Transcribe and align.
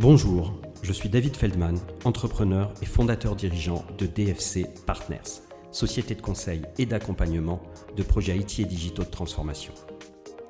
Bonjour, 0.00 0.54
je 0.80 0.92
suis 0.92 1.08
David 1.08 1.34
Feldman, 1.34 1.76
entrepreneur 2.04 2.72
et 2.80 2.86
fondateur 2.86 3.34
dirigeant 3.34 3.84
de 3.98 4.06
DFC 4.06 4.68
Partners, 4.86 5.42
société 5.72 6.14
de 6.14 6.22
conseil 6.22 6.62
et 6.78 6.86
d'accompagnement 6.86 7.60
de 7.96 8.04
projets 8.04 8.38
IT 8.38 8.60
et 8.60 8.64
digitaux 8.64 9.02
de 9.02 9.10
transformation. 9.10 9.74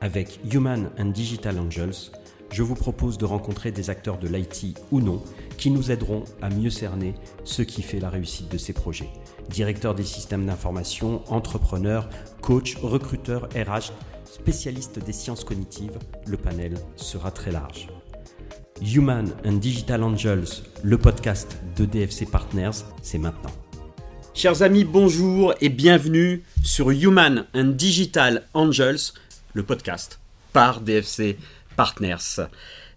Avec 0.02 0.38
Human 0.52 0.90
and 0.98 1.06
Digital 1.06 1.58
Angels, 1.58 2.12
je 2.52 2.62
vous 2.62 2.74
propose 2.74 3.16
de 3.16 3.24
rencontrer 3.24 3.72
des 3.72 3.88
acteurs 3.88 4.18
de 4.18 4.28
l'IT 4.28 4.78
ou 4.92 5.00
non 5.00 5.22
qui 5.56 5.70
nous 5.70 5.90
aideront 5.90 6.24
à 6.42 6.50
mieux 6.50 6.68
cerner 6.68 7.14
ce 7.44 7.62
qui 7.62 7.80
fait 7.80 8.00
la 8.00 8.10
réussite 8.10 8.52
de 8.52 8.58
ces 8.58 8.74
projets. 8.74 9.08
Directeurs 9.48 9.94
des 9.94 10.04
systèmes 10.04 10.44
d'information, 10.44 11.22
entrepreneurs, 11.32 12.10
coachs, 12.42 12.76
recruteurs, 12.82 13.48
RH, 13.56 13.92
spécialistes 14.26 14.98
des 14.98 15.14
sciences 15.14 15.44
cognitives, 15.44 15.98
le 16.26 16.36
panel 16.36 16.74
sera 16.96 17.30
très 17.30 17.50
large. 17.50 17.88
Human 18.80 19.32
and 19.44 19.54
Digital 19.54 20.02
Angels, 20.02 20.62
le 20.82 20.98
podcast 20.98 21.58
de 21.76 21.84
DFC 21.84 22.26
Partners, 22.30 22.84
c'est 23.02 23.18
maintenant. 23.18 23.50
Chers 24.34 24.62
amis, 24.62 24.84
bonjour 24.84 25.52
et 25.60 25.68
bienvenue 25.68 26.42
sur 26.62 26.90
Human 26.90 27.46
and 27.54 27.64
Digital 27.64 28.44
Angels, 28.54 29.12
le 29.54 29.62
podcast 29.64 30.20
par 30.52 30.80
DFC 30.80 31.36
Partners. 31.76 32.46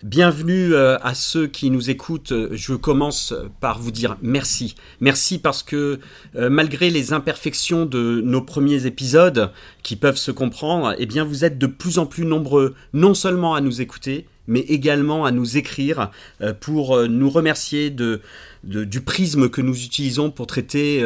Bienvenue 0.04 0.74
euh, 0.74 0.98
à 1.00 1.14
ceux 1.14 1.48
qui 1.48 1.70
nous 1.70 1.90
écoutent. 1.90 2.34
Je 2.52 2.74
commence 2.74 3.34
par 3.60 3.80
vous 3.80 3.92
dire 3.92 4.18
merci. 4.22 4.76
Merci 5.00 5.40
parce 5.40 5.64
que 5.64 6.00
euh, 6.36 6.50
malgré 6.50 6.90
les 6.90 7.14
imperfections 7.14 7.86
de 7.86 8.22
nos 8.24 8.42
premiers 8.42 8.86
épisodes 8.86 9.52
qui 9.84 9.96
peuvent 9.96 10.18
se 10.18 10.32
comprendre, 10.32 10.96
eh 10.98 11.06
bien 11.06 11.24
vous 11.24 11.46
êtes 11.46 11.58
de 11.58 11.68
plus 11.68 11.98
en 11.98 12.06
plus 12.06 12.26
nombreux 12.26 12.76
non 12.94 13.14
seulement 13.14 13.56
à 13.56 13.62
nous 13.62 13.82
écouter, 13.82 14.28
mais 14.48 14.62
également 14.62 15.26
à 15.26 15.32
nous 15.32 15.58
écrire 15.58 16.12
euh, 16.42 16.54
pour 16.54 17.08
nous 17.08 17.30
remercier 17.30 17.90
de, 17.90 18.22
du 18.64 19.02
prisme 19.02 19.50
que 19.50 19.62
nous 19.62 19.84
utilisons 19.84 20.32
pour 20.32 20.48
traiter 20.48 21.04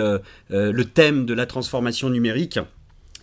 le 0.50 0.84
thème 0.84 1.26
de 1.26 1.34
la 1.34 1.46
transformation 1.46 2.10
numérique. 2.10 2.60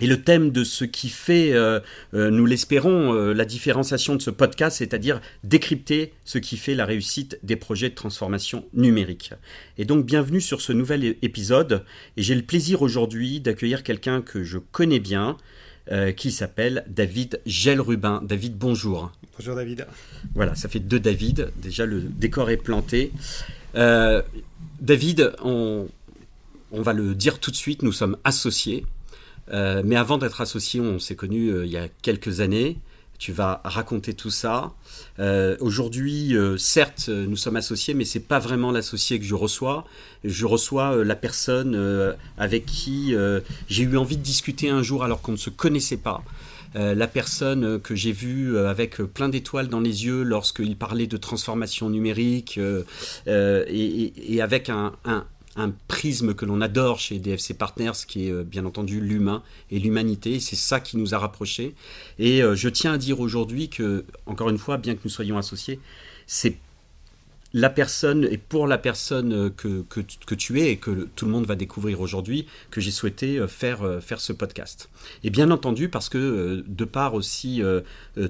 Et 0.00 0.06
le 0.06 0.20
thème 0.20 0.50
de 0.50 0.64
ce 0.64 0.84
qui 0.84 1.08
fait, 1.08 1.52
euh, 1.52 1.78
euh, 2.14 2.30
nous 2.30 2.44
l'espérons, 2.44 3.14
euh, 3.14 3.34
la 3.34 3.44
différenciation 3.44 4.16
de 4.16 4.20
ce 4.20 4.30
podcast, 4.30 4.78
c'est-à-dire 4.78 5.20
décrypter 5.44 6.12
ce 6.24 6.38
qui 6.38 6.56
fait 6.56 6.74
la 6.74 6.86
réussite 6.86 7.38
des 7.44 7.54
projets 7.56 7.90
de 7.90 7.94
transformation 7.94 8.64
numérique. 8.72 9.32
Et 9.78 9.84
donc 9.84 10.04
bienvenue 10.04 10.40
sur 10.40 10.60
ce 10.60 10.72
nouvel 10.72 11.16
épisode. 11.22 11.84
Et 12.16 12.22
j'ai 12.22 12.34
le 12.34 12.42
plaisir 12.42 12.82
aujourd'hui 12.82 13.38
d'accueillir 13.38 13.84
quelqu'un 13.84 14.22
que 14.22 14.42
je 14.42 14.58
connais 14.58 15.00
bien, 15.00 15.36
qui 16.16 16.30
s'appelle 16.30 16.84
David 16.86 17.40
Gelrubin. 17.44 18.22
David, 18.22 18.56
bonjour. 18.56 19.10
Bonjour 19.38 19.56
David. 19.56 19.86
Voilà, 20.34 20.54
ça 20.54 20.68
fait 20.68 20.80
deux 20.80 21.00
David. 21.00 21.52
Déjà, 21.56 21.86
le 21.86 22.00
décor 22.00 22.50
est 22.50 22.56
planté. 22.58 23.12
David, 24.82 25.32
on, 25.44 25.88
va 26.72 26.92
le 26.92 27.14
dire 27.14 27.38
tout 27.38 27.52
de 27.52 27.56
suite, 27.56 27.82
nous 27.82 27.92
sommes 27.92 28.16
associés. 28.24 28.84
Euh, 29.52 29.82
mais 29.84 29.96
avant 29.96 30.18
d'être 30.18 30.40
associé, 30.40 30.80
on 30.80 30.98
s'est 30.98 31.14
connu 31.14 31.48
euh, 31.48 31.64
il 31.64 31.70
y 31.72 31.76
a 31.76 31.88
quelques 32.02 32.40
années. 32.40 32.78
Tu 33.18 33.32
vas 33.32 33.60
raconter 33.64 34.14
tout 34.14 34.30
ça. 34.30 34.72
Euh, 35.20 35.56
aujourd'hui, 35.60 36.34
certes, 36.58 37.08
nous 37.08 37.36
sommes 37.36 37.54
associés, 37.54 37.94
mais 37.94 38.04
c'est 38.04 38.26
pas 38.26 38.40
vraiment 38.40 38.72
l'associé 38.72 39.20
que 39.20 39.24
je 39.24 39.36
reçois. 39.36 39.84
Je 40.24 40.44
reçois 40.44 41.04
la 41.04 41.14
personne 41.14 42.16
avec 42.36 42.66
qui 42.66 43.14
j'ai 43.68 43.84
eu 43.84 43.96
envie 43.96 44.16
de 44.16 44.22
discuter 44.22 44.70
un 44.70 44.82
jour 44.82 45.04
alors 45.04 45.22
qu'on 45.22 45.32
ne 45.32 45.36
se 45.36 45.50
connaissait 45.50 45.98
pas. 45.98 46.24
La 46.74 47.06
personne 47.06 47.80
que 47.80 47.94
j'ai 47.94 48.12
vue 48.12 48.58
avec 48.58 48.96
plein 48.98 49.28
d'étoiles 49.28 49.68
dans 49.68 49.80
les 49.80 50.06
yeux 50.06 50.22
lorsqu'il 50.22 50.76
parlait 50.76 51.06
de 51.06 51.16
transformation 51.16 51.90
numérique 51.90 52.58
et, 53.26 54.40
avec 54.40 54.70
un, 54.70 54.92
un 55.56 55.72
prisme 55.88 56.34
que 56.34 56.44
l'on 56.44 56.60
adore 56.60 56.98
chez 56.98 57.18
DFC 57.18 57.54
Partners, 57.54 57.92
qui 58.06 58.28
est 58.28 58.30
euh, 58.30 58.42
bien 58.42 58.64
entendu 58.64 59.00
l'humain 59.00 59.42
et 59.70 59.78
l'humanité. 59.78 60.40
C'est 60.40 60.56
ça 60.56 60.80
qui 60.80 60.96
nous 60.96 61.14
a 61.14 61.18
rapprochés. 61.18 61.74
Et 62.18 62.42
euh, 62.42 62.54
je 62.54 62.68
tiens 62.68 62.94
à 62.94 62.98
dire 62.98 63.20
aujourd'hui 63.20 63.68
que, 63.68 64.04
encore 64.26 64.48
une 64.48 64.58
fois, 64.58 64.78
bien 64.78 64.94
que 64.94 65.00
nous 65.04 65.10
soyons 65.10 65.36
associés, 65.36 65.80
c'est 66.26 66.56
la 67.54 67.70
personne 67.70 68.26
et 68.30 68.38
pour 68.38 68.66
la 68.66 68.78
personne 68.78 69.32
euh, 69.32 69.50
que, 69.50 69.82
que, 69.82 70.34
tu 70.34 70.60
es 70.60 70.72
et 70.72 70.76
que 70.76 71.08
tout 71.14 71.26
le 71.26 71.32
monde 71.32 71.46
va 71.46 71.54
découvrir 71.54 72.00
aujourd'hui 72.00 72.46
que 72.70 72.80
j'ai 72.80 72.90
souhaité 72.90 73.46
faire, 73.46 74.02
faire 74.02 74.20
ce 74.20 74.32
podcast. 74.32 74.88
Et 75.24 75.30
bien 75.30 75.50
entendu 75.50 75.88
parce 75.88 76.08
que 76.08 76.64
de 76.66 76.84
par 76.84 77.14
aussi 77.14 77.62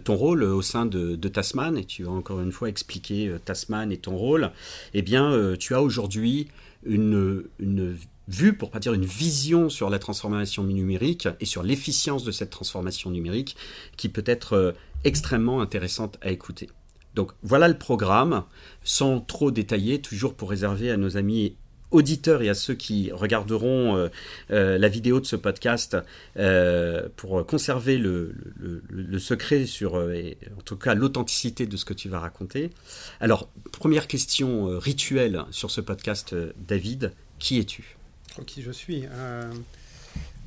ton 0.05 0.16
rôle 0.16 0.43
au 0.43 0.62
sein 0.62 0.87
de, 0.87 1.15
de, 1.15 1.28
Tasman, 1.28 1.78
et 1.78 1.84
tu 1.84 2.03
vas 2.03 2.10
encore 2.10 2.41
une 2.41 2.53
fois 2.53 2.69
expliquer 2.69 3.33
Tasman 3.44 3.93
et 3.93 3.99
ton 3.99 4.16
rôle, 4.16 4.50
eh 4.94 5.03
bien 5.03 5.54
tu 5.59 5.75
as 5.75 5.83
aujourd'hui 5.83 6.49
une, 6.84 7.44
une 7.59 7.97
vue, 8.28 8.54
pour 8.54 8.71
pas 8.71 8.78
dire 8.78 8.94
une 8.94 9.04
vision 9.04 9.69
sur 9.69 9.91
la 9.91 9.99
transformation 9.99 10.65
numérique 10.65 11.28
et 11.41 11.47
sur 11.47 11.62
l'efficience 11.62 12.25
de 12.25 12.31
cette 12.31 12.50
transformation 12.50 13.10
numérique 13.10 13.56
qui 13.97 14.09
peut 14.09 14.25
être 14.27 14.54
euh, 14.54 14.72
extrêmement 15.04 15.60
intéressante 15.60 16.19
à 16.22 16.31
écouter. 16.31 16.69
Donc 17.14 17.32
voilà 17.42 17.68
le 17.68 17.76
programme, 17.76 18.44
sans 18.84 19.20
trop 19.20 19.50
détailler, 19.50 20.00
toujours 20.00 20.34
pour 20.34 20.50
réserver 20.50 20.90
à 20.90 20.96
nos 20.96 21.16
amis 21.16 21.54
auditeurs 21.90 22.40
et 22.40 22.48
à 22.48 22.54
ceux 22.54 22.72
qui 22.72 23.12
regarderont 23.12 23.96
euh, 23.96 24.08
euh, 24.50 24.78
la 24.78 24.88
vidéo 24.88 25.20
de 25.20 25.26
ce 25.26 25.36
podcast 25.36 25.96
pour 27.16 27.46
conserver 27.46 27.98
le, 27.98 28.34
secret 29.18 29.66
sur, 29.66 29.94
en 29.96 30.62
tout 30.64 30.76
cas, 30.76 30.94
l'authenticité 30.94 31.66
de 31.66 31.76
ce 31.76 31.84
que 31.84 31.92
tu 31.92 32.08
vas 32.08 32.18
raconter. 32.18 32.70
Alors, 33.20 33.48
première 33.72 34.06
question 34.06 34.78
rituelle 34.78 35.44
sur 35.50 35.70
ce 35.70 35.82
podcast, 35.82 36.34
David, 36.66 37.12
qui 37.38 37.58
es-tu? 37.58 37.96
Qui 38.46 38.62
je 38.62 38.72
suis? 38.72 39.04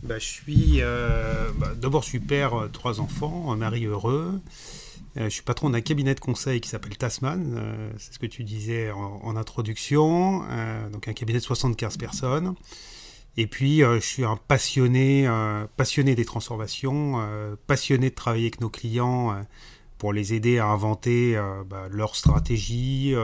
Bah, 0.01 0.17
je 0.19 0.25
suis 0.25 0.81
bah, 0.81 1.73
d'abord 1.79 2.01
je 2.01 2.09
suis 2.09 2.19
père 2.19 2.69
trois 2.73 2.99
enfants, 2.99 3.51
un 3.51 3.55
mari 3.55 3.85
heureux. 3.85 4.41
Je 5.15 5.29
suis 5.29 5.43
patron 5.43 5.69
d'un 5.69 5.81
cabinet 5.81 6.13
de 6.13 6.19
conseil 6.19 6.59
qui 6.61 6.69
s'appelle 6.69 6.97
Tasman, 6.97 7.91
c'est 7.97 8.13
ce 8.13 8.19
que 8.19 8.25
tu 8.25 8.43
disais 8.43 8.91
en, 8.91 9.35
introduction, 9.35 10.39
donc 10.91 11.07
un 11.07 11.13
cabinet 11.13 11.39
de 11.39 11.43
75 11.43 11.97
personnes. 11.97 12.55
Et 13.37 13.47
puis, 13.47 13.79
je 13.79 13.99
suis 13.99 14.25
un 14.25 14.35
passionné, 14.35 15.25
passionné 15.77 16.15
des 16.15 16.25
transformations, 16.25 17.25
passionné 17.65 18.09
de 18.09 18.15
travailler 18.15 18.45
avec 18.45 18.59
nos 18.59 18.69
clients 18.69 19.41
pour 19.97 20.11
les 20.11 20.33
aider 20.33 20.59
à 20.59 20.67
inventer 20.67 21.41
bah, 21.69 21.87
leur 21.89 22.17
stratégie, 22.17 23.15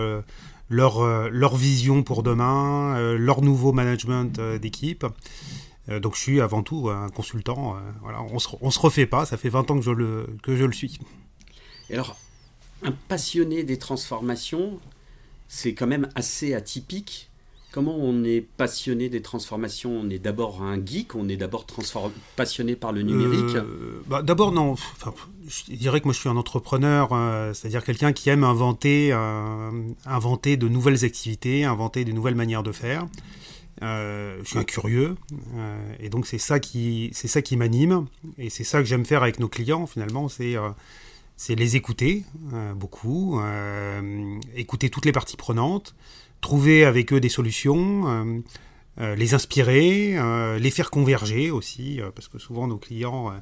leur, 0.72 1.00
euh, 1.00 1.30
leur 1.32 1.56
vision 1.56 2.02
pour 2.02 2.24
demain, 2.24 2.96
euh, 2.96 3.18
leur 3.18 3.42
nouveau 3.42 3.74
management 3.74 4.40
euh, 4.40 4.58
d'équipe. 4.58 5.06
donc 6.02 6.16
je 6.16 6.22
suis 6.22 6.42
avant 6.42 6.64
tout 6.64 6.90
un 6.90 7.10
consultant. 7.10 7.76
voilà, 8.02 8.22
on 8.22 8.40
se, 8.40 8.50
se 8.50 8.80
refait 8.80 9.06
pas, 9.06 9.26
ça 9.26 9.36
fait 9.36 9.50
20 9.50 9.72
ans 9.72 9.76
que 9.76 9.82
je 9.82 9.92
le, 9.92 10.38
que 10.42 10.56
je 10.56 10.64
le 10.64 10.72
suis. 10.72 11.00
Et 11.92 11.94
alors, 11.94 12.18
un 12.84 12.94
passionné 13.08 13.64
des 13.64 13.78
transformations, 13.78 14.80
c'est 15.48 15.76
quand 15.76 15.88
même 15.88 16.10
assez 16.16 16.56
atypique 16.56 17.32
Comment 17.72 17.96
on 17.98 18.26
est 18.26 18.42
passionné 18.42 19.08
des 19.08 19.22
transformations? 19.22 19.92
On 19.92 20.10
est 20.10 20.20
d'abord 20.20 20.62
un 20.62 20.76
geek, 20.86 21.16
on 21.16 21.30
est 21.30 21.38
d'abord 21.38 21.66
passionné 22.36 22.76
par 22.76 22.92
le 22.92 23.02
numérique? 23.02 23.56
Euh, 23.56 24.02
bah, 24.08 24.22
D'abord, 24.22 24.52
non. 24.52 24.76
je 25.48 25.74
dirais 25.76 26.02
que 26.02 26.06
moi 26.06 26.14
je 26.14 26.20
suis 26.20 26.28
un 26.28 26.36
entrepreneur, 26.36 27.10
euh, 27.14 27.54
c'est-à-dire 27.54 27.86
quelqu'un 27.86 28.12
qui 28.12 28.30
aime 28.30 28.44
inventer, 28.44 29.14
euh, 29.14 29.72
inventer 30.06 30.58
de 30.58 30.68
nouvelles 30.68 31.06
activités, 31.06 31.64
inventer 31.64 32.04
de 32.04 32.12
nouvelles 32.12 32.36
manières 32.36 32.64
de 32.64 32.74
faire. 32.74 33.08
je 33.82 34.42
suis 34.44 34.60
un 34.60 34.66
curieux, 34.66 35.16
et 36.02 36.10
donc 36.10 36.28
c'est 36.28 36.40
ça 36.40 36.60
qui, 36.60 37.12
ça 37.14 37.42
qui 37.42 37.56
m'anime, 37.56 38.06
et 38.38 38.50
c'est 38.50 38.66
ça 38.66 38.80
que 38.80 38.86
j'aime 38.86 39.06
faire 39.06 39.24
avec 39.24 39.40
nos 39.40 39.48
clients 39.48 39.88
finalement, 39.88 40.28
c'est 40.28 40.58
c'est 41.42 41.56
les 41.56 41.76
écouter 41.76 42.24
beaucoup, 42.76 43.42
écouter 44.56 44.92
toutes 44.92 45.06
les 45.06 45.12
parties 45.12 45.38
prenantes, 45.38 45.96
trouver 46.40 46.86
avec 46.86 47.14
eux 47.14 47.20
des 47.20 47.30
solutions, 47.30 48.08
euh, 48.08 48.40
euh, 49.00 49.16
les 49.16 49.34
inspirer, 49.34 50.18
euh, 50.20 50.60
les 50.60 50.70
faire 50.70 50.92
converger 50.92 51.50
aussi, 51.50 52.00
parce 52.14 52.28
que 52.28 52.38
souvent 52.38 52.68
nos 52.68 52.78
clients 52.78 53.34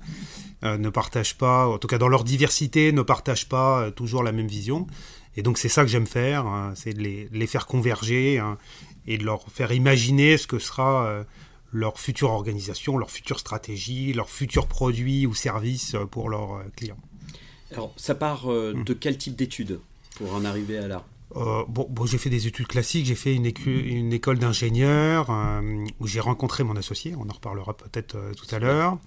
ne 0.64 0.90
partagent 0.90 1.38
pas, 1.38 1.68
en 1.68 1.78
tout 1.78 1.88
cas 1.88 1.98
dans 1.98 2.08
leur 2.08 2.24
diversité, 2.24 2.94
ne 2.94 3.02
partagent 3.02 3.50
pas 3.50 3.92
toujours 3.92 4.24
la 4.24 4.32
même 4.32 4.48
vision. 4.48 4.88
Et 5.36 5.42
donc 5.42 5.58
c'est 5.58 5.70
ça 5.70 5.82
que 5.82 5.90
j'aime 5.90 6.08
faire, 6.08 6.46
hein, 6.46 6.72
c'est 6.76 6.94
de 6.94 7.02
les, 7.02 7.48
faire 7.48 7.66
converger 7.66 8.40
hein, 8.40 8.58
et 9.08 9.18
de 9.18 9.26
leur 9.26 9.44
faire 9.52 9.74
imaginer 9.74 10.38
ce 10.38 10.48
que 10.48 10.60
sera 10.60 11.26
leur 11.74 12.00
future 12.00 12.32
organisation, 12.32 12.98
leur 12.98 13.12
future 13.12 13.40
stratégie, 13.42 14.14
leur 14.14 14.30
futur 14.30 14.68
produit 14.68 15.28
ou 15.28 15.34
service 15.34 15.98
pour 16.12 16.30
leurs 16.30 16.64
clients. 16.78 16.98
Alors 17.72 17.94
ça 17.98 18.16
part 18.16 18.48
de 18.48 18.94
quel 18.94 19.18
type 19.18 19.36
d'études 19.36 19.80
pour 20.16 20.34
en 20.34 20.46
arriver 20.46 20.78
à 20.78 20.88
là? 20.88 21.06
Euh, 21.36 21.64
bon, 21.68 22.06
j'ai 22.06 22.18
fait 22.18 22.32
des 22.32 22.48
études 22.48 22.68
classiques, 22.68 23.06
j'ai 23.06 23.16
fait 23.16 23.36
une, 23.36 23.52
une 23.66 24.14
école 24.14 24.40
d'ingénieur 24.40 25.30
euh, 25.30 25.86
où 26.00 26.08
j'ai 26.08 26.20
rencontré 26.20 26.64
mon 26.64 26.76
associé, 26.76 27.14
on 27.16 27.30
en 27.30 27.34
reparlera 27.34 27.78
peut-être 27.78 28.16
euh, 28.16 28.34
tout 28.34 28.48
à 28.54 28.60
l'heure, 28.60 28.98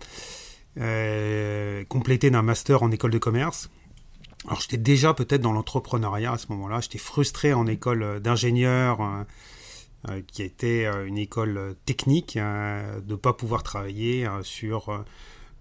complété 1.89 2.31
d'un 2.31 2.43
master 2.43 2.83
en 2.83 2.93
école 2.93 3.11
de 3.11 3.19
commerce. 3.19 3.71
alors 4.47 4.61
j'étais 4.61 4.77
déjà 4.77 5.15
peut-être 5.15 5.41
dans 5.41 5.53
l'entrepreneuriat 5.53 6.33
à 6.33 6.39
ce 6.39 6.47
moment-là. 6.51 6.81
J'étais 6.81 6.99
frustré 6.99 7.53
en 7.53 7.67
école 7.67 8.21
d'ingénieur, 8.21 9.27
qui 10.29 10.43
était 10.43 10.87
une 11.07 11.19
école 11.19 11.75
technique, 11.85 12.39
de 12.39 13.03
ne 13.07 13.17
pas 13.17 13.35
pouvoir 13.35 13.63
travailler 13.65 14.27
sur 14.43 15.05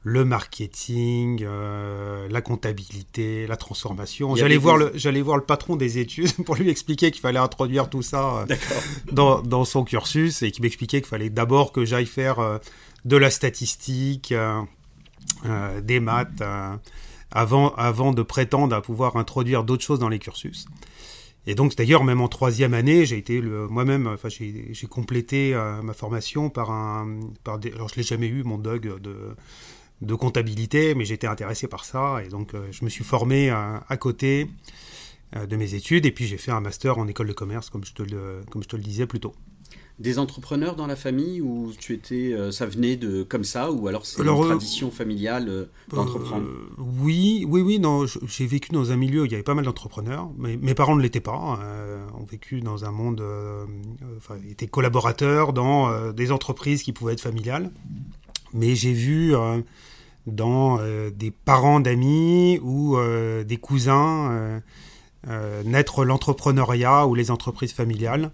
le 0.03 0.25
marketing, 0.25 1.43
euh, 1.43 2.27
la 2.29 2.41
comptabilité, 2.41 3.45
la 3.45 3.55
transformation. 3.55 4.35
J'allais 4.35 4.57
voir, 4.57 4.77
le, 4.77 4.91
j'allais 4.95 5.21
voir 5.21 5.37
le 5.37 5.43
patron 5.43 5.75
des 5.75 5.99
études 5.99 6.33
pour 6.45 6.55
lui 6.55 6.69
expliquer 6.69 7.11
qu'il 7.11 7.21
fallait 7.21 7.39
introduire 7.39 7.89
tout 7.89 8.01
ça 8.01 8.45
euh, 8.49 8.55
dans, 9.11 9.41
dans, 9.41 9.63
son 9.63 9.83
cursus 9.83 10.41
et 10.41 10.51
qui 10.51 10.61
m'expliquait 10.61 11.01
qu'il 11.01 11.09
fallait 11.09 11.29
d'abord 11.29 11.71
que 11.71 11.85
j'aille 11.85 12.07
faire 12.07 12.39
euh, 12.39 12.57
de 13.05 13.17
la 13.17 13.29
statistique, 13.29 14.33
des 15.83 15.99
maths, 15.99 16.43
avant, 17.31 17.73
avant 17.73 18.11
de 18.11 18.21
prétendre 18.21 18.75
à 18.75 18.81
pouvoir 18.81 19.15
introduire 19.15 19.63
d'autres 19.63 19.83
choses 19.83 19.97
dans 19.97 20.09
les 20.09 20.19
cursus. 20.19 20.65
Et 21.47 21.55
donc, 21.55 21.75
d'ailleurs, 21.75 22.03
même 22.03 22.21
en 22.21 22.27
troisième 22.27 22.75
année, 22.75 23.07
j'ai 23.07 23.17
été 23.17 23.41
moi-même, 23.41 24.05
enfin, 24.05 24.29
j'ai, 24.29 24.87
complété 24.87 25.59
ma 25.81 25.93
formation 25.93 26.51
par 26.51 26.69
un, 26.69 27.21
par 27.43 27.57
des, 27.57 27.71
alors 27.71 27.89
je 27.89 27.95
l'ai 27.95 28.03
jamais 28.03 28.27
eu, 28.27 28.43
mon 28.43 28.59
dog 28.59 29.01
de 29.01 29.35
de 30.01 30.15
comptabilité, 30.15 30.95
mais 30.95 31.05
j'étais 31.05 31.27
intéressé 31.27 31.67
par 31.67 31.85
ça 31.85 32.21
et 32.25 32.29
donc 32.29 32.53
euh, 32.53 32.67
je 32.71 32.83
me 32.83 32.89
suis 32.89 33.03
formé 33.03 33.49
à, 33.49 33.97
côté 33.99 34.47
euh, 35.35 35.45
de 35.45 35.55
mes 35.55 35.75
études 35.75 36.05
et 36.05 36.11
puis 36.11 36.25
j'ai 36.25 36.37
fait 36.37 36.51
un 36.51 36.59
master 36.59 36.97
en 36.97 37.07
école 37.07 37.27
de 37.27 37.33
commerce, 37.33 37.69
comme 37.69 37.85
je 37.85 37.93
te 37.93 38.03
le, 38.03 38.41
comme 38.49 38.63
je 38.63 38.67
te 38.67 38.75
le 38.75 38.81
disais 38.81 39.05
plus 39.05 39.19
tôt. 39.19 39.33
Des 39.99 40.17
entrepreneurs 40.17 40.75
dans 40.75 40.87
la 40.87 40.95
famille 40.95 41.41
ou 41.41 41.71
tu 41.77 41.93
étais, 41.93 42.33
euh, 42.33 42.51
ça 42.51 42.65
venait 42.65 42.95
de 42.95 43.21
comme 43.21 43.43
ça 43.43 43.71
ou 43.71 43.87
alors 43.87 44.07
c'est 44.07 44.23
une 44.23 44.25
tradition 44.25 44.89
familiale 44.89 45.67
d'entreprendre 45.89 46.47
Oui, 46.79 47.45
oui, 47.47 47.61
oui. 47.61 47.77
Non, 47.77 48.05
j'ai 48.07 48.47
vécu 48.47 48.71
dans 48.71 48.91
un 48.91 48.95
milieu 48.95 49.21
où 49.21 49.25
il 49.25 49.31
y 49.31 49.35
avait 49.35 49.43
pas 49.43 49.53
mal 49.53 49.65
d'entrepreneurs. 49.65 50.31
Mais 50.39 50.57
mes 50.57 50.73
parents 50.73 50.95
ne 50.95 51.03
l'étaient 51.03 51.19
pas. 51.19 51.59
ont 52.19 52.25
vécu 52.25 52.61
dans 52.61 52.83
un 52.83 52.91
monde, 52.91 53.23
enfin, 54.17 54.37
étaient 54.49 54.65
collaborateurs 54.65 55.53
dans 55.53 56.11
des 56.11 56.31
entreprises 56.31 56.81
qui 56.81 56.93
pouvaient 56.93 57.13
être 57.13 57.21
familiales. 57.21 57.69
Mais 58.53 58.73
j'ai 58.73 58.93
vu 58.93 59.35
dans 60.27 60.79
euh, 60.79 61.09
des 61.09 61.31
parents 61.31 61.79
d'amis 61.79 62.59
ou 62.61 62.97
euh, 62.97 63.43
des 63.43 63.57
cousins 63.57 64.61
euh, 65.27 65.63
naître 65.63 66.05
l'entrepreneuriat 66.05 67.07
ou 67.07 67.15
les 67.15 67.31
entreprises 67.31 67.73
familiales. 67.73 68.31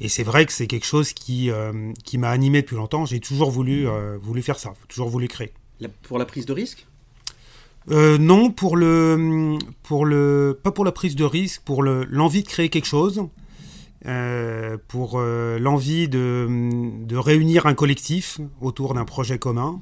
Et 0.00 0.08
c'est 0.08 0.22
vrai 0.22 0.46
que 0.46 0.52
c'est 0.52 0.68
quelque 0.68 0.86
chose 0.86 1.12
qui, 1.12 1.50
qui 2.04 2.18
m'a 2.18 2.30
animé 2.30 2.62
depuis 2.62 2.76
longtemps. 2.76 3.04
J'ai 3.04 3.18
toujours 3.18 3.50
voulu, 3.50 3.88
voulu 4.22 4.42
faire 4.42 4.56
ça, 4.56 4.74
toujours 4.86 5.08
voulu 5.08 5.26
créer. 5.26 5.52
pour 6.02 6.20
la 6.20 6.24
prise 6.24 6.46
de 6.46 6.52
risque? 6.52 6.86
Non, 7.88 8.52
pour 8.52 8.76
le, 8.76 9.58
pour 9.82 10.06
le, 10.06 10.56
pas 10.62 10.70
pour 10.70 10.84
la 10.84 10.92
prise 10.92 11.16
de 11.16 11.24
risque, 11.24 11.62
pour 11.64 11.82
l'envie 11.82 12.44
de 12.44 12.48
créer 12.48 12.68
quelque 12.68 12.86
chose, 12.86 13.24
pour 14.86 15.20
l'envie 15.20 16.08
de, 16.08 16.46
de, 17.04 17.16
réunir 17.16 17.66
un 17.66 17.74
collectif 17.74 18.38
autour 18.60 18.94
d'un 18.94 19.04
projet 19.04 19.40
commun. 19.40 19.80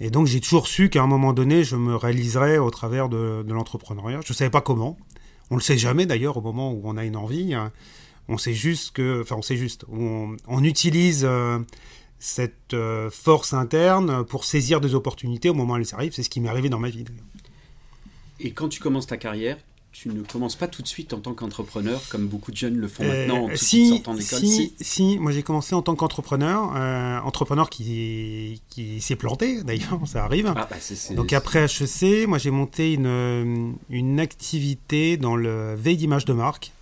Et 0.00 0.10
donc 0.10 0.26
j'ai 0.26 0.40
toujours 0.40 0.66
su 0.66 0.90
qu'à 0.90 1.02
un 1.02 1.06
moment 1.06 1.32
donné, 1.32 1.64
je 1.64 1.76
me 1.76 1.96
réaliserais 1.96 2.58
au 2.58 2.70
travers 2.70 3.08
de, 3.08 3.44
l'entrepreneuriat. 3.48 4.20
Je 4.24 4.32
ne 4.32 4.36
savais 4.36 4.50
pas 4.50 4.60
comment. 4.60 4.98
On 5.50 5.54
ne 5.54 5.60
le 5.60 5.64
sait 5.64 5.78
jamais 5.78 6.06
d'ailleurs 6.06 6.36
au 6.36 6.40
moment 6.40 6.72
où 6.72 6.82
on 6.84 6.96
a 6.96 7.04
une 7.04 7.16
envie. 7.16 7.54
On 8.28 8.38
sait 8.38 8.54
juste 8.54 8.92
que, 8.92 9.22
enfin 9.22 9.36
on 9.36 9.42
sait 9.42 9.56
juste, 9.56 9.84
on, 9.88 10.64
utilise 10.64 11.24
euh, 11.24 11.60
cette 12.18 12.74
euh, 12.74 13.08
force 13.10 13.54
interne 13.54 14.24
pour 14.24 14.44
saisir 14.44 14.80
des 14.80 14.94
opportunités 14.94 15.48
au 15.48 15.54
moment 15.54 15.74
où 15.74 15.76
elles 15.76 15.94
arrivent. 15.94 16.12
C'est 16.12 16.24
ce 16.24 16.30
qui 16.30 16.40
m'est 16.40 16.48
arrivé 16.48 16.68
dans 16.68 16.80
ma 16.80 16.90
vie. 16.90 17.04
Et 18.40 18.50
quand 18.50 18.68
tu 18.68 18.80
commences 18.80 19.06
ta 19.06 19.16
carrière, 19.16 19.56
tu 19.98 20.10
ne 20.10 20.22
commences 20.22 20.56
pas 20.56 20.68
tout 20.68 20.82
de 20.82 20.86
suite 20.86 21.14
en 21.14 21.20
tant 21.20 21.32
qu'entrepreneur, 21.32 22.02
comme 22.10 22.26
beaucoup 22.26 22.50
de 22.50 22.56
jeunes 22.56 22.76
le 22.76 22.86
font 22.86 23.02
euh, 23.02 23.26
maintenant 23.26 23.44
en 23.46 23.56
si, 23.56 23.88
sortant 23.88 24.12
d'école 24.12 24.40
si, 24.40 24.74
si, 24.78 25.18
moi 25.18 25.32
j'ai 25.32 25.42
commencé 25.42 25.74
en 25.74 25.80
tant 25.80 25.94
qu'entrepreneur, 25.94 26.74
euh, 26.76 27.18
entrepreneur 27.20 27.70
qui, 27.70 28.60
qui 28.68 29.00
s'est 29.00 29.16
planté 29.16 29.62
d'ailleurs, 29.64 29.98
ça 30.04 30.24
arrive. 30.24 30.52
Ah, 30.54 30.68
bah, 30.70 30.76
Donc 31.14 31.32
après 31.32 31.64
HEC, 31.64 32.28
moi 32.28 32.36
j'ai 32.36 32.50
monté 32.50 32.92
une, 32.92 33.74
une 33.88 34.20
activité 34.20 35.16
dans 35.16 35.34
le 35.34 35.74
veille 35.76 35.96
d'image 35.96 36.26
de 36.26 36.34
marque 36.34 36.72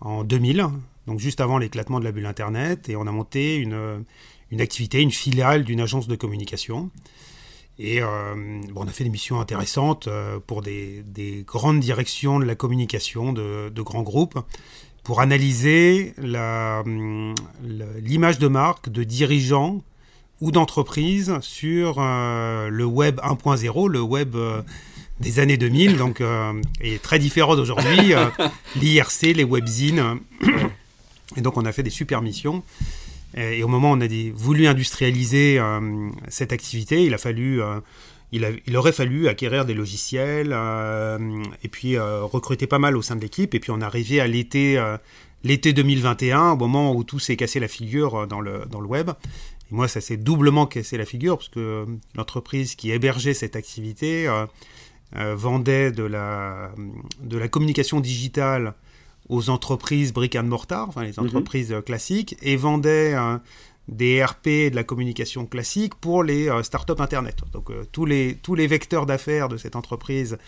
en 0.00 0.24
2000, 0.24 0.66
donc 1.06 1.20
juste 1.20 1.40
avant 1.40 1.58
l'éclatement 1.58 2.00
de 2.00 2.04
la 2.04 2.10
bulle 2.10 2.26
Internet, 2.26 2.88
et 2.88 2.96
on 2.96 3.06
a 3.06 3.12
monté 3.12 3.54
une, 3.54 4.04
une 4.50 4.60
activité, 4.60 5.00
une 5.00 5.12
filiale 5.12 5.62
d'une 5.62 5.80
agence 5.80 6.08
de 6.08 6.16
communication. 6.16 6.90
Et 7.78 8.02
euh, 8.02 8.34
bon, 8.72 8.82
on 8.82 8.88
a 8.88 8.90
fait 8.90 9.04
des 9.04 9.10
missions 9.10 9.40
intéressantes 9.40 10.08
euh, 10.08 10.38
pour 10.44 10.62
des, 10.62 11.04
des, 11.06 11.44
grandes 11.46 11.80
directions 11.80 12.40
de 12.40 12.44
la 12.44 12.56
communication 12.56 13.32
de, 13.32 13.68
de 13.68 13.82
grands 13.82 14.02
groupes 14.02 14.38
pour 15.04 15.20
analyser 15.20 16.12
l'image 16.18 18.38
de 18.38 18.48
marque 18.48 18.90
de 18.90 19.04
dirigeants 19.04 19.82
ou 20.40 20.50
d'entreprises 20.50 21.34
sur 21.40 21.96
euh, 21.98 22.68
le 22.68 22.84
web 22.84 23.20
1.0, 23.20 23.88
le 23.88 24.02
web 24.02 24.36
des 25.20 25.38
années 25.38 25.56
2000, 25.56 25.96
donc 25.96 26.22
est 26.80 27.02
très 27.02 27.18
différent 27.18 27.56
d'aujourd'hui, 27.56 28.12
l'IRC, 28.76 29.22
les 29.34 29.44
webzines. 29.44 30.18
Et 31.36 31.40
donc 31.40 31.56
on 31.56 31.64
a 31.64 31.72
fait 31.72 31.82
des 31.82 31.90
super 31.90 32.20
missions. 32.20 32.62
Et, 33.36 33.62
au 33.62 33.68
moment 33.68 33.92
où 33.92 33.96
on 33.96 34.00
a 34.00 34.08
voulu 34.34 34.66
industrialiser 34.66 35.58
euh, 35.58 36.10
cette 36.28 36.52
activité, 36.52 37.04
il 37.04 37.14
a 37.14 37.18
fallu, 37.18 37.62
euh, 37.62 37.80
il, 38.32 38.76
aurait 38.76 38.92
fallu 38.92 39.28
acquérir 39.28 39.64
des 39.64 39.74
logiciels 39.74 40.50
euh, 40.52 41.42
et 41.62 41.68
puis 41.68 41.98
recruter 41.98 42.66
pas 42.66 42.78
mal 42.78 42.96
au 42.96 43.02
sein 43.02 43.16
de 43.16 43.20
l'équipe. 43.20 43.54
Et 43.54 43.60
puis 43.60 43.70
on 43.70 43.80
arrivé 43.80 44.20
à 44.20 44.26
l'été, 44.26 44.82
l'été 45.44 45.72
2021, 45.72 46.52
au 46.52 46.56
moment 46.56 46.94
où 46.94 47.04
tout 47.04 47.18
s'est 47.18 47.36
cassé 47.36 47.60
la 47.60 47.68
figure 47.68 48.26
dans 48.26 48.40
le, 48.40 48.64
dans 48.70 48.80
le 48.80 48.86
web. 48.86 49.10
Et 49.70 49.74
moi, 49.74 49.88
ça 49.88 50.00
s'est 50.00 50.16
doublement 50.16 50.66
cassé 50.66 50.96
la 50.96 51.04
figure 51.04 51.36
parce 51.36 51.50
que 51.50 51.84
l'entreprise 52.14 52.74
qui 52.74 52.90
hébergeait 52.90 53.34
cette 53.34 53.56
activité 53.56 54.26
vendait 55.12 55.90
de 55.90 56.04
la, 56.04 56.70
de 57.22 57.38
la 57.38 57.48
communication 57.48 58.00
digitale 58.00 58.74
aux 59.28 59.50
entreprises 59.50 60.12
brick 60.12 60.36
and 60.36 60.44
mortar, 60.44 60.88
enfin 60.88 61.04
les 61.04 61.12
mhm. 61.16 61.26
entreprises 61.26 61.72
euh, 61.72 61.80
classiques, 61.80 62.36
et 62.42 62.56
vendaient 62.56 63.14
euh, 63.14 63.38
des 63.88 64.22
RP 64.22 64.70
de 64.70 64.74
la 64.74 64.84
communication 64.84 65.46
classique 65.46 65.94
pour 65.94 66.22
les 66.22 66.48
euh, 66.48 66.62
startups 66.62 67.00
Internet. 67.00 67.36
Donc 67.52 67.70
tous, 67.92 68.04
les, 68.04 68.36
tous 68.42 68.54
les 68.54 68.66
vecteurs 68.66 69.06
d'affaires 69.06 69.48
de 69.48 69.56
cette 69.56 69.76
entreprise 69.76 70.38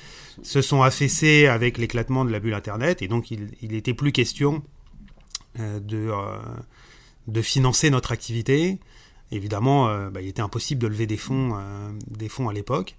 se 0.43 0.63
sont 0.63 0.83
affaissés 0.83 1.47
avec 1.47 1.79
l'éclatement 1.79 2.25
de 2.25 2.31
la 2.31 2.41
bulle 2.41 2.55
Internet, 2.55 3.03
et 3.03 3.09
donc 3.09 3.31
il 3.31 3.51
n'était 3.63 3.95
plus 3.95 4.13
question 4.13 4.63
de, 5.59 6.13
de 7.27 7.43
financer 7.43 7.91
notre 7.91 8.13
activité. 8.13 8.79
Évidemment, 9.33 9.87
bah, 10.11 10.21
il 10.21 10.29
était 10.29 10.43
impossible 10.43 10.81
de 10.81 10.87
lever 10.87 11.07
des 11.07 11.17
fonds, 11.17 11.57
des 12.09 12.29
fonds 12.29 12.49
à 12.49 12.53
l'époque. 12.53 12.97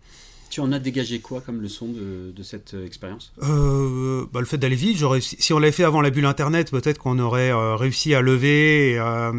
Tu 0.51 0.59
en 0.59 0.73
as 0.73 0.79
dégagé 0.79 1.21
quoi 1.21 1.39
comme 1.39 1.61
leçon 1.61 1.87
de, 1.87 2.33
de 2.35 2.43
cette 2.43 2.73
euh, 2.73 2.85
expérience? 2.85 3.31
Euh, 3.41 4.25
bah, 4.33 4.41
Le 4.41 4.45
fait 4.45 4.57
d'aller 4.57 4.75
vite. 4.75 5.01
Si 5.21 5.53
on 5.53 5.59
l'avait 5.59 5.71
fait 5.71 5.85
avant 5.85 6.01
la 6.01 6.09
bulle 6.09 6.25
Internet, 6.25 6.71
peut-être 6.71 6.97
qu'on 6.97 7.19
aurait 7.19 7.53
euh, 7.53 7.77
réussi 7.77 8.13
à 8.13 8.19
lever 8.19 8.91
et 8.91 8.97
à, 8.97 9.31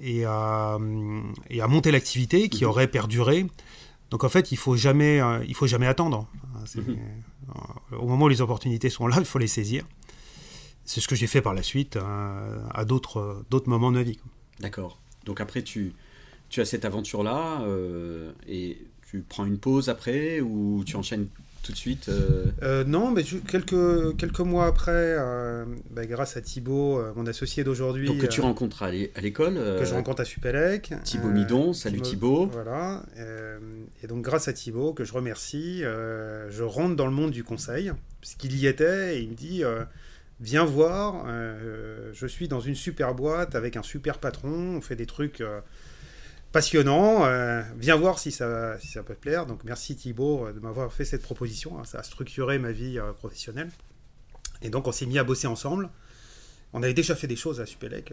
et 0.00 0.24
à, 0.24 0.78
et 1.50 1.60
à 1.60 1.68
monter 1.68 1.90
l'activité 1.90 2.48
qui 2.48 2.64
mhm. 2.64 2.70
aurait 2.70 2.88
perduré. 2.88 3.46
Donc 4.10 4.24
en 4.24 4.30
fait, 4.30 4.52
il 4.52 4.56
faut 4.56 4.74
jamais, 4.74 5.20
il 5.46 5.54
faut 5.54 5.66
jamais 5.66 5.86
attendre. 5.86 6.26
Mhm. 6.74 6.96
Au 8.00 8.08
moment 8.08 8.24
où 8.24 8.28
les 8.28 8.40
opportunités 8.40 8.88
sont 8.88 9.06
là, 9.06 9.16
il 9.18 9.26
faut 9.26 9.38
les 9.38 9.46
saisir. 9.46 9.84
C'est 10.86 11.02
ce 11.02 11.08
que 11.08 11.14
j'ai 11.14 11.26
fait 11.26 11.42
par 11.42 11.52
la 11.52 11.62
suite 11.62 11.98
à 11.98 12.84
d'autres 12.86 13.44
moments 13.66 13.92
de 13.92 13.98
ma 13.98 14.02
vie. 14.02 14.18
D'accord. 14.60 14.98
Donc 15.26 15.42
après, 15.42 15.62
tu, 15.62 15.92
tu 16.48 16.62
as 16.62 16.64
cette 16.64 16.86
aventure-là 16.86 17.66
et 18.48 18.78
tu 19.14 19.24
prends 19.28 19.46
une 19.46 19.58
pause 19.58 19.88
après 19.88 20.40
ou 20.40 20.82
tu 20.84 20.96
enchaînes 20.96 21.26
tout 21.62 21.72
de 21.72 21.76
suite 21.76 22.08
euh 22.08 22.46
euh, 22.62 22.84
Non, 22.84 23.10
mais 23.10 23.22
quelques, 23.22 24.16
quelques 24.16 24.40
mois 24.40 24.66
après, 24.66 24.92
euh, 24.92 25.64
bah, 25.90 26.04
grâce 26.04 26.36
à 26.36 26.42
Thibaut, 26.42 27.00
mon 27.16 27.26
associé 27.26 27.64
d'aujourd'hui. 27.64 28.08
Donc 28.08 28.18
que 28.18 28.26
tu 28.26 28.40
rencontres 28.40 28.82
à 28.82 28.90
l'école. 28.90 29.54
que 29.54 29.84
je 29.84 29.94
rencontre 29.94 30.20
à 30.20 30.24
Supélec. 30.24 30.92
Thibaut 31.04 31.30
Midon, 31.30 31.72
salut 31.72 32.00
Thibaut. 32.00 32.46
Voilà. 32.46 33.04
et 34.02 34.06
donc 34.06 34.22
grâce 34.22 34.48
à 34.48 34.52
Thibaut, 34.52 34.92
que 34.92 35.04
je 35.04 35.12
remercie, 35.12 35.80
je 35.80 36.62
rentre 36.62 36.96
dans 36.96 37.06
le 37.06 37.12
monde 37.12 37.30
du 37.30 37.44
conseil, 37.44 37.92
puisqu'il 38.20 38.56
y 38.56 38.66
était, 38.66 39.18
et 39.18 39.22
il 39.22 39.30
me 39.30 39.34
dit 39.34 39.62
Viens 40.40 40.64
voir, 40.64 41.24
je 42.12 42.26
suis 42.26 42.48
dans 42.48 42.60
une 42.60 42.74
super 42.74 43.14
boîte 43.14 43.54
avec 43.54 43.76
un 43.76 43.82
super 43.82 44.18
patron, 44.18 44.76
on 44.76 44.80
fait 44.80 44.96
des 44.96 45.06
trucs 45.06 45.42
passionnant. 46.54 47.26
Euh, 47.26 47.62
viens 47.76 47.96
voir 47.96 48.20
si 48.20 48.30
ça, 48.30 48.78
peut 49.04 49.14
te 49.14 49.20
plaire. 49.20 49.44
Donc 49.44 49.64
merci 49.64 49.96
Thibaut 49.96 50.46
euh, 50.46 50.52
de 50.52 50.60
m'avoir 50.60 50.92
fait 50.92 51.04
cette 51.04 51.22
proposition. 51.22 51.78
Hein. 51.78 51.84
Ça 51.84 51.98
a 51.98 52.02
structuré 52.04 52.60
ma 52.60 52.70
vie 52.70 52.98
euh, 52.98 53.12
professionnelle. 53.12 53.70
Et 54.62 54.70
donc 54.70 54.86
on 54.86 54.92
s'est 54.92 55.04
mis 55.04 55.18
à 55.18 55.24
bosser 55.24 55.48
ensemble. 55.48 55.90
On 56.72 56.82
avait 56.82 56.94
déjà 56.94 57.16
fait 57.16 57.26
des 57.26 57.36
choses 57.36 57.60
à 57.60 57.66
Supélec, 57.66 58.12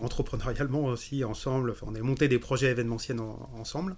entrepreneurialement 0.00 0.84
aussi 0.84 1.22
ensemble. 1.22 1.74
on 1.82 1.94
a 1.94 2.00
monté 2.00 2.28
des 2.28 2.38
projets 2.38 2.70
événementiels 2.70 3.20
ensemble. 3.20 3.96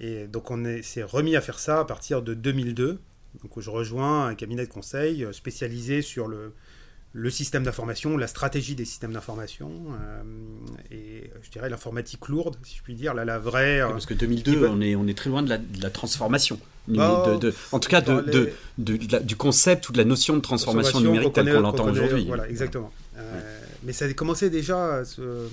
Et 0.00 0.26
donc 0.26 0.50
on 0.50 0.82
s'est 0.82 1.04
remis 1.04 1.36
à 1.36 1.40
faire 1.40 1.60
ça 1.60 1.78
à 1.78 1.84
partir 1.84 2.20
de 2.20 2.34
2002. 2.34 2.98
Donc 3.42 3.60
je 3.60 3.70
rejoins 3.70 4.26
un 4.26 4.34
cabinet 4.34 4.66
de 4.66 4.72
conseil 4.72 5.24
spécialisé 5.30 6.02
sur 6.02 6.26
le, 6.26 6.52
le 7.12 7.30
système 7.30 7.64
d'information, 7.64 8.16
la 8.16 8.28
stratégie 8.28 8.74
des 8.76 8.84
systèmes 8.84 9.12
d'information, 9.12 9.70
euh, 10.00 10.22
et 10.92 11.30
je 11.42 11.50
dirais 11.50 11.68
l'informatique 11.68 12.28
lourde, 12.28 12.56
si 12.62 12.76
je 12.76 12.82
puis 12.82 12.94
dire, 12.94 13.14
là, 13.14 13.24
la 13.24 13.38
vraie... 13.38 13.80
parce 13.80 14.06
que 14.06 14.14
2002, 14.14 14.66
on, 14.66 14.80
est, 14.80 14.94
on 14.94 15.06
est 15.08 15.16
très 15.16 15.28
loin 15.28 15.42
de 15.42 15.48
la, 15.48 15.58
de 15.58 15.82
la 15.82 15.90
transformation. 15.90 16.60
Bah, 16.88 17.38
de, 17.40 17.52
en 17.72 17.78
tout 17.78 17.88
cas, 17.88 18.00
de, 18.00 18.52
du 18.78 19.36
concept 19.36 19.88
ou 19.88 19.92
de 19.92 19.98
la 19.98 20.04
notion 20.04 20.36
de 20.36 20.40
transformation, 20.40 21.00
numérique 21.00 21.32
telle 21.32 21.52
qu'on 21.52 21.60
l'entend 21.60 21.88
aujourd'hui. 21.88 22.26
Voilà, 22.26 22.48
exactement. 22.48 22.92
Euh, 23.16 23.60
mais 23.82 23.92
ça 23.92 24.06
a 24.06 24.12
commencé 24.12 24.50
déjà 24.50 24.96
à 24.96 25.04
se, 25.04 25.48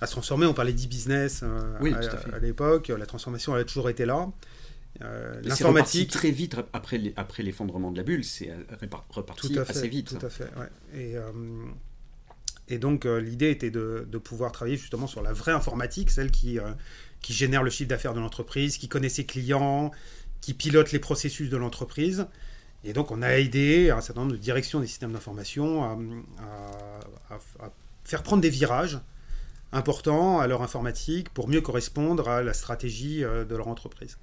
à 0.00 0.06
se 0.06 0.12
transformer. 0.12 0.46
On 0.46 0.54
parlait 0.54 0.72
d'e-business 0.72 1.42
euh, 1.42 1.92
à, 2.32 2.36
à 2.36 2.38
l'époque. 2.38 2.92
La 2.96 3.06
transformation, 3.06 3.54
elle 3.54 3.62
a 3.62 3.64
toujours 3.64 3.88
été 3.88 4.04
là. 4.04 4.28
Euh, 5.02 5.40
l'informatique 5.44 6.10
très 6.10 6.32
vite 6.32 6.56
après 6.72 7.00
après 7.16 7.42
l'effondrement 7.44 7.92
de 7.92 7.96
la 7.96 8.02
bulle, 8.02 8.24
c'est 8.24 8.50
reparti 9.10 9.54
tout 9.54 9.60
assez 9.60 9.88
vite. 9.88 10.18
Tout 10.18 10.26
à 10.26 10.28
fait. 10.28 10.50
Et, 10.94 11.16
euh, 11.16 11.30
et 12.66 12.78
donc 12.78 13.06
euh, 13.06 13.20
l'idée 13.20 13.50
était 13.50 13.70
de, 13.70 14.06
de, 14.10 14.18
pouvoir 14.18 14.50
travailler 14.50 14.76
justement 14.76 15.06
sur 15.06 15.22
la 15.22 15.32
vraie 15.32 15.52
informatique, 15.52 16.10
celle 16.10 16.30
qui 16.30 16.58
qui 17.20 17.32
génère 17.32 17.62
le 17.62 17.70
chiffre 17.70 17.88
d'affaires 17.88 18.14
de 18.14 18.20
l'entreprise, 18.20 18.76
qui 18.76 18.88
connaît 18.88 19.08
ses 19.08 19.24
clients, 19.24 19.92
qui 20.40 20.54
pilote 20.54 20.90
les 20.90 20.98
processus 20.98 21.48
de 21.48 21.56
l'entreprise. 21.56 22.26
Et 22.84 22.92
donc 22.92 23.10
on 23.12 23.22
a 23.22 23.30
aidé 23.30 23.90
un 23.90 24.00
certain 24.00 24.22
nombre 24.22 24.32
de 24.32 24.38
directions 24.38 24.80
des 24.80 24.86
systèmes 24.86 25.12
d'information 25.12 25.84
à, 25.84 25.96
à, 27.30 27.70
faire 28.04 28.22
prendre 28.22 28.42
des 28.42 28.50
virages 28.50 28.98
importants 29.70 30.40
à 30.40 30.46
leur 30.46 30.62
informatique 30.62 31.28
pour 31.30 31.48
mieux 31.48 31.60
correspondre 31.60 32.28
à 32.28 32.42
la 32.42 32.54
stratégie 32.54 33.20
de 33.20 33.56
leur 33.56 33.68
entreprise. 33.68 34.18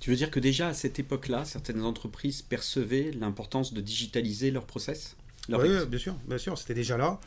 Tu 0.00 0.10
veux 0.10 0.16
dire 0.16 0.30
que 0.30 0.40
déjà 0.40 0.68
à 0.68 0.74
cette 0.74 0.98
époque-là, 0.98 1.44
certaines 1.44 1.82
entreprises 1.82 2.42
percevaient 2.42 3.10
l'importance 3.12 3.72
de 3.72 3.80
digitaliser 3.80 4.50
leur 4.50 4.66
process 4.66 5.16
Oui, 5.48 5.86
bien 5.88 5.98
sûr, 5.98 6.14
bien 6.26 6.38
sûr, 6.38 6.58
c'était 6.58 6.74
déjà 6.74 6.96
là. 6.96 7.20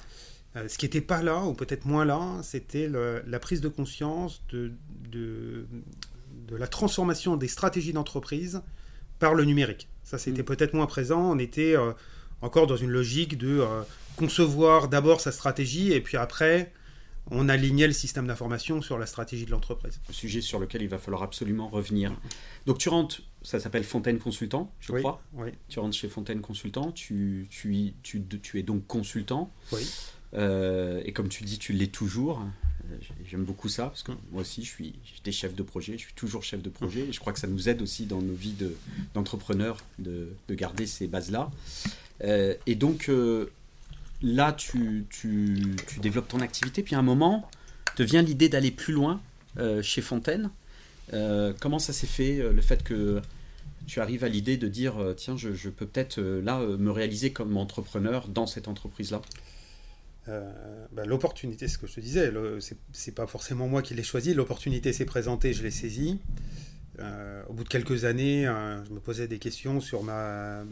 Euh, 0.55 0.67
ce 0.67 0.77
qui 0.77 0.85
n'était 0.85 1.01
pas 1.01 1.21
là, 1.21 1.43
ou 1.43 1.53
peut-être 1.53 1.85
moins 1.85 2.05
là, 2.05 2.39
c'était 2.43 2.89
la 2.89 3.39
prise 3.39 3.61
de 3.61 3.67
conscience 3.67 4.41
de, 4.49 4.71
de, 5.11 5.65
la 6.51 6.67
transformation 6.67 7.35
des 7.35 7.47
stratégies 7.47 7.93
d'entreprise 7.93 8.61
par 9.19 9.33
le 9.33 9.43
numérique. 9.43 9.89
Ça, 10.03 10.17
c'était 10.17 10.43
mm. 10.43 10.45
peut-être 10.45 10.73
moins 10.73 10.85
présent. 10.85 11.31
On 11.31 11.39
était 11.39 11.75
euh, 11.75 11.91
encore 12.41 12.67
dans 12.67 12.77
une 12.77 12.89
logique 12.89 13.37
de 13.37 13.59
euh, 13.59 13.81
concevoir 14.15 14.87
d'abord 14.87 15.21
sa 15.21 15.31
stratégie 15.31 15.91
et 15.91 16.01
puis 16.01 16.17
après 16.17 16.71
on 17.31 17.49
alignait 17.49 17.87
le 17.87 17.93
système 17.93 18.27
d'information 18.27 18.81
sur 18.81 18.97
la 18.97 19.05
stratégie 19.05 19.45
de 19.45 19.51
l'entreprise. 19.51 19.99
Un 20.09 20.13
sujet 20.13 20.41
sur 20.41 20.59
lequel 20.59 20.81
il 20.81 20.89
va 20.89 20.97
falloir 20.97 21.23
absolument 21.23 21.67
revenir. 21.67 22.13
Donc 22.65 22.77
tu 22.77 22.89
rentres, 22.89 23.21
ça 23.41 23.59
s'appelle 23.59 23.83
Fontaine 23.83 24.19
Consultant, 24.19 24.71
je 24.79 24.93
crois. 24.93 25.21
Oui. 25.33 25.49
Tu 25.69 25.79
rentres 25.79 25.95
chez 25.95 26.09
Fontaine 26.09 26.41
Consultant, 26.41 26.91
tu, 26.91 27.47
tu, 27.49 27.93
tu, 28.03 28.23
tu 28.41 28.59
es 28.59 28.63
donc 28.63 28.85
consultant. 28.87 29.51
Oui. 29.71 29.87
Euh, 30.33 31.01
et 31.05 31.13
comme 31.13 31.29
tu 31.29 31.43
dis, 31.43 31.57
tu 31.57 31.73
l'es 31.73 31.87
toujours. 31.87 32.41
Euh, 32.91 32.95
j'aime 33.25 33.43
beaucoup 33.43 33.69
ça, 33.69 33.87
parce 33.87 34.03
que 34.03 34.11
moi 34.31 34.41
aussi, 34.41 34.63
je 34.63 34.69
suis, 34.69 34.95
j'étais 35.03 35.31
chef 35.31 35.55
de 35.55 35.63
projet, 35.63 35.93
je 35.93 36.03
suis 36.03 36.13
toujours 36.13 36.43
chef 36.43 36.61
de 36.61 36.69
projet. 36.69 37.01
Et 37.01 37.11
je 37.11 37.19
crois 37.19 37.33
que 37.33 37.39
ça 37.39 37.47
nous 37.47 37.69
aide 37.69 37.81
aussi 37.81 38.05
dans 38.05 38.21
nos 38.21 38.33
vies 38.33 38.55
d'entrepreneurs 39.13 39.77
de, 39.99 40.29
de, 40.47 40.55
garder 40.55 40.85
ces 40.85 41.07
bases-là. 41.07 41.51
Euh, 42.23 42.55
et 42.65 42.75
donc, 42.75 43.09
là, 44.21 44.53
tu, 44.53 45.05
tu, 45.09 45.75
tu, 45.87 45.99
développes 45.99 46.27
ton 46.27 46.39
activité, 46.41 46.83
puis 46.83 46.95
à 46.95 46.99
un 46.99 47.03
moment, 47.03 47.49
te 47.95 48.03
vient 48.03 48.21
l'idée 48.21 48.49
d'aller 48.49 48.71
plus 48.71 48.93
loin 48.93 49.21
euh, 49.57 49.81
chez 49.81 50.01
Fontaine. 50.01 50.51
Euh, 51.13 51.53
comment 51.59 51.79
ça 51.79 51.93
s'est 51.93 52.07
fait, 52.07 52.39
euh, 52.39 52.51
le 52.51 52.61
fait 52.61 52.83
que 52.83 53.21
tu 53.85 54.01
arrives 54.01 54.23
à 54.23 54.29
l'idée 54.29 54.57
de 54.57 54.67
dire, 54.67 54.95
tiens, 55.15 55.37
je, 55.37 55.53
je 55.53 55.69
peux 55.69 55.85
peut-être 55.85 56.19
là 56.19 56.59
me 56.59 56.91
réaliser 56.91 57.31
comme 57.31 57.55
entrepreneur 57.55 58.27
dans 58.27 58.45
cette 58.45 58.67
entreprise-là? 58.67 59.21
Bah, 60.27 61.05
L'opportunité, 61.05 61.69
ce 61.69 61.77
que 61.77 61.87
je 61.87 61.93
te 61.93 62.01
disais, 62.01 62.29
c'est 62.91 63.15
pas 63.15 63.27
forcément 63.27 63.69
moi 63.69 63.81
qui 63.81 63.93
l'ai 63.93 64.03
choisi, 64.03 64.33
l'opportunité 64.33 64.91
s'est 64.91 65.05
présentée, 65.05 65.53
je 65.53 65.63
l'ai 65.63 65.71
saisie. 65.71 66.19
au 67.47 67.53
bout 67.53 67.63
de 67.63 67.69
quelques 67.69 68.03
années, 68.03 68.43
je 68.43 68.91
me 68.91 68.99
posais 68.99 69.29
des 69.29 69.39
questions 69.39 69.79
sur 69.79 70.03
ma, 70.03 70.65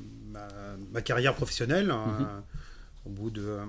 ma, 0.92 1.02
carrière 1.02 1.36
professionnelle. 1.36 1.88
Mm-hmm 1.88 2.42
au 3.06 3.10
bout 3.10 3.30
de, 3.30 3.60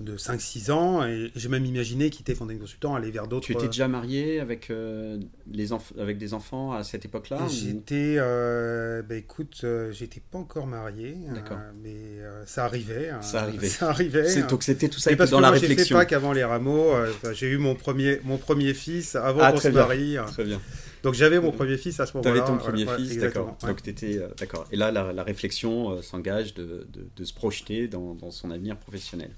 de 0.00 0.16
5-6 0.16 0.70
ans. 0.70 1.06
Et 1.06 1.30
j'ai 1.34 1.48
même 1.48 1.64
imaginé 1.64 2.10
quitter 2.10 2.34
Fontaine 2.34 2.58
Consultant, 2.58 2.94
aller 2.94 3.10
vers 3.10 3.26
d'autres. 3.26 3.46
Tu 3.46 3.52
étais 3.52 3.66
déjà 3.66 3.88
marié 3.88 4.40
avec, 4.40 4.70
euh, 4.70 5.18
les 5.50 5.68
avec 5.98 6.18
des 6.18 6.34
enfants 6.34 6.72
à 6.72 6.84
cette 6.84 7.04
époque-là 7.04 7.38
J'étais. 7.48 8.16
Euh, 8.18 9.02
bah, 9.02 9.16
écoute, 9.16 9.60
euh, 9.64 9.92
j'étais 9.92 10.20
pas 10.20 10.38
encore 10.38 10.66
marié. 10.66 11.16
D'accord. 11.34 11.58
mais 11.82 11.96
ça 12.44 12.64
arrivait. 12.64 13.10
Hein. 13.10 13.22
ça 13.22 13.42
arrivait. 13.42 13.68
Ça 13.76 13.90
arrivait. 13.90 14.42
Donc 14.42 14.62
c'était 14.62 14.88
tout 14.88 14.98
ça 14.98 15.14
parce 15.16 15.30
dans 15.30 15.38
que 15.38 15.42
la 15.42 15.50
moi, 15.50 15.58
réflexion. 15.58 15.96
Pas 15.96 16.06
qu'avant 16.06 16.32
les 16.32 16.44
rameaux. 16.44 16.92
j'ai 17.32 17.48
eu 17.48 17.58
mon 17.58 17.74
premier, 17.74 18.20
mon 18.24 18.38
premier 18.38 18.74
fils 18.74 19.16
avant 19.16 19.40
ah, 19.42 19.52
qu'on 19.52 19.60
se 19.60 19.68
marie. 19.68 20.16
Très 20.32 20.44
bien. 20.44 20.60
Donc 21.06 21.14
j'avais 21.14 21.38
mon 21.38 21.52
premier 21.52 21.76
fils 21.76 22.00
à 22.00 22.06
ce 22.06 22.16
moment-là. 22.16 22.34
Tu 22.34 22.38
avais 22.40 22.48
ton 22.48 22.58
premier 22.58 22.84
fils, 22.96 23.18
d'accord. 23.18 23.56
Donc 23.62 23.80
tu 23.80 23.94
euh, 24.02 24.26
d'accord. 24.38 24.66
Et 24.72 24.76
là, 24.76 24.90
la, 24.90 25.22
réflexion 25.22 25.90
euh, 25.92 26.02
s'engage 26.02 26.52
de, 26.54 26.84
de, 27.16 27.24
se 27.24 27.32
projeter 27.32 27.86
dans, 27.86 28.14
dans, 28.14 28.32
son 28.32 28.50
avenir 28.50 28.76
professionnel. 28.76 29.30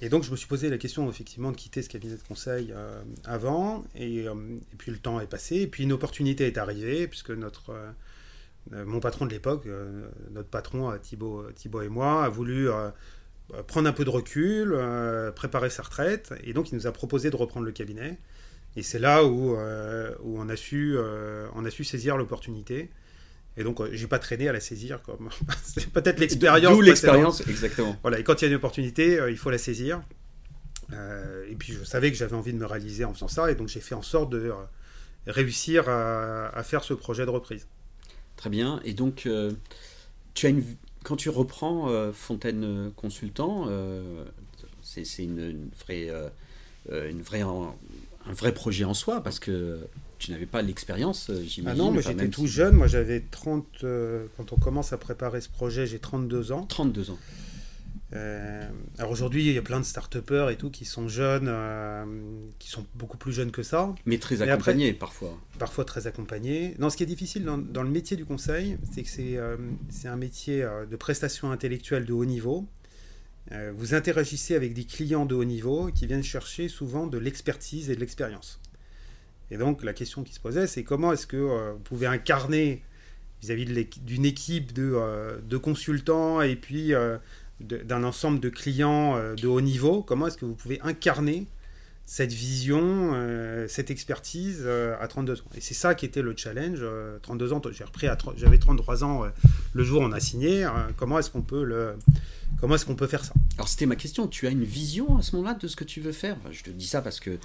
Et 0.00 0.08
donc 0.08 0.24
je 0.24 0.30
me 0.30 0.36
suis 0.36 0.46
posé 0.46 0.70
la 0.70 0.78
question 0.78 1.08
effectivement 1.10 1.50
de 1.50 1.56
quitter 1.56 1.82
ce 1.82 1.88
cabinet 1.88 2.16
de 2.16 2.22
conseil 2.22 2.72
euh, 2.74 3.02
avant, 3.24 3.84
et, 3.94 4.24
et, 4.24 4.76
puis 4.78 4.90
le 4.90 4.98
temps 4.98 5.20
est 5.20 5.26
passé, 5.26 5.56
et 5.56 5.66
puis 5.66 5.84
une 5.84 5.92
opportunité 5.92 6.46
est 6.46 6.58
arrivée, 6.58 7.06
puisque 7.06 7.30
notre, 7.30 7.74
mon 8.70 9.00
patron 9.00 9.26
de 9.26 9.30
l'époque, 9.30 9.66
notre 10.30 10.48
patron 10.48 10.96
Thibaut, 10.98 11.44
Thibaut 11.54 11.82
et 11.82 11.88
moi, 11.88 12.24
a 12.24 12.28
voulu 12.28 12.68
prendre 13.66 13.88
un 13.88 13.92
peu 13.92 14.04
de 14.04 14.10
recul, 14.10 14.74
préparer 15.36 15.68
sa 15.68 15.82
retraite, 15.82 16.32
et 16.44 16.54
donc 16.54 16.72
il 16.72 16.76
nous 16.76 16.86
a 16.86 16.92
proposé 16.92 17.30
de 17.30 17.36
reprendre 17.36 17.66
le 17.66 17.72
cabinet. 17.72 18.18
Et 18.76 18.82
c'est 18.82 18.98
là 18.98 19.24
où, 19.24 19.56
euh, 19.56 20.14
où 20.22 20.40
on, 20.40 20.48
a 20.48 20.56
su, 20.56 20.94
euh, 20.96 21.48
on 21.54 21.64
a 21.64 21.70
su 21.70 21.84
saisir 21.84 22.16
l'opportunité. 22.16 22.90
Et 23.56 23.64
donc, 23.64 23.80
euh, 23.80 23.90
j'ai 23.92 24.06
pas 24.06 24.18
traîné 24.18 24.48
à 24.48 24.52
la 24.52 24.60
saisir. 24.60 25.02
Comme... 25.02 25.28
c'est 25.62 25.88
peut-être 25.90 26.18
l'expérience. 26.20 26.72
D'où 26.72 26.80
l'expérience, 26.80 27.46
exactement. 27.48 27.96
Voilà, 28.02 28.18
et 28.18 28.24
quand 28.24 28.40
il 28.40 28.44
y 28.44 28.46
a 28.46 28.48
une 28.48 28.56
opportunité, 28.56 29.20
il 29.28 29.36
faut 29.36 29.50
la 29.50 29.58
saisir. 29.58 30.02
et 30.92 31.54
puis, 31.58 31.72
je 31.72 31.84
savais 31.84 32.10
que 32.10 32.16
j'avais 32.16 32.36
envie 32.36 32.52
de 32.52 32.58
me 32.58 32.66
réaliser 32.66 33.04
en 33.04 33.12
faisant 33.12 33.28
ça. 33.28 33.50
Et 33.50 33.54
donc, 33.54 33.68
j'ai 33.68 33.80
fait 33.80 33.94
en 33.94 34.02
sorte 34.02 34.30
de 34.30 34.52
réussir 35.26 35.88
à, 35.88 36.48
à, 36.48 36.62
faire 36.62 36.84
ce 36.84 36.94
projet 36.94 37.24
de 37.24 37.30
reprise. 37.30 37.66
Très 38.36 38.50
bien. 38.50 38.80
Et 38.84 38.94
donc, 38.94 39.28
tu 40.34 40.46
as 40.46 40.48
une... 40.48 40.64
quand 41.04 41.16
tu 41.16 41.28
reprends 41.28 42.12
Fontaine 42.12 42.92
Consultant, 42.96 43.68
c'est 44.82 45.04
une, 45.18 45.38
une, 45.38 45.70
vraie. 45.84 46.08
une 46.88 47.22
vraie 47.22 47.42
un 48.26 48.32
vrai 48.32 48.52
projet 48.52 48.84
en 48.84 48.94
soi 48.94 49.22
parce 49.22 49.38
que 49.38 49.80
tu 50.20 50.30
n'avais 50.30 50.46
pas 50.46 50.62
l'expérience, 50.62 51.30
euh, 51.30 51.42
j'imagine. 51.42 51.80
Ah 51.80 51.84
non, 51.84 51.90
mais 51.90 52.02
j'étais 52.02 52.28
tout 52.28 52.46
jeune. 52.46 52.76
Moi, 52.76 52.86
j'avais 52.86 53.20
30. 53.20 53.66
Euh, 53.82 54.26
quand 54.36 54.52
on 54.52 54.56
commence 54.56 54.92
à 54.92 54.98
préparer 54.98 55.40
ce 55.40 55.48
projet, 55.48 55.86
j'ai 55.86 55.98
32 55.98 56.52
ans. 56.52 56.66
32 56.66 57.10
ans. 57.10 57.18
Euh, 58.12 58.68
alors 58.98 59.12
aujourd'hui, 59.12 59.46
il 59.46 59.52
y 59.52 59.58
a 59.58 59.62
plein 59.62 59.78
de 59.80 59.84
start-upers 59.84 60.50
et 60.50 60.56
tout 60.56 60.68
qui 60.68 60.84
sont 60.84 61.08
jeunes, 61.08 61.50
qui 62.58 62.68
sont 62.68 62.84
beaucoup 62.96 63.16
plus 63.16 63.32
jeunes 63.32 63.50
que 63.50 63.62
ça. 63.62 63.94
Mais 64.04 64.18
très 64.18 64.42
accompagnés 64.42 64.92
parfois. 64.92 65.38
Parfois 65.58 65.84
très 65.84 66.06
accompagnés. 66.06 66.74
Non, 66.78 66.90
ce 66.90 66.96
qui 66.96 67.04
est 67.04 67.06
difficile 67.06 67.44
dans, 67.44 67.56
dans 67.56 67.84
le 67.84 67.88
métier 67.88 68.16
du 68.16 68.24
conseil, 68.24 68.76
c'est 68.92 69.04
que 69.04 69.58
c'est 69.88 70.08
un 70.08 70.16
métier 70.16 70.66
de 70.90 70.96
prestation 70.96 71.52
intellectuelle 71.52 72.04
de 72.04 72.12
haut 72.12 72.24
niveau. 72.24 72.66
Vous 73.76 73.94
interagissez 73.94 74.56
avec 74.56 74.74
des 74.74 74.84
clients 74.84 75.24
de 75.24 75.36
haut 75.36 75.44
niveau 75.44 75.90
qui 75.94 76.06
viennent 76.06 76.24
chercher 76.24 76.68
souvent 76.68 77.06
de 77.06 77.16
l'expertise 77.16 77.90
et 77.90 77.94
de 77.94 78.00
l'expérience. 78.00 78.59
Et 79.50 79.56
donc 79.56 79.82
la 79.82 79.92
question 79.92 80.22
qui 80.22 80.32
se 80.32 80.40
posait, 80.40 80.66
c'est 80.66 80.84
comment 80.84 81.12
est-ce 81.12 81.26
que 81.26 81.36
euh, 81.36 81.72
vous 81.72 81.80
pouvez 81.80 82.06
incarner 82.06 82.82
vis-à-vis 83.42 83.64
d'une 84.02 84.24
équipe 84.24 84.72
de, 84.72 84.92
euh, 84.94 85.38
de, 85.42 85.56
consultants 85.56 86.42
et 86.42 86.56
puis 86.56 86.92
d'un 87.60 88.04
ensemble 88.04 88.40
de 88.40 88.48
clients 88.48 89.18
de 89.34 89.48
haut 89.48 89.60
niveau, 89.60 90.02
comment 90.02 90.26
est-ce 90.26 90.36
que 90.38 90.44
vous 90.44 90.54
pouvez 90.54 90.80
incarner 90.82 91.46
cette 92.06 92.32
vision, 92.32 93.14
cette 93.68 93.90
expertise 93.90 94.66
à 94.66 95.06
32 95.06 95.40
ans? 95.40 95.44
Et 95.54 95.60
c'est 95.60 95.74
ça 95.74 95.94
qui 95.94 96.04
était 96.06 96.22
le 96.22 96.34
challenge. 96.36 96.84
32 97.22 97.52
ans, 97.52 97.62
j'ai 97.70 97.84
repris, 97.84 98.08
j'avais 98.36 98.58
33 98.58 99.04
ans 99.04 99.24
le 99.72 99.84
jour 99.84 100.02
où 100.02 100.04
on 100.04 100.12
a 100.12 100.20
signé. 100.20 100.66
comment 100.96 101.18
est-ce 101.18 101.30
qu'on 101.30 101.42
peut 101.42 101.64
le, 101.64 101.94
Comment 102.60 102.74
est-ce 102.74 102.84
qu'on 102.84 102.94
peut 102.94 103.06
faire 103.06 103.24
ça? 103.24 103.32
Alors 103.56 103.68
c'était 103.68 103.86
ma 103.86 103.96
question. 103.96 104.28
Tu 104.28 104.46
as 104.46 104.50
une 104.50 104.64
vision 104.64 105.16
à 105.16 105.22
ce 105.22 105.34
moment-là 105.36 105.54
de 105.54 105.66
ce 105.66 105.76
que 105.76 105.84
tu 105.84 106.00
veux 106.00 106.12
faire? 106.12 106.36
Je 106.50 106.62
te 106.62 106.70
dis 106.70 106.86
ça 106.86 107.00
parce 107.00 107.18
que 107.18 107.38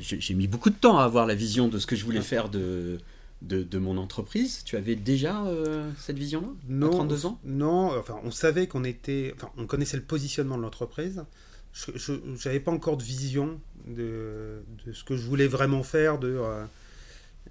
j'ai 0.00 0.34
mis 0.34 0.46
beaucoup 0.46 0.70
de 0.70 0.74
temps 0.74 0.98
à 0.98 1.04
avoir 1.04 1.26
la 1.26 1.34
vision 1.34 1.68
de 1.68 1.78
ce 1.78 1.86
que 1.86 1.96
je 1.96 2.04
voulais 2.04 2.22
faire 2.22 2.48
de, 2.48 2.98
de, 3.42 3.78
mon 3.78 3.98
entreprise. 3.98 4.62
Tu 4.64 4.76
avais 4.76 4.96
déjà 4.96 5.44
euh, 5.44 5.90
cette 5.98 6.18
vision-là 6.18 6.48
Non. 6.68 6.88
À 6.88 6.90
32 6.90 7.26
ans? 7.26 7.40
Non. 7.44 7.98
Enfin, 7.98 8.18
on 8.24 8.30
savait 8.30 8.66
qu'on 8.66 8.84
était. 8.84 9.32
Enfin, 9.36 9.50
on 9.56 9.66
connaissait 9.66 9.96
le 9.96 10.02
positionnement 10.02 10.56
de 10.56 10.62
l'entreprise. 10.62 11.24
Je 11.72 12.12
n'avais 12.46 12.60
pas 12.60 12.72
encore 12.72 12.96
de 12.96 13.02
vision 13.02 13.60
de, 13.86 14.62
de, 14.86 14.92
ce 14.92 15.04
que 15.04 15.14
je 15.14 15.22
voulais 15.22 15.46
vraiment 15.46 15.82
faire, 15.82 16.18
de, 16.18 16.40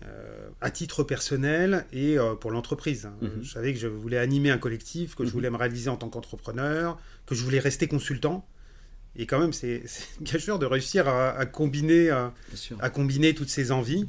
euh, 0.04 0.50
à 0.62 0.72
titre 0.72 1.04
personnel 1.04 1.86
et 1.94 2.18
pour 2.42 2.50
l'entreprise. 2.50 3.06
Hein. 3.06 3.14
Mhm. 3.22 3.44
Je 3.44 3.52
savais 3.52 3.72
que 3.72 3.80
je 3.80 3.88
voulais 3.88 4.18
animer 4.18 4.50
un 4.50 4.58
collectif, 4.58 5.14
que 5.14 5.24
je 5.24 5.30
mhm. 5.30 5.34
voulais 5.34 5.50
me 5.52 5.58
réaliser 5.58 5.90
en 5.90 5.96
tant 5.96 6.10
qu'entrepreneur, 6.10 6.98
que 7.28 7.36
je 7.36 7.44
voulais 7.44 7.60
rester 7.60 7.88
consultant. 7.88 8.48
Et 9.18 9.26
quand 9.26 9.40
même, 9.40 9.54
c'est 9.54 9.84
bien 10.22 10.40
sûr 10.40 10.60
de 10.60 10.66
réussir 10.66 11.08
à, 11.08 11.46
combiner, 11.46 12.10
à, 12.10 12.90
combiner 12.90 13.34
toutes 13.34 13.50
ces 13.50 13.72
envies 13.72 14.06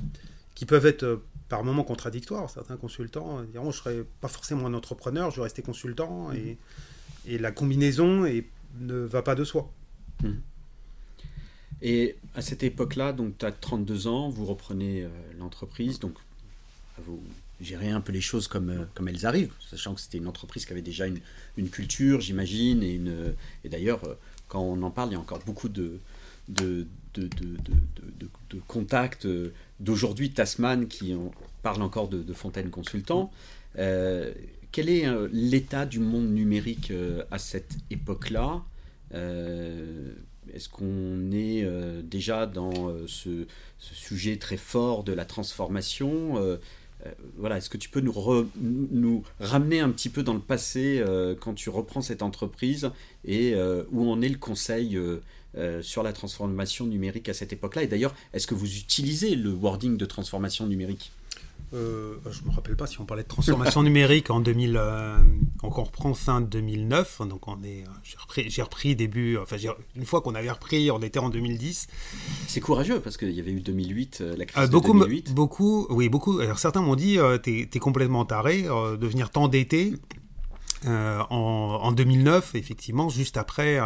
qui 0.54 0.66
peuvent 0.66 0.86
être 0.86 1.22
par 1.48 1.62
moments 1.62 1.84
contradictoires. 1.84 2.50
Certains 2.50 2.76
consultants 2.76 3.42
diront 3.42 3.70
je 3.70 3.78
ne 3.78 3.82
serai 3.82 4.04
pas 4.20 4.28
forcément 4.28 4.66
un 4.66 4.74
entrepreneur, 4.74 5.30
je 5.30 5.36
vais 5.36 5.44
rester 5.44 5.62
consultant. 5.62 6.32
Et, 6.32 6.36
mhm. 6.38 6.56
et, 7.34 7.38
la 7.38 7.52
combinaison 7.52 8.26
ne 8.80 8.94
va 8.94 9.22
pas 9.22 9.34
de 9.34 9.44
soi. 9.44 9.70
Et 11.82 12.16
à 12.34 12.42
cette 12.42 12.62
époque-là, 12.62 13.12
donc 13.12 13.38
tu 13.38 13.44
as 13.44 13.52
32 13.52 14.06
ans, 14.06 14.28
vous 14.28 14.46
reprenez 14.46 15.02
euh, 15.02 15.08
l'entreprise, 15.38 15.98
donc 15.98 16.14
vous 16.98 17.22
gérez 17.60 17.90
un 17.90 18.00
peu 18.00 18.12
les 18.12 18.20
choses 18.20 18.48
comme, 18.48 18.70
euh, 18.70 18.84
comme 18.94 19.08
elles 19.08 19.26
arrivent, 19.26 19.52
sachant 19.70 19.94
que 19.94 20.00
c'était 20.00 20.18
une 20.18 20.26
entreprise 20.26 20.64
qui 20.64 20.72
avait 20.72 20.82
déjà 20.82 21.06
une, 21.06 21.20
une 21.56 21.68
culture, 21.68 22.20
j'imagine, 22.20 22.82
et, 22.82 22.94
une, 22.94 23.34
et 23.64 23.68
d'ailleurs, 23.68 24.02
euh, 24.04 24.14
quand 24.48 24.60
on 24.60 24.82
en 24.82 24.90
parle, 24.90 25.10
il 25.10 25.12
y 25.12 25.16
a 25.16 25.20
encore 25.20 25.40
beaucoup 25.44 25.68
de, 25.68 25.98
contacts. 28.66 29.26
D'aujourd'hui, 29.80 30.30
Tasman, 30.30 30.86
qui 30.86 31.14
en, 31.14 31.30
parle 31.62 31.82
encore 31.82 32.08
de, 32.08 32.32
Fontaine 32.32 32.70
Consultant. 32.70 33.30
quel 33.74 34.88
est 34.88 35.06
l'état 35.32 35.86
du 35.86 35.98
monde 35.98 36.28
numérique 36.30 36.92
à 37.30 37.38
cette 37.38 37.76
époque-là? 37.90 38.62
Est-ce 40.52 40.68
qu'on 40.68 41.32
est 41.32 41.64
euh, 41.64 42.02
déjà 42.02 42.46
dans 42.46 42.88
euh, 42.88 43.06
ce, 43.06 43.46
sujet 43.78 44.36
très 44.36 44.56
fort 44.56 45.04
de 45.04 45.12
la 45.12 45.24
transformation? 45.24 46.38
Euh, 46.38 46.58
voilà, 47.36 47.58
est-ce 47.58 47.70
que 47.70 47.76
tu 47.76 47.88
peux 47.88 48.00
nous, 48.00 48.14
nous, 48.60 49.22
ramener 49.40 49.80
un 49.80 49.90
petit 49.90 50.08
peu 50.08 50.22
dans 50.22 50.34
le 50.34 50.40
passé 50.40 51.02
quand 51.40 51.54
tu 51.54 51.70
reprends 51.70 52.02
cette 52.02 52.22
entreprise 52.22 52.90
et 53.24 53.54
où 53.90 54.10
en 54.10 54.20
est 54.22 54.28
le 54.28 54.38
conseil 54.38 54.98
sur 55.80 56.02
la 56.02 56.12
transformation 56.12 56.86
numérique 56.86 57.28
à 57.28 57.34
cette 57.34 57.52
époque-là? 57.52 57.82
Et 57.82 57.86
d'ailleurs, 57.86 58.14
est-ce 58.32 58.46
que 58.46 58.54
vous 58.54 58.76
utilisez 58.76 59.34
le 59.34 59.50
wording 59.50 59.96
de 59.96 60.04
transformation 60.04 60.66
numérique? 60.66 61.12
Euh, 61.74 62.14
je 62.30 62.42
ne 62.42 62.48
me 62.48 62.54
rappelle 62.54 62.76
pas 62.76 62.86
si 62.86 63.00
on 63.00 63.06
parlait 63.06 63.24
de 63.24 63.28
transformation 63.28 63.82
numérique 63.84 64.30
en 64.30 64.38
2000, 64.38 64.76
euh, 64.76 65.16
on 65.64 65.68
reprend 65.68 66.14
fin 66.14 66.40
2009, 66.40 67.22
donc 67.28 67.48
on 67.48 67.60
est, 67.64 67.82
euh, 67.82 68.44
j'ai 68.46 68.62
repris, 68.62 68.94
début, 68.94 69.36
enfin 69.36 69.56
une 69.96 70.04
fois 70.04 70.20
qu'on 70.20 70.36
avait 70.36 70.50
repris, 70.50 70.90
on 70.92 71.02
était 71.02 71.18
en 71.18 71.28
2010. 71.28 71.88
C'est 72.46 72.60
courageux 72.60 73.00
parce 73.00 73.16
qu'il 73.16 73.32
y 73.32 73.40
avait 73.40 73.50
eu 73.50 73.60
2008, 73.60 74.22
la 74.36 74.44
crise 74.44 74.70
beaucoup, 74.70 74.94
de 74.94 75.00
2008. 75.00 75.34
Beaucoup, 75.34 75.86
oui, 75.90 76.08
beaucoup. 76.08 76.38
Alors 76.38 76.60
certains 76.60 76.82
m'ont 76.82 76.94
dit, 76.94 77.18
t'es 77.42 77.68
es 77.72 77.78
complètement 77.78 78.24
taré 78.24 78.62
de 78.62 79.06
venir 79.06 79.30
t'endetter 79.30 79.94
en, 80.84 81.26
en, 81.30 81.92
2009, 81.92 82.54
effectivement, 82.54 83.08
juste 83.08 83.36
après 83.36 83.80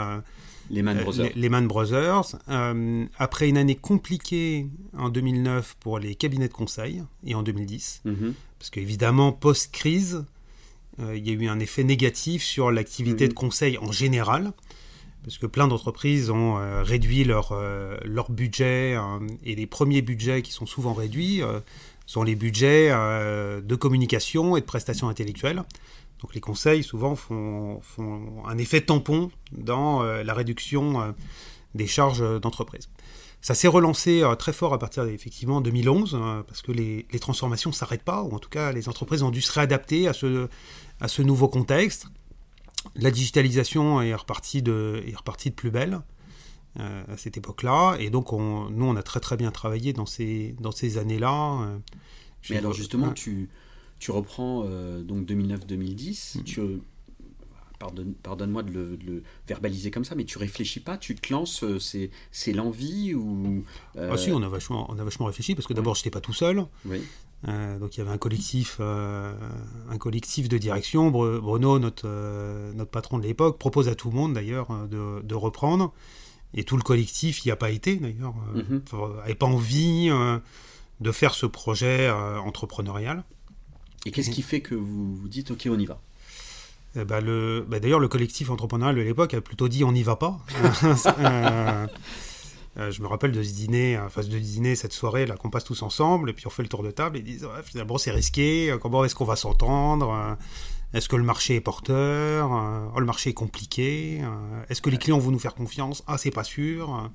Lehman 0.70 0.98
euh, 0.98 1.02
Brothers. 1.02 1.30
Lehman 1.36 1.66
Brothers. 1.66 2.36
Euh, 2.48 3.06
après 3.18 3.48
une 3.48 3.58
année 3.58 3.74
compliquée 3.74 4.66
en 4.96 5.08
2009 5.08 5.76
pour 5.80 5.98
les 5.98 6.14
cabinets 6.14 6.48
de 6.48 6.52
conseil 6.52 7.02
et 7.26 7.34
en 7.34 7.42
2010, 7.42 8.02
mhm. 8.04 8.34
parce 8.58 8.70
qu'évidemment, 8.70 9.32
post-crise, 9.32 10.24
euh, 11.00 11.16
il 11.16 11.26
y 11.26 11.30
a 11.30 11.34
eu 11.34 11.48
un 11.48 11.60
effet 11.60 11.84
négatif 11.84 12.42
sur 12.42 12.70
l'activité 12.70 13.26
de 13.26 13.32
mhm. 13.32 13.38
conseil 13.38 13.78
en 13.78 13.92
général, 13.92 14.52
parce 15.24 15.36
que 15.36 15.46
plein 15.46 15.68
d'entreprises 15.68 16.30
ont 16.30 16.54
réduit 16.82 17.24
leur, 17.24 17.52
leur 18.06 18.30
budget, 18.30 18.96
et 19.44 19.54
les 19.54 19.66
premiers 19.66 20.00
budgets 20.00 20.40
qui 20.40 20.50
sont 20.50 20.64
souvent 20.64 20.94
réduits 20.94 21.42
sont 22.06 22.22
les 22.22 22.34
budgets 22.34 22.88
de 22.88 23.74
communication 23.74 24.56
et 24.56 24.62
de 24.62 24.64
prestations 24.64 25.10
intellectuelles. 25.10 25.62
Donc 26.20 26.34
les 26.34 26.40
conseils 26.40 26.82
souvent 26.82 27.16
font, 27.16 27.80
un 28.46 28.58
effet 28.58 28.82
tampon 28.82 29.30
dans 29.52 30.02
euh, 30.02 30.22
la 30.22 30.34
réduction 30.34 31.00
euh, 31.00 31.12
des 31.74 31.86
charges 31.86 32.40
d'entreprise. 32.40 32.90
Ça 33.40 33.54
s'est 33.54 33.68
relancé 33.68 34.22
euh, 34.22 34.34
très 34.34 34.52
fort 34.52 34.74
à 34.74 34.78
partir 34.78 35.06
d'effectivement 35.06 35.62
2011, 35.62 36.18
parce 36.46 36.60
que 36.60 36.72
les, 36.72 37.06
transformations 37.20 37.70
ne 37.70 37.74
s'arrêtent 37.74 38.02
pas, 38.02 38.22
ou 38.22 38.34
en 38.34 38.38
tout 38.38 38.50
cas 38.50 38.72
les 38.72 38.88
entreprises 38.88 39.22
ont 39.22 39.30
dû 39.30 39.40
se 39.40 39.52
réadapter 39.52 40.08
à 40.08 40.12
ce, 40.12 40.48
à 41.00 41.08
ce 41.08 41.22
nouveau 41.22 41.48
contexte. 41.48 42.06
La 42.96 43.10
digitalisation 43.10 44.02
est 44.02 44.14
repartie 44.14 44.62
de, 44.62 45.02
est 45.06 45.16
repartie 45.16 45.50
de 45.50 45.54
plus 45.54 45.70
belle 45.70 46.00
à 46.76 47.16
cette 47.16 47.36
époque-là, 47.36 47.96
et 47.98 48.10
donc 48.10 48.30
nous 48.30 48.86
on 48.86 48.94
a 48.94 49.02
très 49.02 49.18
très 49.18 49.36
bien 49.36 49.50
travaillé 49.50 49.92
dans 49.92 50.06
ces, 50.06 50.54
dans 50.60 50.70
ces 50.70 50.98
années-là. 50.98 51.68
Mais 52.48 52.56
alors 52.58 52.72
justement, 52.72 53.10
tu 53.12 53.50
tu 54.00 54.10
reprends 54.10 54.64
euh, 54.66 55.02
donc 55.02 55.28
2009-2010, 55.28 56.40
mm. 56.40 56.44
tu 56.44 56.60
pardonne, 57.78 58.14
pardonne-moi 58.14 58.62
de 58.62 58.98
le, 59.06 59.22
verbaliser 59.46 59.90
comme 59.90 60.04
ça, 60.04 60.14
mais 60.14 60.24
tu 60.24 60.38
réfléchis 60.38 60.80
pas, 60.80 60.98
tu 60.98 61.14
te 61.14 61.32
lances, 61.32 61.62
euh, 61.62 61.78
c'est, 61.78 62.10
c'est 62.32 62.52
l'envie 62.52 63.14
ou 63.14 63.64
euh, 63.96 64.10
Ah 64.12 64.16
si, 64.16 64.32
on 64.32 64.42
a 64.42 64.48
vachement, 64.48 64.86
on 64.90 64.98
a 64.98 65.04
vachement 65.04 65.26
réfléchi 65.26 65.54
parce 65.54 65.66
que 65.66 65.74
d'abord 65.74 65.94
je 65.94 66.00
j'étais 66.00 66.10
pas 66.10 66.20
tout 66.20 66.32
seul. 66.32 66.66
Oui. 66.86 67.02
donc 67.46 67.96
il 67.96 67.98
y 67.98 68.00
avait 68.00 68.10
un 68.10 68.18
collectif, 68.18 68.80
un 68.80 69.98
collectif 69.98 70.48
de 70.48 70.58
direction. 70.58 71.10
Bruno, 71.10 71.78
notre, 71.78 72.08
notre 72.74 72.90
patron 72.90 73.18
de 73.18 73.24
l'époque, 73.24 73.58
propose 73.58 73.88
à 73.88 73.94
tout 73.94 74.10
le 74.10 74.16
monde 74.16 74.34
d'ailleurs 74.34 74.88
de, 74.88 75.20
de, 75.22 75.34
reprendre. 75.34 75.92
Et 76.52 76.64
tout 76.64 76.76
le 76.76 76.82
collectif 76.82 77.44
n'y 77.44 77.52
a 77.52 77.56
pas 77.56 77.70
été 77.70 77.96
d'ailleurs, 77.96 78.34
n'avait 78.54 79.32
mm-hmm. 79.32 79.34
pas 79.36 79.46
envie 79.46 80.10
de 81.00 81.12
faire 81.12 81.34
ce 81.34 81.46
projet 81.46 82.10
entrepreneurial. 82.10 83.24
Et 84.06 84.10
qu'est-ce 84.10 84.30
qui 84.30 84.42
fait 84.42 84.60
que 84.60 84.74
vous 84.74 85.14
vous 85.14 85.28
dites 85.28 85.50
OK, 85.50 85.68
on 85.70 85.78
y 85.78 85.86
va? 85.86 86.00
Eh 86.96 87.04
ben, 87.04 87.20
le, 87.20 87.64
ben, 87.68 87.80
D'ailleurs, 87.80 88.00
le 88.00 88.08
collectif 88.08 88.50
entrepreneurial 88.50 88.96
de 88.96 89.02
l'époque 89.02 89.34
a 89.34 89.40
plutôt 89.40 89.68
dit 89.68 89.84
on 89.84 89.92
n'y 89.92 90.02
va 90.02 90.16
pas. 90.16 90.38
Euh, 91.18 91.86
euh, 92.78 92.90
je 92.92 93.02
me 93.02 93.08
rappelle 93.08 93.32
de 93.32 93.42
ce 93.42 93.52
dîner, 93.52 93.98
en 93.98 94.08
face 94.08 94.28
de 94.28 94.38
dîner 94.38 94.76
cette 94.76 94.92
soirée, 94.92 95.26
là, 95.26 95.36
qu'on 95.36 95.50
passe 95.50 95.64
tous 95.64 95.82
ensemble, 95.82 96.30
et 96.30 96.32
puis 96.32 96.46
on 96.46 96.50
fait 96.50 96.62
le 96.62 96.68
tour 96.68 96.84
de 96.84 96.92
table, 96.92 97.16
et 97.16 97.20
ils 97.20 97.24
disent 97.24 97.48
finalement 97.64 97.98
c'est 97.98 98.12
risqué, 98.12 98.74
comment 98.80 99.04
est-ce 99.04 99.16
qu'on 99.16 99.24
va 99.24 99.34
s'entendre 99.34 100.36
Est-ce 100.94 101.08
que 101.08 101.16
le 101.16 101.24
marché 101.24 101.56
est 101.56 101.60
porteur 101.60 102.50
oh, 102.94 103.00
Le 103.00 103.06
marché 103.06 103.30
est 103.30 103.34
compliqué 103.34 104.22
Est-ce 104.68 104.80
que 104.80 104.88
les 104.88 104.98
clients 104.98 105.18
vont 105.18 105.32
nous 105.32 105.40
faire 105.40 105.54
confiance? 105.54 106.04
Ah, 106.06 106.16
c'est 106.16 106.30
pas 106.30 106.44
sûr. 106.44 107.10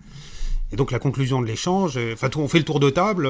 Et 0.73 0.75
donc 0.75 0.91
la 0.91 0.99
conclusion 0.99 1.41
de 1.41 1.45
l'échange, 1.45 1.97
enfin, 2.13 2.29
on 2.35 2.49
fait 2.49 2.59
le 2.59 2.65
tour 2.65 2.81
de 2.81 2.89
table. 2.89 3.29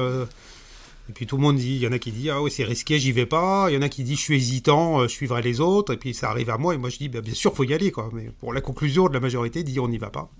Et 1.08 1.12
puis 1.12 1.26
tout 1.26 1.36
le 1.36 1.42
monde 1.42 1.56
dit, 1.56 1.76
il 1.76 1.80
y 1.80 1.86
en 1.86 1.92
a 1.92 1.98
qui 1.98 2.10
disent 2.10 2.30
ah 2.30 2.42
oui 2.42 2.50
c'est 2.50 2.64
risqué, 2.64 2.98
j'y 2.98 3.12
vais 3.12 3.26
pas. 3.26 3.66
Il 3.70 3.74
y 3.74 3.76
en 3.76 3.82
a 3.82 3.88
qui 3.88 4.02
disent 4.02 4.18
je 4.18 4.22
suis 4.22 4.36
hésitant, 4.36 5.00
euh, 5.00 5.02
je 5.04 5.12
suivrai 5.12 5.42
les 5.42 5.60
autres. 5.60 5.92
Et 5.94 5.96
puis 5.96 6.14
ça 6.14 6.30
arrive 6.30 6.50
à 6.50 6.58
moi 6.58 6.74
et 6.74 6.78
moi 6.78 6.90
je 6.90 6.98
dis 6.98 7.08
bah, 7.08 7.20
bien 7.20 7.34
sûr 7.34 7.54
faut 7.54 7.64
y 7.64 7.72
aller 7.72 7.92
quoi. 7.92 8.10
Mais 8.12 8.30
pour 8.40 8.52
la 8.52 8.60
conclusion 8.60 9.08
de 9.08 9.14
la 9.14 9.20
majorité 9.20 9.62
dit 9.62 9.78
on 9.78 9.88
n'y 9.88 9.98
va 9.98 10.10
pas. 10.10 10.30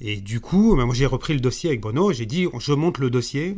Et 0.00 0.16
du 0.16 0.40
coup, 0.40 0.74
bah, 0.76 0.86
moi 0.86 0.94
j'ai 0.94 1.06
repris 1.06 1.34
le 1.34 1.40
dossier 1.40 1.70
avec 1.70 1.80
Bono. 1.80 2.12
J'ai 2.12 2.26
dit 2.26 2.46
je 2.58 2.72
monte 2.72 2.98
le 2.98 3.10
dossier 3.10 3.56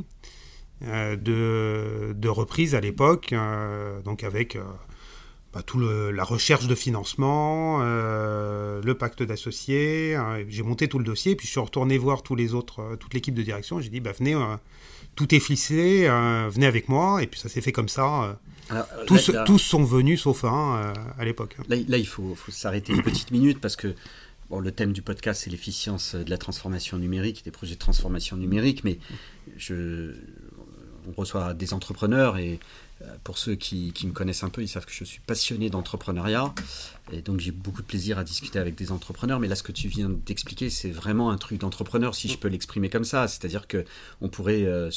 euh, 0.82 1.16
de, 1.16 2.12
de, 2.12 2.28
reprise 2.28 2.74
à 2.74 2.80
l'époque, 2.80 3.32
euh, 3.32 4.02
donc 4.02 4.24
avec 4.24 4.58
bah, 5.54 5.62
tout 5.62 5.78
la 5.78 6.24
recherche 6.24 6.66
de 6.66 6.74
financement, 6.74 7.78
le 7.78 8.94
pacte 8.98 9.22
d'associés. 9.22 10.18
j'ai 10.48 10.62
monté 10.64 10.88
tout 10.88 10.98
le 10.98 11.04
dossier, 11.04 11.36
puis 11.36 11.46
je 11.46 11.52
suis 11.52 11.60
retourné 11.60 11.98
voir 11.98 12.24
tous 12.24 12.34
les 12.34 12.52
autres, 12.52 12.96
toute 12.98 13.14
l'équipe 13.14 13.34
de 13.34 13.42
direction. 13.42 13.80
J'ai 13.80 13.90
dit 13.90 14.00
bah 14.00 14.12
venez 14.12 14.34
tout 15.16 15.34
est 15.34 15.40
flissé, 15.40 16.06
euh, 16.06 16.48
venez 16.48 16.66
avec 16.66 16.88
moi, 16.88 17.22
et 17.22 17.26
puis 17.26 17.40
ça 17.40 17.48
s'est 17.48 17.62
fait 17.62 17.72
comme 17.72 17.88
ça. 17.88 18.36
Euh. 18.72 18.82
tous, 19.06 19.32
tous, 19.46 19.58
sont 19.58 19.82
venus 19.82 20.22
sauf 20.22 20.44
un 20.44 20.76
euh, 20.76 20.92
à 21.18 21.24
l'époque. 21.24 21.56
Là, 21.68 21.76
il 21.76 22.06
faut, 22.06 22.34
faut 22.34 22.52
s'arrêter 22.52 22.92
une 22.92 23.02
petite 23.02 23.30
minute 23.30 23.60
parce 23.60 23.76
que 23.76 23.94
bon, 24.50 24.60
le 24.60 24.70
thème 24.70 24.92
du 24.92 25.02
podcast, 25.02 25.42
c'est 25.44 25.50
l'efficience 25.50 26.14
de 26.14 26.28
la 26.28 26.38
transformation 26.38 26.98
numérique, 26.98 27.44
des 27.44 27.50
projets 27.50 27.74
de 27.74 27.80
transformation 27.80 28.36
numérique, 28.36 28.84
mais 28.84 28.98
je, 29.56 30.14
on 31.08 31.12
reçoit 31.12 31.54
des 31.54 31.72
entrepreneurs 31.72 32.36
et 32.36 32.60
pour 33.24 33.38
ceux 33.38 33.54
qui, 33.54 33.92
me 34.04 34.12
connaissent 34.12 34.42
un 34.42 34.48
peu, 34.48 34.62
ils 34.62 34.68
savent 34.68 34.86
que 34.86 34.92
je 34.92 35.04
suis 35.04 35.20
passionné 35.20 35.70
d'entrepreneuriat. 35.70 36.54
Et 37.12 37.22
donc 37.22 37.40
j'ai 37.40 37.52
beaucoup 37.52 37.82
de 37.82 37.86
plaisir 37.86 38.18
à 38.18 38.24
discuter 38.24 38.58
avec 38.58 38.74
des 38.74 38.92
entrepreneurs. 38.92 39.40
Mais 39.40 39.48
là, 39.48 39.54
ce 39.54 39.62
que 39.62 39.72
tu 39.72 39.88
viens 39.88 40.08
d'expliquer, 40.08 40.70
c'est 40.70 40.90
vraiment 40.90 41.30
un 41.30 41.36
truc 41.36 41.60
d'entrepreneur, 41.60 42.14
si 42.14 42.28
je 42.28 42.38
peux 42.38 42.48
l'exprimer 42.48 42.90
comme 42.90 43.04
ça. 43.04 43.28
C'est-à-dire 43.28 43.66
que 43.66 43.84
on 44.20 44.28
pourrait, 44.28 44.64
euh, 44.64 44.90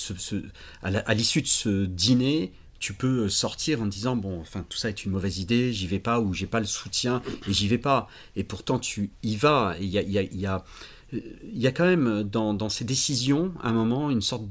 à 0.82 1.13
l'issue 1.13 1.41
de 1.41 1.48
ce 1.48 1.86
dîner, 1.86 2.52
tu 2.80 2.93
peux 2.93 3.28
sortir 3.30 3.82
en 3.82 3.86
disant 3.86 4.15
bon 4.15 4.39
enfin 4.39 4.65
tout 4.67 4.78
ça 4.78 4.88
est 4.88 5.04
une 5.04 5.12
mauvaise 5.12 5.39
idée 5.39 5.74
j'y 5.74 5.86
vais 5.86 6.00
pas 6.00 6.22
ou 6.22 6.34
j'ai 6.34 6.48
pas 6.48 6.62
le 6.62 6.65
soutien 6.65 7.22
et 7.45 7.52
j'y 7.52 7.67
vais 7.67 7.78
pas 7.78 8.08
et 8.38 8.45
pourtant 8.45 8.80
tu 8.80 9.12
y 9.22 9.36
vas 9.36 9.76
il 9.82 9.88
y 9.88 9.98
a, 9.98 10.02
y 10.02 10.45
a 10.45 10.63
il 11.12 11.58
y 11.58 11.67
a 11.67 11.72
quand 11.72 11.86
même 11.86 12.24
dans, 12.24 12.69
ces 12.69 12.86
décisions, 12.86 13.54
à 13.62 13.69
un 13.69 13.74
moment, 13.74 14.10
une 14.10 14.22
sorte 14.22 14.43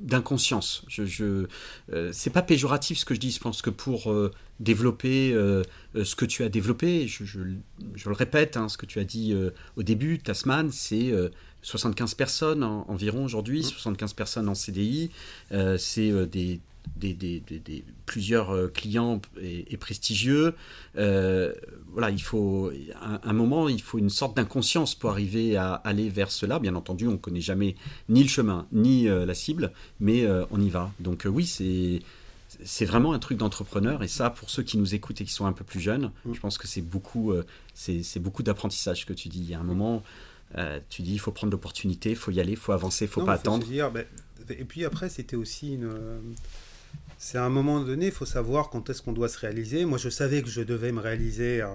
d'inconscience. 0.00 0.84
Je, 0.88 1.04
je 1.04 1.46
euh, 1.92 2.10
c'est 2.12 2.30
pas 2.30 2.42
péjoratif 2.42 2.98
ce 2.98 3.04
que 3.04 3.14
je 3.14 3.20
dis. 3.20 3.30
Je 3.30 3.40
pense 3.40 3.62
que 3.62 3.70
pour 3.70 4.12
euh, 4.12 4.30
développer 4.60 5.32
euh, 5.32 5.62
ce 5.94 6.14
que 6.14 6.24
tu 6.24 6.44
as 6.44 6.48
développé, 6.48 7.06
je, 7.06 7.38
le 7.40 8.12
répète, 8.12 8.56
hein, 8.56 8.68
ce 8.68 8.76
que 8.76 8.86
tu 8.86 8.98
as 8.98 9.04
dit 9.04 9.34
au 9.76 9.82
début, 9.82 10.18
Tasman, 10.18 10.70
c'est 10.70 11.12
75 11.62 12.14
personnes 12.14 12.62
environ 12.62 13.24
aujourd'hui, 13.24 13.62
75 13.62 14.12
mmh. 14.12 14.14
personnes 14.14 14.48
en 14.48 14.54
CDI. 14.54 15.10
c'est 15.78 16.26
des 16.26 16.60
des, 16.96 17.84
plusieurs 18.06 18.54
euh, 18.54 18.68
clients 18.68 19.20
et, 19.40 19.76
prestigieux. 19.76 20.54
Euh, 20.96 21.52
voilà, 21.88 22.10
il 22.10 22.22
faut 22.22 22.70
un, 23.00 23.32
moment, 23.32 23.68
il 23.68 23.82
faut 23.82 23.98
une 23.98 24.10
sorte 24.10 24.36
d'inconscience 24.36 24.94
pour 24.94 25.10
arriver 25.10 25.56
à 25.56 25.74
aller 25.74 26.08
vers 26.08 26.30
cela. 26.30 26.58
Bien 26.58 26.74
entendu, 26.74 27.06
on 27.06 27.12
ne 27.12 27.16
connaît 27.16 27.40
jamais 27.40 27.76
ni 28.08 28.22
le 28.22 28.28
chemin 28.28 28.66
ni 28.72 29.08
euh, 29.08 29.26
la 29.26 29.34
cible, 29.34 29.72
mais 30.00 30.26
on 30.50 30.60
y 30.60 30.68
va. 30.68 30.92
Donc 31.00 31.26
oui, 31.26 31.46
c'est 31.46 32.00
c'est 32.64 32.84
vraiment 32.84 33.14
un 33.14 33.18
truc 33.18 33.38
d'entrepreneur 33.38 34.02
et 34.02 34.08
ça 34.08 34.28
pour 34.28 34.50
ceux 34.50 34.62
qui 34.62 34.76
nous 34.76 34.94
écoutent 34.94 35.20
et 35.22 35.24
qui 35.24 35.32
sont 35.32 35.46
un 35.46 35.54
peu 35.54 35.64
plus 35.64 35.80
jeunes 35.80 36.12
mm. 36.26 36.34
je 36.34 36.38
pense 36.38 36.58
que 36.58 36.68
c'est 36.68 36.82
beaucoup 36.82 37.32
c'est 37.74 38.20
beaucoup 38.20 38.42
d'apprentissage 38.42 39.06
que 39.06 39.14
tu 39.14 39.30
dis 39.30 39.40
il 39.40 39.50
y 39.50 39.54
a 39.54 39.58
un 39.58 39.64
moment 39.64 40.02
tu 40.90 41.00
dis 41.00 41.14
il 41.14 41.18
faut 41.18 41.32
prendre 41.32 41.50
l'opportunité 41.50 42.10
il 42.10 42.16
faut 42.16 42.30
y 42.30 42.40
aller 42.40 42.52
il 42.52 42.58
faut 42.58 42.72
avancer 42.72 43.06
il 43.06 43.10
faut 43.10 43.24
pas 43.24 43.32
attendre 43.32 43.66
ben, 43.66 44.04
et 44.50 44.64
puis 44.64 44.84
après 44.84 45.08
c'était 45.08 45.34
aussi 45.34 45.74
une 45.74 45.90
c'est 47.22 47.38
à 47.38 47.44
un 47.44 47.50
moment 47.50 47.78
donné, 47.78 48.06
il 48.06 48.12
faut 48.12 48.26
savoir 48.26 48.68
quand 48.68 48.90
est-ce 48.90 49.00
qu'on 49.00 49.12
doit 49.12 49.28
se 49.28 49.38
réaliser. 49.38 49.84
Moi, 49.84 49.96
je 49.96 50.08
savais 50.08 50.42
que 50.42 50.48
je 50.48 50.60
devais 50.60 50.90
me 50.90 50.98
réaliser 50.98 51.62
euh, 51.62 51.68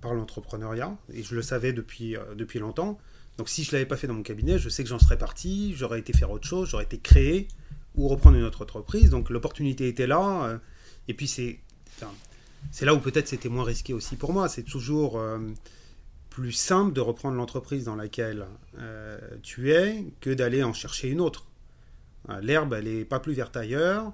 par 0.00 0.12
l'entrepreneuriat, 0.12 0.96
et 1.14 1.22
je 1.22 1.36
le 1.36 1.42
savais 1.42 1.72
depuis, 1.72 2.16
euh, 2.16 2.34
depuis 2.34 2.58
longtemps. 2.58 2.98
Donc 3.38 3.48
si 3.48 3.62
je 3.62 3.68
ne 3.68 3.74
l'avais 3.74 3.86
pas 3.86 3.96
fait 3.96 4.08
dans 4.08 4.14
mon 4.14 4.24
cabinet, 4.24 4.58
je 4.58 4.68
sais 4.68 4.82
que 4.82 4.88
j'en 4.88 4.98
serais 4.98 5.18
parti, 5.18 5.72
j'aurais 5.76 6.00
été 6.00 6.12
faire 6.12 6.32
autre 6.32 6.48
chose, 6.48 6.68
j'aurais 6.68 6.82
été 6.82 6.98
créé 6.98 7.46
ou 7.94 8.08
reprendre 8.08 8.36
une 8.36 8.42
autre 8.42 8.62
entreprise. 8.62 9.08
Donc 9.08 9.30
l'opportunité 9.30 9.86
était 9.86 10.08
là. 10.08 10.46
Euh, 10.46 10.58
et 11.06 11.14
puis 11.14 11.28
c'est, 11.28 11.60
c'est 12.72 12.84
là 12.84 12.92
où 12.92 12.98
peut-être 12.98 13.28
c'était 13.28 13.48
moins 13.48 13.64
risqué 13.64 13.94
aussi 13.94 14.16
pour 14.16 14.32
moi. 14.32 14.48
C'est 14.48 14.64
toujours 14.64 15.22
plus 16.28 16.52
simple 16.52 16.92
de 16.92 17.00
reprendre 17.00 17.36
l'entreprise 17.36 17.84
dans 17.84 17.96
laquelle 17.96 18.46
tu 19.42 19.72
es 19.72 20.06
que 20.20 20.30
d'aller 20.30 20.64
en 20.64 20.72
chercher 20.72 21.08
une 21.08 21.20
autre. 21.20 21.46
L'herbe, 22.40 22.74
elle 22.74 22.84
n'est 22.84 23.04
pas 23.04 23.20
plus 23.20 23.32
verte 23.32 23.56
ailleurs. 23.56 24.12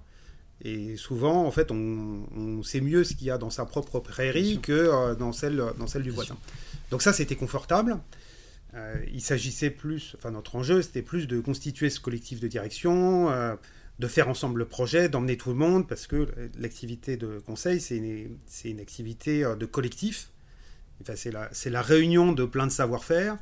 Et 0.63 0.97
souvent, 0.97 1.45
en 1.45 1.51
fait, 1.51 1.71
on, 1.71 2.63
sait 2.63 2.81
mieux 2.81 3.05
ce 3.05 3.15
qu'il 3.15 3.29
y 3.29 3.31
a 3.31 3.39
dans 3.39 3.51
sa 3.51 3.65
propre 3.65 4.01
prairie 4.01 4.59
que 4.61 4.73
euh, 4.73 5.15
dans, 5.15 5.33
celle, 5.33 5.63
dans 5.79 5.87
celle 5.87 6.03
du 6.03 6.11
voisin. 6.11 6.37
Donc 6.91 7.03
ça, 7.03 7.13
c'était 7.13 7.37
confortable. 7.37 7.99
Euh, 8.75 8.97
il 9.13 9.23
s'agissait 9.23 9.71
plus, 9.71 10.15
enfin 10.19 10.31
notre 10.31 10.57
enjeu, 10.57 10.83
c'était 10.83 11.03
plus 11.03 11.27
de 11.27 11.41
constituer 11.41 11.91
ce 11.91 12.01
collectif 12.01 12.41
de 12.41 12.49
direction, 12.49 13.31
euh, 13.31 13.55
de 13.99 14.07
faire 14.09 14.29
ensemble 14.29 14.59
le 14.59 14.65
projet, 14.67 15.09
d'emmener 15.09 15.37
tout 15.37 15.49
le 15.49 15.55
monde, 15.55 15.89
parce 15.89 16.07
que 16.07 16.29
l'activité 16.59 17.17
de 17.17 17.39
conseil, 17.39 17.81
c'est 17.81 17.97
une, 17.97 18.37
une, 18.65 18.81
activité 18.81 19.43
de 19.59 19.67
collectif. 19.67 20.31
Enfin, 21.01 21.15
c'est 21.17 21.31
la, 21.31 21.51
la, 21.67 21.83
réunion 21.83 22.33
de 22.33 22.45
plein 22.45 22.67
de 22.67 22.73
savoir-faire 22.73 23.39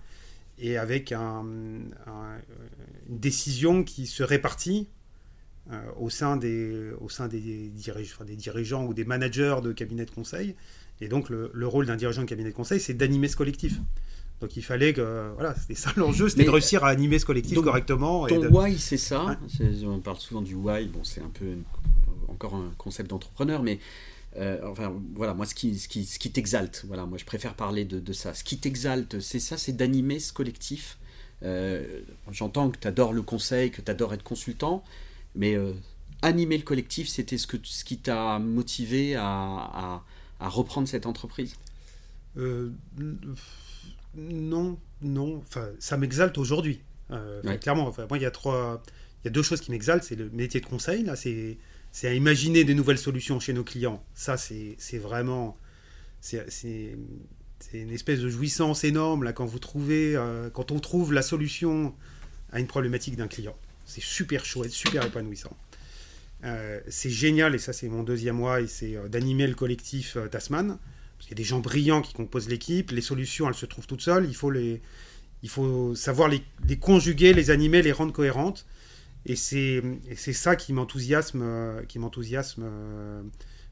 et 0.58 0.78
avec 0.78 1.12
un, 1.12 1.44
une 1.44 3.18
décision 3.18 3.82
qui 3.82 4.06
se 4.06 4.22
répartit 4.22 4.88
au, 5.98 6.10
sein 6.10 6.36
des, 6.36 6.90
au 7.00 7.08
sein 7.08 7.28
des, 7.28 7.40
des 7.40 8.36
dirigeants 8.36 8.84
ou 8.84 8.94
des 8.94 9.04
managers 9.04 9.56
de 9.62 9.72
cabinets 9.72 10.04
de 10.04 10.10
conseil. 10.10 10.54
Et 11.00 11.08
donc 11.08 11.28
le, 11.28 11.66
rôle 11.66 11.86
d'un 11.86 11.96
dirigeant 11.96 12.22
de 12.22 12.26
cabinet 12.26 12.50
de 12.50 12.54
conseil, 12.54 12.80
c'est 12.80 12.94
d'animer 12.94 13.28
ce 13.28 13.36
collectif. 13.36 13.78
Donc 14.40 14.56
il 14.56 14.62
fallait 14.62 14.92
que 14.92 15.30
voilà, 15.34 15.54
c'était 15.54 15.74
ça 15.74 15.92
l'enjeu, 15.96 16.28
c'était 16.28 16.44
de 16.44 16.50
réussir 16.50 16.84
à 16.84 16.88
animer 16.88 17.18
ce 17.18 17.26
collectif 17.26 17.60
correctement. 17.60 18.26
Ton 18.26 18.46
why, 18.48 18.78
c'est 18.78 18.96
ça. 18.96 19.38
On 19.84 20.00
parle 20.00 20.18
souvent 20.18 20.42
du 20.42 20.54
why. 20.54 20.86
Bon, 20.86 21.04
c'est 21.04 21.22
un 21.22 21.30
peu 21.32 21.54
encore 22.28 22.54
un 22.54 22.70
concept 22.76 23.10
d'entrepreneur, 23.10 23.62
mais 23.62 23.78
euh, 24.36 24.58
enfin 24.70 24.92
voilà, 25.14 25.32
moi 25.32 25.46
ce 25.46 25.54
qui, 25.54 25.78
ce 25.78 25.88
qui, 25.88 26.04
ce 26.04 26.18
qui 26.18 26.30
t'exalte, 26.30 26.84
voilà, 26.86 27.06
moi 27.06 27.16
je 27.16 27.24
préfère 27.24 27.54
parler 27.54 27.84
de, 27.84 27.98
de 27.98 28.12
ça. 28.12 28.34
Ce 28.34 28.44
qui 28.44 28.58
t'exalte, 28.58 29.20
c'est 29.20 29.38
ça, 29.38 29.56
c'est 29.56 29.72
d'animer 29.72 30.18
ce 30.18 30.32
collectif. 30.32 30.98
Euh, 31.42 32.00
j'entends 32.30 32.70
que 32.70 32.78
tu 32.78 32.88
adores 32.88 33.12
le 33.12 33.22
conseil, 33.22 33.70
que 33.70 33.80
tu 33.80 33.90
adores 33.90 34.14
être 34.14 34.22
consultant, 34.22 34.84
mais 35.36 35.54
euh, 35.54 35.72
animer 36.22 36.56
le 36.56 36.64
collectif, 36.64 37.08
c'était 37.08 37.38
ce, 37.38 37.46
que, 37.46 37.56
ce 37.62 37.84
qui 37.84 37.98
t'a 37.98 38.38
motivé 38.38 39.14
à, 39.16 40.02
à, 40.40 40.48
reprendre 40.48 40.88
cette 40.88 41.06
entreprise? 41.06 41.56
Euh, 42.36 42.70
Non, 44.14 44.78
non. 45.02 45.42
Enfin, 45.46 45.68
ça 45.78 45.96
m'exalte 45.96 46.38
aujourd'hui. 46.38 46.80
Euh, 47.10 47.42
clairement, 47.58 47.86
enfin, 47.86 48.06
moi, 48.08 48.18
il 48.18 48.22
y 48.22 48.26
a 48.26 48.30
trois, 48.30 48.82
il 49.22 49.26
y 49.26 49.28
a 49.28 49.30
deux 49.30 49.42
choses 49.42 49.60
qui 49.60 49.70
m'exaltent. 49.70 50.04
C'est 50.04 50.16
le 50.16 50.30
métier 50.30 50.60
de 50.60 50.66
conseil. 50.66 51.04
Là, 51.04 51.16
c'est, 51.16 51.58
c'est 51.92 52.08
à 52.08 52.14
imaginer 52.14 52.64
des 52.64 52.74
nouvelles 52.74 52.98
solutions 52.98 53.38
chez 53.38 53.52
nos 53.52 53.64
clients. 53.64 54.02
Ça, 54.14 54.36
c'est, 54.36 54.74
c'est 54.78 54.98
vraiment, 54.98 55.56
c'est, 56.20 56.50
c'est, 56.50 56.96
une 57.74 57.90
espèce 57.90 58.20
de 58.20 58.28
jouissance 58.28 58.84
énorme 58.84 59.24
là 59.24 59.32
quand 59.32 59.44
vous 59.44 59.58
trouvez, 59.58 60.16
quand 60.52 60.70
on 60.70 60.78
trouve 60.78 61.12
la 61.12 61.22
solution 61.22 61.94
à 62.52 62.60
une 62.60 62.66
problématique 62.66 63.16
d'un 63.16 63.28
client. 63.28 63.56
C'est 63.86 64.02
super 64.02 64.44
chouette, 64.44 64.72
super 64.72 65.06
épanouissant. 65.06 65.56
Euh, 66.44 66.80
c'est 66.88 67.10
génial, 67.10 67.54
et 67.54 67.58
ça 67.58 67.72
c'est 67.72 67.88
mon 67.88 68.02
deuxième 68.02 68.40
et 68.60 68.66
c'est 68.66 68.96
euh, 68.96 69.08
d'animer 69.08 69.46
le 69.46 69.54
collectif 69.54 70.16
euh, 70.16 70.28
Tasman. 70.28 70.78
Parce 71.16 71.28
qu'il 71.28 71.30
y 71.30 71.34
a 71.34 71.42
des 71.42 71.48
gens 71.48 71.60
brillants 71.60 72.02
qui 72.02 72.12
composent 72.12 72.48
l'équipe, 72.48 72.90
les 72.90 73.00
solutions 73.00 73.48
elles 73.48 73.54
se 73.54 73.64
trouvent 73.64 73.86
toutes 73.86 74.02
seules, 74.02 74.26
il 74.26 74.36
faut, 74.36 74.50
les, 74.50 74.82
il 75.42 75.48
faut 75.48 75.94
savoir 75.94 76.28
les, 76.28 76.42
les 76.68 76.76
conjuguer, 76.76 77.32
les 77.32 77.50
animer, 77.50 77.80
les 77.80 77.92
rendre 77.92 78.12
cohérentes. 78.12 78.66
Et 79.24 79.34
c'est 79.34 79.82
ça 80.32 80.54
qui 80.54 80.72
m'enthousiasme 80.72 81.82
qui 81.88 81.98
m'enthousiasme 81.98 82.64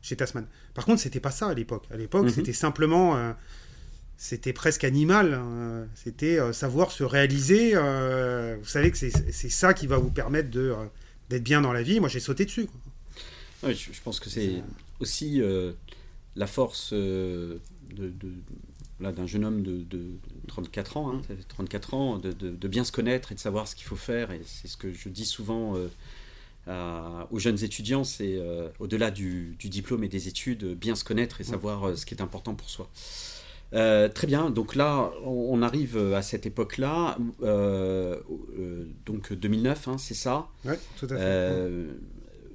chez 0.02 0.16
Tasman. 0.16 0.48
Par 0.72 0.84
contre, 0.84 1.00
c'était 1.00 1.20
pas 1.20 1.30
ça 1.30 1.46
à 1.46 1.54
l'époque. 1.54 1.84
À 1.92 1.96
l'époque, 1.96 2.24
mhm. 2.24 2.30
c'était 2.30 2.52
simplement 2.52 3.34
c'était 4.16 4.52
presque 4.52 4.84
animal. 4.84 5.34
Hein. 5.34 5.86
C'était 5.94 6.38
euh, 6.38 6.52
savoir 6.52 6.90
se 6.90 7.04
réaliser. 7.04 7.72
Euh, 7.74 8.56
vous 8.60 8.68
savez 8.68 8.90
que 8.90 8.96
c'est 8.96 9.10
ça 9.50 9.74
qui 9.74 9.86
va 9.86 9.98
vous 9.98 10.10
permettre 10.10 10.50
de 10.50 10.70
euh, 10.70 10.86
d'être 11.30 11.42
bien 11.42 11.60
dans 11.60 11.72
la 11.72 11.82
vie. 11.82 12.00
Moi, 12.00 12.08
j'ai 12.08 12.20
sauté 12.20 12.44
dessus. 12.44 12.68
je, 13.62 14.00
pense 14.02 14.20
que 14.20 14.28
c'est 14.28 14.62
aussi 15.00 15.40
la 16.36 16.46
force 16.46 16.92
de, 16.92 17.60
d'un 19.00 19.26
jeune 19.26 19.44
homme 19.44 19.62
de, 19.62 20.18
34 20.48 20.96
ans, 20.98 21.22
34 21.48 21.94
hein, 21.94 21.96
ans, 21.96 22.18
de, 22.18 22.68
bien 22.68 22.84
se 22.84 22.92
connaître 22.92 23.32
et 23.32 23.34
de 23.34 23.40
savoir 23.40 23.66
ce 23.66 23.74
qu'il 23.74 23.86
faut 23.86 23.96
faire. 23.96 24.32
Et 24.32 24.42
c'est 24.44 24.68
ce 24.68 24.76
que 24.76 24.92
je 24.92 25.08
dis 25.08 25.24
souvent 25.24 25.78
aux 26.68 27.38
jeunes 27.38 27.64
étudiants, 27.64 28.04
c'est 28.04 28.38
au-delà 28.78 29.10
du, 29.10 29.56
du, 29.58 29.70
diplôme 29.70 30.04
et 30.04 30.08
des 30.08 30.28
études, 30.28 30.74
bien 30.74 30.94
se 30.94 31.04
connaître 31.04 31.40
et 31.40 31.44
savoir 31.44 31.96
ce 31.96 32.04
qui 32.04 32.14
est 32.14 32.20
important 32.20 32.54
pour 32.54 32.68
soi. 32.68 32.90
Euh, 33.74 34.08
très 34.08 34.26
bien, 34.26 34.50
donc 34.50 34.76
là, 34.76 35.10
on, 35.24 35.60
arrive 35.62 35.96
à 36.14 36.22
cette 36.22 36.46
époque-là, 36.46 37.18
euh, 37.42 38.16
euh, 38.58 38.84
donc 39.04 39.32
2009, 39.32 39.88
hein, 39.88 39.98
c'est 39.98 40.14
ça? 40.14 40.48
Oui, 40.64 40.74
tout 40.96 41.06
à 41.10 41.16
fait. 41.16 41.70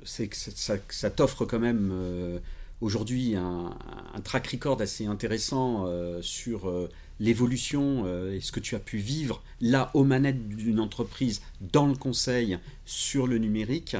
c'est 0.05 0.27
que 0.27 0.35
ça, 0.35 1.09
t'offre 1.09 1.43
quand 1.45 1.59
même 1.59 2.39
aujourd'hui 2.79 3.35
un, 3.35 3.75
track 4.23 4.47
record 4.47 4.81
assez 4.81 5.07
intéressant 5.07 5.87
sur 6.21 6.71
l'évolution 7.19 8.05
et 8.31 8.39
ce 8.39 8.53
que 8.53 8.61
tu 8.61 8.75
as 8.75 8.79
pu 8.79 8.97
vivre 8.97 9.43
là 9.59 9.91
aux 9.93 10.05
manettes 10.05 10.47
d'une 10.47 10.79
entreprise 10.79 11.41
dans 11.59 11.87
le 11.87 11.95
conseil 11.95 12.57
sur 12.85 13.27
le 13.27 13.39
numérique. 13.39 13.97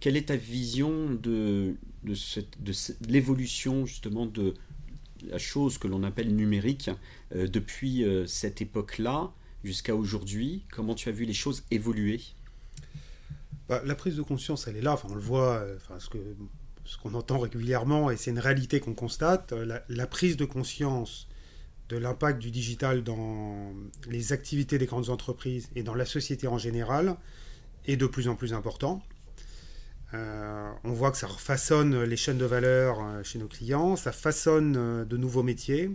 quelle 0.00 0.16
est 0.16 0.26
ta 0.26 0.36
vision 0.36 1.10
de, 1.22 1.76
de, 2.02 2.14
de 2.64 2.72
l'évolution 3.08 3.86
justement 3.86 4.26
de, 4.26 4.54
la 5.22 5.38
chose 5.38 5.78
que 5.78 5.88
l'on 5.88 6.02
appelle 6.02 6.34
numérique 6.34 6.90
euh, 7.34 7.46
depuis 7.46 8.04
euh, 8.04 8.26
cette 8.26 8.60
époque-là 8.60 9.32
jusqu'à 9.64 9.94
aujourd'hui 9.94 10.64
Comment 10.72 10.94
tu 10.94 11.08
as 11.08 11.12
vu 11.12 11.24
les 11.24 11.32
choses 11.32 11.64
évoluer? 11.70 12.20
Bah, 13.68 13.82
La 13.84 13.94
prise 13.94 14.16
de 14.16 14.22
conscience, 14.22 14.66
elle 14.68 14.76
est 14.76 14.82
là. 14.82 14.98
On 15.08 15.14
le 15.14 15.20
voit, 15.20 15.56
euh, 15.56 15.78
ce 16.84 16.98
qu'on 16.98 17.14
entend 17.14 17.38
régulièrement, 17.38 18.10
et 18.10 18.16
c'est 18.16 18.30
une 18.30 18.38
réalité 18.38 18.80
qu'on 18.80 18.94
constate, 18.94 19.52
la, 19.52 20.06
prise 20.06 20.36
de 20.36 20.44
conscience 20.44 21.28
de 21.88 21.96
l'impact 21.96 22.40
du 22.40 22.50
digital 22.50 23.02
dans 23.04 23.72
les 24.08 24.32
activités 24.32 24.78
des 24.78 24.86
grandes 24.86 25.10
entreprises 25.10 25.68
et 25.76 25.82
dans 25.82 25.94
la 25.94 26.04
société 26.04 26.48
en 26.48 26.58
général 26.58 27.16
est 27.86 27.96
de 27.96 28.06
plus 28.06 28.28
en 28.28 28.34
plus 28.34 28.52
important. 28.54 29.02
Euh, 30.16 30.70
on 30.84 30.92
voit 30.92 31.10
que 31.10 31.18
ça 31.18 31.26
refaçonne 31.26 32.02
les 32.04 32.16
chaînes 32.16 32.38
de 32.38 32.44
valeur 32.44 33.00
euh, 33.00 33.22
chez 33.22 33.38
nos 33.38 33.48
clients, 33.48 33.96
ça 33.96 34.12
façonne 34.12 34.76
euh, 34.76 35.04
de 35.04 35.16
nouveaux 35.16 35.42
métiers, 35.42 35.90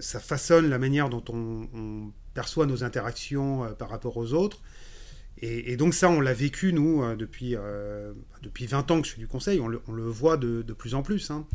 ça 0.00 0.20
façonne 0.20 0.70
la 0.70 0.78
manière 0.78 1.10
dont 1.10 1.24
on, 1.28 2.10
perçoit 2.32 2.66
nos 2.66 2.82
interactions 2.82 3.72
par 3.78 3.90
rapport 3.90 4.16
aux 4.16 4.32
autres. 4.32 4.60
Et, 5.42 5.76
donc 5.76 5.92
ça, 5.92 6.08
on 6.08 6.20
l'a 6.20 6.32
vécu, 6.32 6.72
nous, 6.72 7.04
depuis, 7.14 7.54
depuis 8.42 8.66
20 8.66 8.90
ans 8.90 9.02
que 9.02 9.06
je 9.06 9.12
fais 9.12 9.20
du 9.20 9.28
conseil, 9.28 9.60
on 9.60 9.68
le, 9.68 10.02
voit 10.02 10.38
de, 10.38 10.62
plus 10.72 10.94
en 10.94 11.02
plus. 11.02 11.30
Hein. 11.30 11.46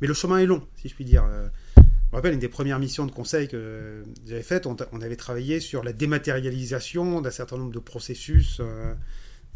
Mais 0.00 0.06
le 0.06 0.14
chemin 0.14 0.38
est 0.38 0.46
long, 0.46 0.66
si 0.76 0.88
je 0.88 0.94
puis 0.94 1.04
dire. 1.04 1.28
Je 1.76 1.82
me 1.82 2.16
rappelle 2.16 2.32
une 2.32 2.40
des 2.40 2.48
premières 2.48 2.78
missions 2.78 3.04
de 3.04 3.12
conseil 3.12 3.46
que 3.46 4.02
j'avais 4.26 4.42
faites, 4.42 4.66
on, 4.66 4.76
avait 5.02 5.16
travaillé 5.16 5.60
sur 5.60 5.84
la 5.84 5.92
dématérialisation 5.92 7.20
d'un 7.20 7.30
certain 7.30 7.58
nombre 7.58 7.72
de 7.72 7.78
processus 7.78 8.62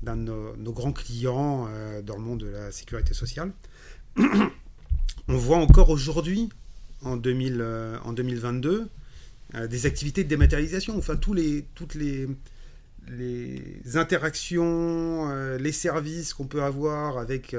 d'un 0.03 0.17
de 0.17 0.33
nos, 0.57 0.73
grands 0.73 0.93
clients 0.93 1.67
euh, 1.69 2.03
dans 2.03 2.17
le 2.17 2.23
monde 2.23 2.41
de 2.41 2.49
la 2.49 2.71
sécurité 2.71 3.15
sociale. 3.15 3.53
On 5.29 5.37
voit 5.37 5.59
encore 5.59 5.91
aujourd'hui, 5.91 6.49
en, 7.03 7.17
2000, 7.17 7.59
euh, 7.61 8.13
2022, 8.13 8.89
euh, 9.55 9.67
des 9.67 9.87
activités 9.87 10.25
de 10.25 10.29
dématérialisation. 10.29 10.97
Enfin, 10.97 11.17
toutes 11.17 11.37
les 11.95 12.29
interactions, 13.95 15.57
les 15.57 15.73
services 15.73 16.35
qu'on 16.35 16.47
peut 16.47 16.63
avoir 16.63 17.19
avec 17.19 17.57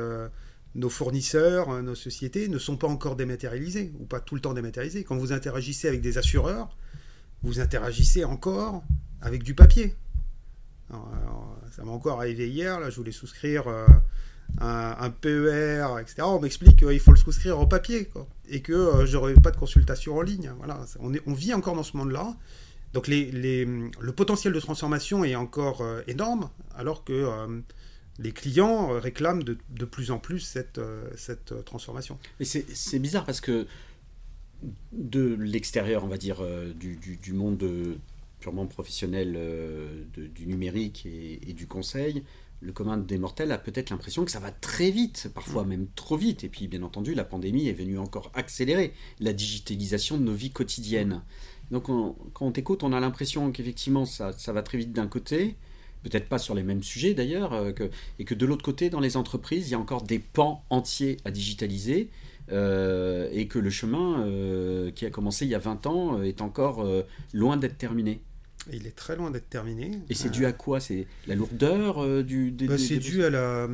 nos 0.75 0.89
fournisseurs, 0.89 1.81
nos 1.81 1.95
sociétés 1.95 2.47
ne 2.47 2.59
sont 2.59 2.77
pas 2.77 2.87
encore 2.87 3.15
dématérialisés, 3.15 3.91
ou 3.99 4.05
pas 4.05 4.19
tout 4.19 4.35
le 4.35 4.41
temps 4.41 4.53
dématérialisés. 4.53 5.03
Quand 5.03 5.17
vous 5.17 5.33
interagissez 5.33 5.87
avec 5.87 6.01
des 6.01 6.17
assureurs, 6.17 6.75
vous 7.43 7.59
interagissez 7.59 8.23
encore 8.23 8.83
avec 9.21 9.43
du 9.43 9.55
papier. 9.55 9.95
Ça 11.71 11.83
m'a 11.83 11.91
encore 11.91 12.19
arrivé 12.19 12.49
hier, 12.49 12.79
là, 12.79 12.89
je 12.89 12.95
voulais 12.95 13.11
souscrire 13.11 13.67
un, 14.59 15.09
PER, 15.09 15.99
etc. 16.01 16.21
On 16.23 16.39
m'explique 16.39 16.77
qu'il 16.77 16.99
faut 16.99 17.11
le 17.11 17.17
souscrire 17.17 17.59
au 17.59 17.67
papier, 17.67 18.09
et 18.49 18.61
que 18.61 18.73
euh, 18.73 19.05
j'aurai 19.05 19.33
pas 19.35 19.51
de 19.51 19.57
consultation 19.57 20.17
en 20.17 20.21
ligne. 20.21 20.51
Voilà, 20.57 20.85
on, 20.99 21.33
vit 21.33 21.53
encore 21.53 21.75
dans 21.75 21.83
ce 21.83 21.95
monde-là. 21.97 22.35
Donc 22.93 23.07
le 23.07 24.11
potentiel 24.11 24.53
de 24.53 24.59
transformation 24.59 25.23
est 25.23 25.35
encore 25.35 25.81
euh, 25.81 26.01
énorme, 26.07 26.49
alors 26.75 27.03
que 27.03 27.13
euh, 27.13 27.61
les 28.17 28.31
clients 28.31 28.99
réclament 28.99 29.43
de, 29.43 29.85
plus 29.85 30.11
en 30.11 30.19
plus 30.19 30.39
cette, 30.39 30.81
transformation. 31.65 32.17
Mais 32.39 32.45
c'est 32.45 32.99
bizarre 32.99 33.25
parce 33.25 33.41
que 33.41 33.67
de 34.91 35.37
l'extérieur, 35.39 36.03
on 36.03 36.07
va 36.07 36.17
dire, 36.17 36.43
du, 36.75 37.33
monde 37.33 37.63
purement 38.39 38.65
professionnel 38.65 39.37
du 40.13 40.47
numérique 40.47 41.05
et, 41.05 41.49
et, 41.49 41.53
du 41.53 41.67
conseil, 41.67 42.23
le 42.61 42.73
commun 42.73 42.97
des 42.97 43.17
mortels 43.17 43.51
a 43.51 43.57
peut-être 43.57 43.89
l'impression 43.89 44.25
que 44.25 44.31
ça 44.31 44.39
va 44.39 44.51
très 44.51 44.91
vite, 44.91 45.29
parfois 45.33 45.63
même 45.63 45.87
trop 45.95 46.17
vite. 46.17 46.43
Et 46.43 46.49
puis, 46.49 46.67
bien 46.67 46.83
entendu, 46.83 47.13
la 47.13 47.23
pandémie 47.23 47.67
est 47.67 47.73
venue 47.73 47.97
encore 47.97 48.31
accélérer 48.33 48.93
la 49.19 49.33
digitalisation 49.33 50.17
de 50.17 50.23
nos 50.23 50.33
vies 50.33 50.51
quotidiennes. 50.51 51.21
Donc, 51.71 51.85
quand 51.85 52.45
on 52.45 52.51
t'écoute, 52.51 52.83
on 52.83 52.93
a 52.93 52.99
l'impression 52.99 53.51
qu'effectivement, 53.51 54.05
ça, 54.05 54.33
va 54.47 54.61
très 54.61 54.77
vite 54.77 54.91
d'un 54.91 55.07
côté, 55.07 55.55
peut-être 56.03 56.27
pas 56.27 56.39
sur 56.39 56.55
les 56.55 56.63
mêmes 56.63 56.83
sujets 56.83 57.13
d'ailleurs, 57.13 57.53
euh, 57.53 57.71
et 58.17 58.25
que 58.25 58.33
de 58.33 58.45
l'autre 58.45 58.63
côté, 58.63 58.89
dans 58.89 58.99
les 58.99 59.17
entreprises, 59.17 59.69
il 59.69 59.71
y 59.71 59.75
a 59.75 59.79
encore 59.79 60.01
des 60.01 60.19
pans 60.19 60.63
entiers 60.69 61.17
à 61.25 61.31
digitaliser. 61.31 62.09
Euh, 62.51 63.29
et 63.31 63.47
que 63.47 63.59
le 63.59 63.69
chemin 63.69 64.25
euh, 64.25 64.89
qui 64.89 65.05
a 65.05 65.11
commencé 65.11 65.45
il 65.45 65.51
y 65.51 65.55
a 65.55 65.59
20 65.59 65.85
ans 65.85 66.23
est 66.23 66.41
encore 66.41 66.83
loin 67.31 67.57
d'être 67.57 67.77
terminé. 67.77 68.21
Il 68.73 68.87
est 68.87 68.95
très 68.95 69.15
loin 69.15 69.31
d'être 69.31 69.49
terminé. 69.49 69.99
Et 70.09 70.15
c'est 70.15 70.29
dû 70.29 70.45
à 70.45 70.53
quoi? 70.53 70.79
C'est 70.79 71.07
la 71.27 71.35
lourdeur 71.35 72.03
euh, 72.03 72.23
du. 72.23 72.51
Bah, 72.51 72.77
c'est 72.77 72.97
dû 72.97 73.23
à 73.23 73.29
la. 73.29 73.67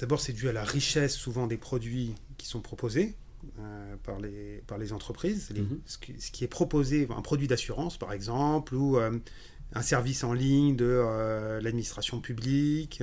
D'abord, 0.00 0.20
c'est 0.20 0.32
dû 0.32 0.48
à 0.48 0.52
la 0.52 0.64
richesse 0.64 1.14
souvent 1.14 1.46
des 1.46 1.56
produits 1.56 2.14
qui 2.36 2.46
sont 2.46 2.60
proposés 2.60 3.14
euh, 3.58 3.96
par 4.04 4.20
les 4.20 4.62
par 4.66 4.78
les 4.78 4.92
entreprises. 4.92 5.50
Mhm. 5.54 5.80
ce, 5.86 5.98
qui, 5.98 6.44
est 6.44 6.48
proposé, 6.48 7.06
un 7.10 7.22
produit 7.22 7.48
d'assurance 7.48 7.98
par 7.98 8.12
exemple, 8.12 8.74
ou 8.74 8.98
euh, 8.98 9.18
un 9.72 9.82
service 9.82 10.24
en 10.24 10.32
ligne 10.32 10.76
de 10.76 11.58
l'administration 11.60 12.20
publique. 12.20 13.02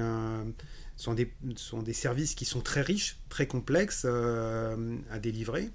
sont 0.98 1.14
des, 1.14 1.34
sont 1.58 1.82
des 1.82 1.94
services 1.94 2.36
qui 2.36 2.46
sont 2.46 2.62
très 2.62 2.82
riches, 2.82 3.18
très 3.30 3.48
complexes 3.48 4.06
à 4.06 5.20
délivrer. 5.20 5.70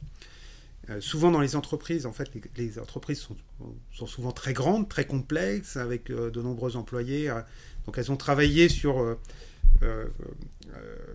Euh, 0.89 1.01
souvent 1.01 1.31
dans 1.31 1.41
les 1.41 1.57
entreprises, 1.57 2.07
en 2.07 2.13
fait, 2.13 2.31
les, 2.57 2.79
entreprises 2.79 3.21
sont, 3.21 4.07
souvent 4.07 4.33
très 4.33 4.55
grandes, 4.55 4.89
très 4.89 5.05
complexes, 5.05 5.77
avec 5.77 6.11
euh, 6.11 6.31
de 6.31 6.41
nombreux 6.41 6.77
employés. 6.77 7.29
Euh, 7.29 7.41
donc 7.87 7.99
elles 7.99 8.11
ont 8.11 8.17
travaillé 8.17 8.69
sur, 8.69 9.17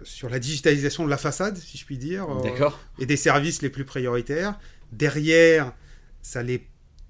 sur 0.04 0.30
la 0.30 0.40
digitalisation 0.40 1.06
de 1.06 1.10
la 1.10 1.18
façade, 1.18 1.58
si 1.58 1.78
je 1.78 1.86
puis 1.86 1.98
dire, 1.98 2.28
et 3.00 3.06
des 3.06 3.18
services 3.18 3.62
les 3.62 3.70
plus 3.70 3.86
prioritaires. 3.86 4.60
Derrière, 4.92 5.74
ça 6.22 6.42
l'est 6.42 6.68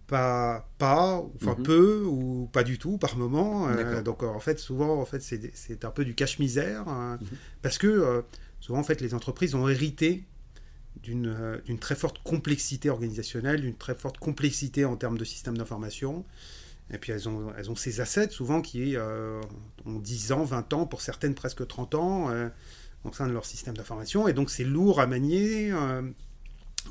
pas, 0.08 0.70
pas, 0.78 1.24
enfin 1.36 1.56
mhm. 1.58 1.64
peu 1.64 2.04
ou 2.06 2.50
pas 2.52 2.64
du 2.64 2.78
tout 2.78 2.98
par 2.98 3.18
moment. 3.18 3.70
donc 4.04 4.24
en 4.24 4.40
fait, 4.40 4.60
souvent, 4.60 5.00
en 5.00 5.06
fait, 5.06 5.22
c'est 5.22 5.86
un 5.86 5.92
peu 5.92 6.04
du 6.04 6.16
cache-misère, 6.16 6.88
hein, 6.88 7.18
mhm. 7.22 7.28
parce 7.62 7.78
que 7.78 8.24
souvent, 8.60 8.80
en 8.80 8.84
fait, 8.84 9.02
les 9.02 9.14
entreprises 9.14 9.56
ont 9.56 9.70
hérité 9.70 10.26
d'une 11.04 11.80
très 11.80 11.96
forte 11.96 12.22
complexité 12.24 12.90
organisationnelle, 12.90 13.62
d'une 13.62 13.76
très 13.76 13.96
forte 13.96 14.18
complexité 14.18 14.86
en 14.86 14.96
termes 14.96 15.18
de 15.18 15.26
système 15.26 15.58
d'information. 15.58 16.26
Et 16.92 16.98
puis 16.98 17.12
elles 17.12 17.28
ont, 17.28 17.52
elles 17.58 17.72
ont 17.72 17.76
ces 17.76 18.00
assets 18.00 18.30
souvent 18.30 18.62
qui 18.62 18.96
euh, 18.96 19.42
ont 19.86 20.00
10 20.00 20.32
ans, 20.32 20.44
20 20.44 20.74
ans, 20.74 20.86
pour 20.86 21.02
certaines 21.02 21.34
presque 21.34 21.66
30 21.66 21.96
ans 21.96 22.30
euh, 22.30 22.48
au 23.04 23.14
sein 23.14 23.28
de 23.28 23.34
leur 23.34 23.46
système 23.46 23.76
d'information. 23.76 24.28
Et 24.28 24.34
donc 24.34 24.50
c'est 24.50 24.64
lourd 24.64 25.00
à 25.00 25.08
manier 25.08 25.72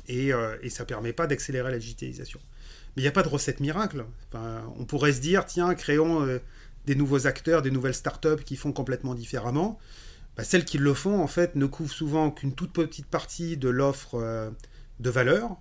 et, 0.07 0.31
ça 0.69 0.83
ne 0.83 0.87
permet 0.87 1.13
pas 1.13 1.27
d'accélérer 1.27 1.71
la 1.71 1.79
digitalisation. 1.79 2.39
Mais 2.95 3.01
il 3.01 3.05
n'y 3.05 3.09
a 3.09 3.13
pas 3.13 3.23
de 3.23 3.29
recette 3.29 3.59
miracle. 3.59 4.05
on 4.33 4.85
pourrait 4.85 5.13
se 5.13 5.21
dire, 5.21 5.45
tiens, 5.45 5.73
créons 5.75 6.39
des 6.85 6.95
nouveaux 6.95 7.27
acteurs, 7.27 7.61
des 7.61 7.71
nouvelles 7.71 7.95
startups 7.95 8.43
qui 8.45 8.55
font 8.55 8.71
complètement 8.71 9.15
différemment. 9.15 9.79
Bah, 10.35 10.43
celles 10.43 10.65
qui 10.65 10.77
le 10.77 10.93
font, 10.93 11.21
en 11.21 11.27
fait, 11.27 11.55
ne 11.55 11.65
couvrent 11.65 11.93
souvent 11.93 12.31
qu'une 12.31 12.53
toute 12.53 12.73
petite 12.73 13.05
partie 13.05 13.57
de 13.57 13.69
l'offre 13.69 14.15
euh, 14.15 14.49
de 14.99 15.09
valeur. 15.09 15.57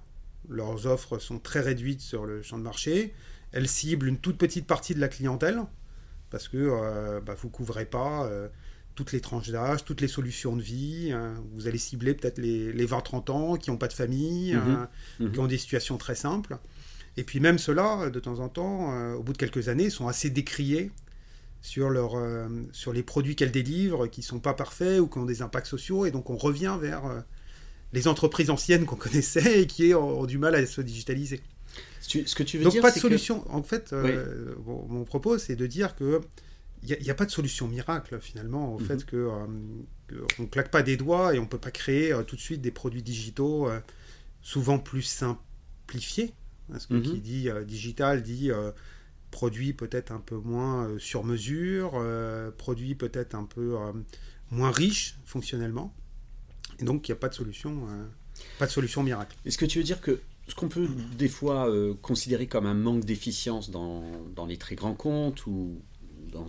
Leurs 0.49 0.87
offres 0.87 1.19
sont 1.19 1.39
très 1.39 1.61
réduites 1.61 2.01
sur 2.01 2.27
le 2.27 2.43
champ 2.43 2.59
de 2.59 2.63
marché. 2.63 3.15
Elles 3.53 3.69
ciblent 3.69 4.09
une 4.09 4.19
toute 4.19 4.37
petite 4.37 4.67
partie 4.67 4.95
de 4.95 5.01
la 5.01 5.09
clientèle, 5.09 5.61
parce 6.31 6.49
que 6.49 6.57
euh, 6.59 7.21
bah, 7.21 7.35
vous 7.41 7.49
ne 7.49 7.53
couvrez 7.53 7.85
pas 7.85 8.27
euh, 8.27 8.49
toutes 8.97 9.13
les 9.13 9.21
tranches 9.21 9.51
d'âge, 9.51 9.85
toutes 9.85 10.01
les 10.01 10.09
solutions 10.09 10.57
de 10.57 10.63
vie. 10.63 11.13
Hein. 11.13 11.35
Vous 11.53 11.69
allez 11.69 11.79
cibler 11.79 12.15
peut-être 12.15 12.39
les, 12.39 12.87
20-30 12.87 13.31
ans 13.31 13.57
qui 13.57 13.71
n'ont 13.71 13.79
pas 13.79 13.89
de 13.89 13.93
famille, 13.93 14.55
hein, 14.55 14.89
mhm. 15.21 15.27
Mhm. 15.27 15.33
qui 15.33 15.39
ont 15.39 15.47
des 15.47 15.59
situations 15.59 15.99
très 15.99 16.17
simples. 16.17 16.59
Et 17.17 17.23
puis 17.23 17.39
même 17.39 17.59
ceux-là, 17.59 18.11
de 18.11 18.19
temps 18.19 18.41
en 18.41 18.49
temps, 18.49 19.15
au 19.15 19.23
bout 19.23 19.33
de 19.33 19.39
quelques 19.39 19.69
années, 19.69 19.89
sont 19.89 20.09
assez 20.09 20.31
décriés 20.31 20.91
sur, 21.65 21.89
leur, 21.89 22.15
euh, 22.17 22.47
sur 22.73 22.93
les 22.93 23.03
produits 23.03 23.37
qu'elles 23.37 23.51
délivrent 23.51 24.07
qui 24.07 24.21
ne 24.21 24.25
sont 24.25 24.39
pas 24.39 24.53
parfaits 24.53 25.01
ou 25.01 25.07
qui 25.07 25.17
ont 25.17 25.25
des 25.25 25.41
impacts 25.41 25.67
sociaux. 25.67 26.05
Et 26.05 26.11
donc 26.11 26.29
on 26.29 26.37
revient 26.37 26.77
vers 26.79 27.07
euh, 27.07 27.21
les 27.95 28.07
entreprises 28.07 28.51
anciennes 28.51 28.85
qu'on 28.85 28.97
connaissait 29.09 29.63
et 29.63 29.67
qui 29.67 29.95
ont, 29.95 30.27
du 30.27 30.37
mal 30.37 30.55
à 30.55 30.67
se 30.67 30.83
digitaliser. 30.83 31.41
Ce 32.03 32.35
que 32.35 32.43
tu 32.43 32.59
veux 32.59 32.65
donc 32.65 32.75
dire, 32.75 32.83
pas 32.83 32.91
de 32.91 32.99
solution. 32.99 33.51
En 33.51 33.63
fait, 33.63 33.95
euh, 33.95 34.55
mon 34.67 35.05
propos, 35.05 35.39
c'est 35.39 35.57
de 35.57 35.67
dire 35.67 35.97
que 35.97 36.21
il 36.83 36.99
n'y 37.01 37.09
a, 37.09 37.15
pas 37.15 37.25
de 37.25 37.31
solution 37.31 37.67
miracle 37.67 38.21
finalement 38.21 38.75
au 38.75 38.79
fait 38.79 38.97
mhm. 38.97 39.05
que, 39.05 39.31
on 40.39 40.43
ne 40.43 40.47
claque 40.47 40.71
pas 40.71 40.83
des 40.83 40.99
doigts 40.99 41.35
et 41.35 41.39
on 41.39 41.45
ne 41.45 41.49
peut 41.49 41.57
pas 41.57 41.71
créer 41.71 42.15
tout 42.27 42.37
de 42.37 42.41
suite 42.43 42.61
des 42.61 42.73
produits 42.73 43.03
digitaux 43.03 43.71
souvent 44.43 44.79
plus 44.79 45.01
simplifiés. 45.01 46.35
Parce 46.71 46.85
que 46.87 46.93
mhm. 46.93 47.03
qui 47.03 47.21
dit 47.21 47.49
digital 47.67 48.23
dit 48.23 48.51
produit 49.35 49.73
peut-être 49.73 50.13
un 50.13 50.21
peu 50.21 50.37
moins 50.37 50.87
euh, 50.87 50.99
sur 51.01 51.25
mesure, 51.25 51.95
euh, 51.97 52.53
produit 52.53 52.95
peut-être 52.95 53.35
un 53.35 53.43
peu 53.43 53.77
euh, 53.77 53.93
moins 54.53 54.71
riche 54.71 55.17
fonctionnellement. 55.25 55.93
Et 56.79 56.85
donc, 56.85 57.09
il 57.09 57.11
n'y 57.11 57.17
a 57.17 57.19
pas 57.19 57.29
de 57.29 57.35
solution, 57.35 57.87
pas 58.61 58.67
de 58.67 58.71
solution 58.71 59.03
miracle. 59.03 59.37
Est-ce 59.45 59.59
que 59.59 59.65
tu 59.65 59.79
veux 59.79 59.85
dire 59.85 60.01
que 60.01 60.21
ce 60.47 60.55
qu'on 60.55 60.69
peut 60.69 60.89
des 61.19 61.29
fois 61.29 61.69
considérer 62.03 62.47
comme 62.47 62.67
un 62.67 62.75
manque 62.75 63.05
d'efficience 63.05 63.71
dans, 63.71 64.03
les 64.49 64.57
très 64.57 64.75
grands 64.75 64.95
comptes 64.95 65.47
ou 65.47 65.81
dans 66.33 66.49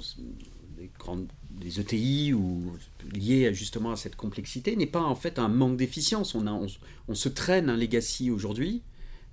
les 0.78 0.90
grandes 1.00 1.28
les 1.62 1.80
ETI 1.80 2.34
ou 2.34 2.74
lié 3.14 3.54
justement 3.54 3.92
à 3.92 3.96
cette 3.96 4.16
complexité 4.16 4.76
n'est 4.76 4.88
pas 4.88 5.04
en 5.04 5.16
fait 5.16 5.38
un 5.38 5.48
manque 5.48 5.78
d'efficience. 5.78 6.34
On, 6.34 6.68
on, 7.08 7.16
se 7.16 7.30
traîne 7.30 7.70
un 7.70 7.78
legacy 7.78 8.32
aujourd'hui 8.32 8.82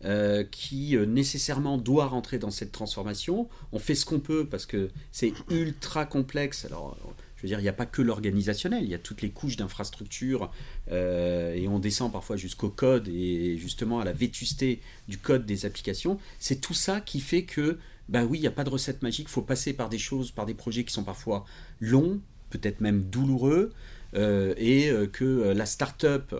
euh, 0.04 0.42
qui 0.42 0.96
euh, 0.96 1.06
nécessairement 1.06 1.78
doit 1.78 2.06
rentrer 2.06 2.40
dans 2.40 2.50
cette 2.50 2.72
transformation. 2.72 3.48
On 3.70 3.78
fait 3.78 3.94
ce 3.94 4.04
qu'on 4.04 4.18
peut 4.18 4.44
parce 4.44 4.66
que 4.66 4.90
c'est 5.12 5.32
ultra 5.48 6.06
complexe. 6.06 6.64
Alors, 6.64 6.96
je 7.36 7.42
veux 7.42 7.48
dire, 7.48 7.60
il 7.60 7.62
n'y 7.62 7.68
a 7.68 7.72
pas 7.72 7.86
que 7.86 8.02
l'organisationnel, 8.02 8.82
il 8.82 8.90
y 8.90 8.94
a 8.94 8.98
toutes 8.98 9.22
les 9.22 9.30
couches 9.30 9.56
d'infrastructure 9.56 10.50
euh, 10.90 11.54
et 11.54 11.68
on 11.68 11.78
descend 11.78 12.10
parfois 12.10 12.36
jusqu'au 12.36 12.68
code 12.68 13.06
et 13.06 13.56
justement 13.58 14.00
à 14.00 14.04
la 14.04 14.12
vétusté 14.12 14.80
du 15.06 15.18
code 15.18 15.46
des 15.46 15.66
applications. 15.66 16.18
C'est 16.40 16.60
tout 16.60 16.74
ça 16.74 17.00
qui 17.00 17.20
fait 17.20 17.44
que, 17.44 17.78
ben 18.08 18.24
oui, 18.24 18.38
il 18.38 18.40
n'y 18.40 18.48
a 18.48 18.52
pas 18.52 18.64
de 18.64 18.70
recette 18.70 19.02
magique, 19.02 19.28
il 19.28 19.32
faut 19.32 19.42
passer 19.42 19.72
par 19.72 19.88
des 19.88 19.98
choses, 19.98 20.32
par 20.32 20.46
des 20.46 20.54
projets 20.54 20.82
qui 20.82 20.92
sont 20.92 21.04
parfois 21.04 21.44
longs, 21.78 22.20
peut-être 22.50 22.80
même 22.80 23.02
douloureux, 23.04 23.72
et 24.14 24.90
que 25.12 25.52
la 25.56 25.64
start-up 25.64 26.34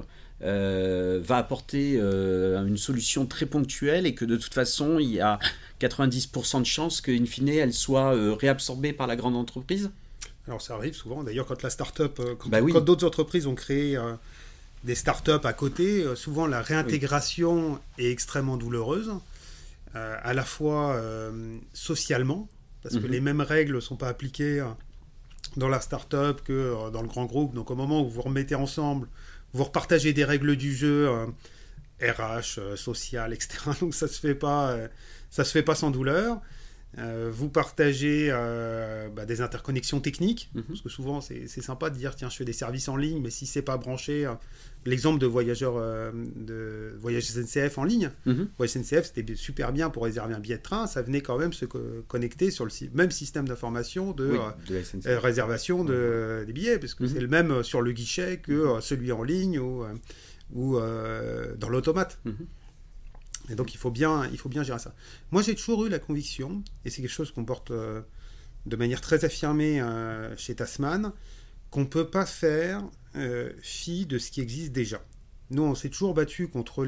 euh, 0.45 1.21
va 1.23 1.37
apporter 1.37 1.99
euh, 2.01 2.67
une 2.67 2.77
solution 2.77 3.27
très 3.27 3.47
ponctuelle 3.47 4.07
et 4.07 4.15
que 4.15 4.25
de 4.25 4.37
toute 4.37 4.53
façon, 4.53 4.99
il 4.99 5.13
y 5.13 5.21
a 5.21 5.39
90% 5.81 6.61
de 6.61 6.67
chances 6.67 7.01
qu'in 7.01 7.25
fine, 7.27 7.49
elle 7.49 7.73
soit 7.73 8.17
euh, 8.17 8.35
réabsorbée 8.35 8.93
par 8.93 9.07
la 9.07 9.15
grande 9.15 9.37
entreprise 9.37 9.91
Alors 10.49 10.61
ça 10.61 10.75
arrive 10.75 10.95
souvent, 10.95 11.23
d'ailleurs 11.23 11.47
quand 11.47 11.63
la 11.63 11.71
start-up, 11.71 12.21
quand, 12.41 12.49
bah 12.49 12.61
d'autres 12.61 13.07
entreprises 13.07 13.47
ont 13.47 13.55
créé 13.55 13.97
des 14.83 14.97
start-up 14.97 15.47
à 15.47 15.53
côté, 15.53 16.05
souvent 16.17 16.49
la 16.49 16.61
réintégration 16.61 17.79
est 17.99 18.11
extrêmement 18.11 18.57
douloureuse, 18.57 19.13
à 19.95 20.35
la 20.35 20.45
fois 20.45 21.01
socialement, 21.73 22.49
parce 22.83 22.97
que 22.97 23.07
mhm. 23.07 23.13
les 23.13 23.21
mêmes 23.21 23.41
règles 23.43 23.77
ne 23.77 23.81
sont 23.81 23.97
pas 23.97 24.09
appliquées 24.09 24.67
dans 25.57 25.69
la 25.69 25.81
start-up 25.81 26.41
que 26.43 26.91
dans 26.91 27.03
le 27.03 27.09
grand 27.09 27.27
groupe. 27.27 27.55
Donc 27.55 27.71
au 27.71 27.77
moment 27.77 28.03
où 28.03 28.09
vous 28.09 28.23
remettez 28.23 28.57
ensemble, 28.57 29.07
vous 29.53 29.65
repartagez 29.65 30.13
des 30.13 30.25
règles 30.25 30.57
du 30.57 30.75
jeu 30.75 31.09
RH, 32.01 32.03
euh, 32.03 32.43
euh, 32.59 32.77
social, 32.77 33.33
etc. 33.33 33.59
Donc 33.81 33.95
ça 33.95 34.09
se 34.09 34.19
fait 34.21 34.35
pas, 34.35 34.71
euh, 34.73 34.89
ça 35.31 35.45
se 35.45 35.53
fait 35.53 35.63
pas 35.63 35.75
sans 35.75 35.91
douleur. 35.91 36.41
Euh, 36.99 37.31
vous 37.33 37.49
partagez 37.49 38.29
euh, 38.31 39.09
bah, 39.09 39.25
des 39.25 39.41
interconnexions 39.41 40.01
techniques, 40.01 40.51
Mhm. 40.55 40.63
parce 40.69 40.81
que 40.83 40.89
souvent 40.91 41.23
c'est 41.23 41.47
c'est 41.49 41.63
sympa 41.63 41.89
de 41.89 41.97
dire 41.97 42.15
tiens 42.15 42.29
je 42.29 42.37
fais 42.37 42.45
des 42.45 42.53
services 42.53 42.89
en 42.89 42.97
ligne, 42.97 43.23
mais 43.23 43.31
si 43.31 43.47
c'est 43.47 43.63
pas 43.63 43.79
branché, 43.79 44.27
euh, 44.27 44.35
l'exemple 44.85 45.19
de 45.21 45.27
voyageurs 45.27 45.75
euh, 45.77 46.11
de 46.37 46.95
voyage 47.01 47.25
SNCF 47.27 47.79
en 47.79 47.85
ligne, 47.85 48.11
Mhm. 48.27 48.49
voyage 48.57 48.73
SNCF 48.73 49.13
c'était 49.15 49.35
super 49.37 49.73
bien 49.73 49.91
pour 49.91 50.05
réserver 50.05 50.35
un 50.35 50.41
billet 50.41 50.59
de 50.59 50.63
train, 50.63 50.87
ça 50.87 51.03
venait 51.03 51.21
quand 51.21 51.39
même 51.39 51.53
se 51.53 51.65
co- 51.67 52.03
connecter 52.09 52.51
sur 52.51 52.65
le 52.65 52.71
même 52.95 53.11
système 53.11 53.47
d'information 53.47 54.13
de 54.13 54.27
Oui, 54.31 54.39
euh, 54.71 54.81
de 54.83 55.09
euh, 55.09 55.19
réservation 55.21 55.85
de, 55.85 56.45
des 56.47 56.53
billets, 56.53 56.79
parce 56.79 56.95
que 56.95 57.05
Mhm. 57.05 57.11
c'est 57.11 57.21
le 57.21 57.29
même 57.29 57.63
sur 57.63 57.81
le 57.83 57.93
guichet 57.93 58.39
que 58.39 58.81
celui 58.81 59.13
en 59.13 59.23
ligne 59.23 59.59
ou, 59.59 59.85
ou 60.53 60.77
euh, 60.79 61.55
dans 61.57 61.69
l'automate. 61.69 62.19
Mhm. 62.25 62.35
Et 63.51 63.55
donc 63.55 63.75
il 63.75 63.77
faut 63.79 63.91
bien, 63.91 64.29
il 64.33 64.39
faut 64.39 64.49
bien 64.49 64.63
gérer 64.63 64.79
ça. 64.79 64.95
Moi 65.33 65.43
j'ai 65.43 65.55
toujours 65.55 65.85
eu 65.87 65.89
la 65.89 65.99
conviction, 65.99 66.63
et 66.85 66.91
c'est 66.91 67.03
quelque 67.03 67.11
chose 67.11 67.31
qu'on 67.33 67.45
porte 67.45 67.73
de 67.73 68.77
manière 68.77 69.01
très 69.01 69.25
affirmée 69.25 69.83
chez 70.37 70.55
Tasman, 70.55 71.13
qu'on 71.71 71.81
ne 71.81 71.87
peut 71.87 72.07
pas 72.09 72.27
faire 72.27 72.85
euh, 73.17 73.53
fi 73.61 74.07
de 74.07 74.19
ce 74.19 74.31
qui 74.31 74.41
existe 74.41 74.73
déjà. 74.73 75.05
Nous 75.51 75.63
on 75.63 75.75
s'est 75.75 75.91
toujours 75.91 76.15
battu 76.15 76.49
contre 76.49 76.85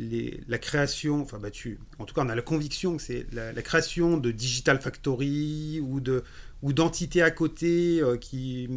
euh, 0.00 0.30
la 0.48 0.58
création, 0.58 1.20
enfin 1.22 1.38
battu, 1.38 1.78
en 1.98 2.04
tout 2.04 2.14
cas 2.14 2.22
on 2.24 2.28
a 2.28 2.34
la 2.34 2.42
conviction 2.42 2.96
que 2.96 3.02
c'est 3.02 3.26
la, 3.32 3.62
création 3.62 4.16
de 4.16 4.30
Digital 4.30 4.80
Factory 4.80 5.80
ou 5.82 6.00
de 6.00 6.24
ou 6.62 6.72
d'entités 6.72 7.22
à 7.22 7.30
côté 7.30 8.00
euh, 8.00 8.16
qui, 8.16 8.68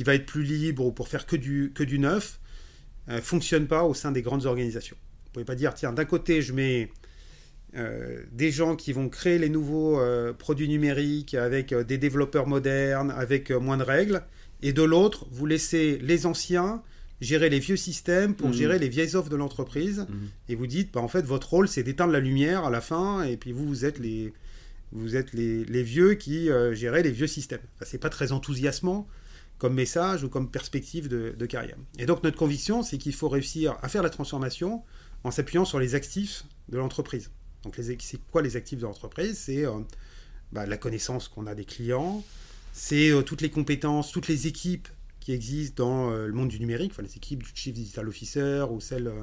va 0.00 0.14
être 0.14 0.26
plus 0.26 0.44
libre 0.44 0.86
ou 0.86 0.92
pour 0.92 1.08
faire 1.08 1.26
que 1.26 1.36
du, 1.36 1.98
neuf, 1.98 2.40
euh, 3.08 3.20
fonctionne 3.20 3.66
pas 3.66 3.84
au 3.84 3.94
sein 3.94 4.12
des 4.12 4.22
grandes 4.22 4.46
organisations. 4.46 4.96
Vous 5.26 5.30
pouvez 5.32 5.44
pas 5.44 5.56
dire, 5.56 5.74
tiens, 5.74 5.92
d'un 5.92 6.04
côté, 6.04 6.42
je 6.42 6.52
mets 6.52 6.90
des 8.30 8.52
gens 8.52 8.76
qui 8.76 8.92
vont 8.92 9.08
créer 9.08 9.36
les 9.36 9.48
nouveaux 9.48 10.00
produits 10.38 10.68
numériques 10.68 11.34
avec 11.34 11.74
des 11.74 11.98
développeurs 11.98 12.46
modernes, 12.46 13.10
avec 13.10 13.50
moins 13.50 13.76
de 13.76 13.82
règles, 13.82 14.22
et 14.64 14.72
de 14.72 14.82
l'autre, 14.82 15.26
vous 15.30 15.46
laissez 15.46 15.98
les 16.02 16.26
anciens 16.26 16.82
gérer 17.20 17.48
les 17.48 17.60
vieux 17.60 17.76
systèmes 17.76 18.34
pour 18.34 18.48
Mhm. 18.48 18.54
gérer 18.54 18.78
les 18.78 18.88
vieilles 18.88 19.14
offres 19.14 19.30
de 19.30 19.36
l'entreprise, 19.36 20.00
Mhm. 20.08 20.28
et 20.48 20.54
vous 20.56 20.66
dites, 20.66 20.92
bah, 20.92 21.00
en 21.00 21.08
fait, 21.08 21.22
votre 21.22 21.48
rôle, 21.50 21.68
c'est 21.68 21.82
d'éteindre 21.84 22.12
la 22.12 22.20
lumière 22.20 22.64
à 22.64 22.70
la 22.70 22.80
fin, 22.80 23.22
et 23.22 23.36
puis 23.36 23.52
vous, 23.52 23.66
vous 23.66 23.84
êtes 23.84 23.98
les, 23.98 24.32
vous 24.92 25.16
êtes 25.16 25.32
les, 25.32 25.64
les 25.64 25.82
vieux 25.82 26.14
qui 26.14 26.50
euh, 26.50 26.74
géraient 26.74 27.02
les 27.02 27.12
vieux 27.12 27.26
systèmes. 27.28 27.62
Enfin, 27.76 27.86
c'est 27.88 27.98
pas 27.98 28.10
très 28.10 28.32
enthousiasmant 28.32 29.08
comme 29.58 29.74
message 29.74 30.24
ou 30.24 30.28
comme 30.28 30.50
perspective 30.50 31.08
de, 31.08 31.34
de 31.38 31.46
carrière. 31.46 31.76
Et 31.98 32.06
donc 32.06 32.22
notre 32.24 32.36
conviction, 32.36 32.82
c'est 32.82 32.98
qu'il 32.98 33.14
faut 33.14 33.28
réussir 33.28 33.76
à 33.82 33.88
faire 33.88 34.02
la 34.02 34.10
transformation 34.10 34.82
en 35.22 35.30
s'appuyant 35.30 35.64
sur 35.64 35.78
les 35.78 35.94
actifs 35.94 36.44
de 36.68 36.76
l'entreprise. 36.78 37.30
Donc 37.62 37.76
c'est 37.78 38.18
quoi 38.32 38.42
les 38.42 38.56
actifs 38.56 38.78
de 38.80 38.84
l'entreprise? 38.84 39.38
C'est 39.38 39.64
euh, 39.64 39.72
bah, 40.52 40.66
la 40.66 40.76
connaissance 40.76 41.28
qu'on 41.28 41.46
a 41.46 41.54
des 41.54 41.64
clients, 41.64 42.22
c'est 42.74 43.10
euh, 43.10 43.22
toutes 43.22 43.40
les 43.40 43.50
compétences, 43.50 44.12
toutes 44.12 44.28
les 44.28 44.46
équipes 44.48 44.88
qui 45.24 45.32
existent 45.32 45.86
dans 45.86 46.10
euh, 46.10 46.26
le 46.26 46.34
monde 46.34 46.48
du 46.48 46.60
numérique, 46.60 46.92
enfin 46.92 47.02
les 47.02 47.16
équipes 47.16 47.42
du 47.42 47.48
Chief 47.54 47.72
Digital 47.72 48.06
Officer 48.06 48.66
ou 48.70 48.78
celles 48.78 49.06
euh, 49.06 49.22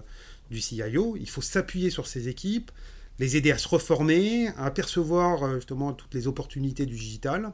du 0.49 0.59
CIO. 0.59 1.15
Il 1.19 1.29
faut 1.29 1.43
s'appuyer 1.43 1.91
sur 1.91 2.07
ces 2.07 2.27
équipes, 2.27 2.71
les 3.19 3.37
aider 3.37 3.51
à 3.51 3.59
se 3.59 3.67
reformer, 3.67 4.47
à 4.57 4.65
apercevoir 4.65 5.43
euh, 5.43 5.55
justement 5.55 5.93
toutes 5.93 6.15
les 6.15 6.27
opportunités 6.27 6.87
du 6.87 6.95
digital, 6.95 7.51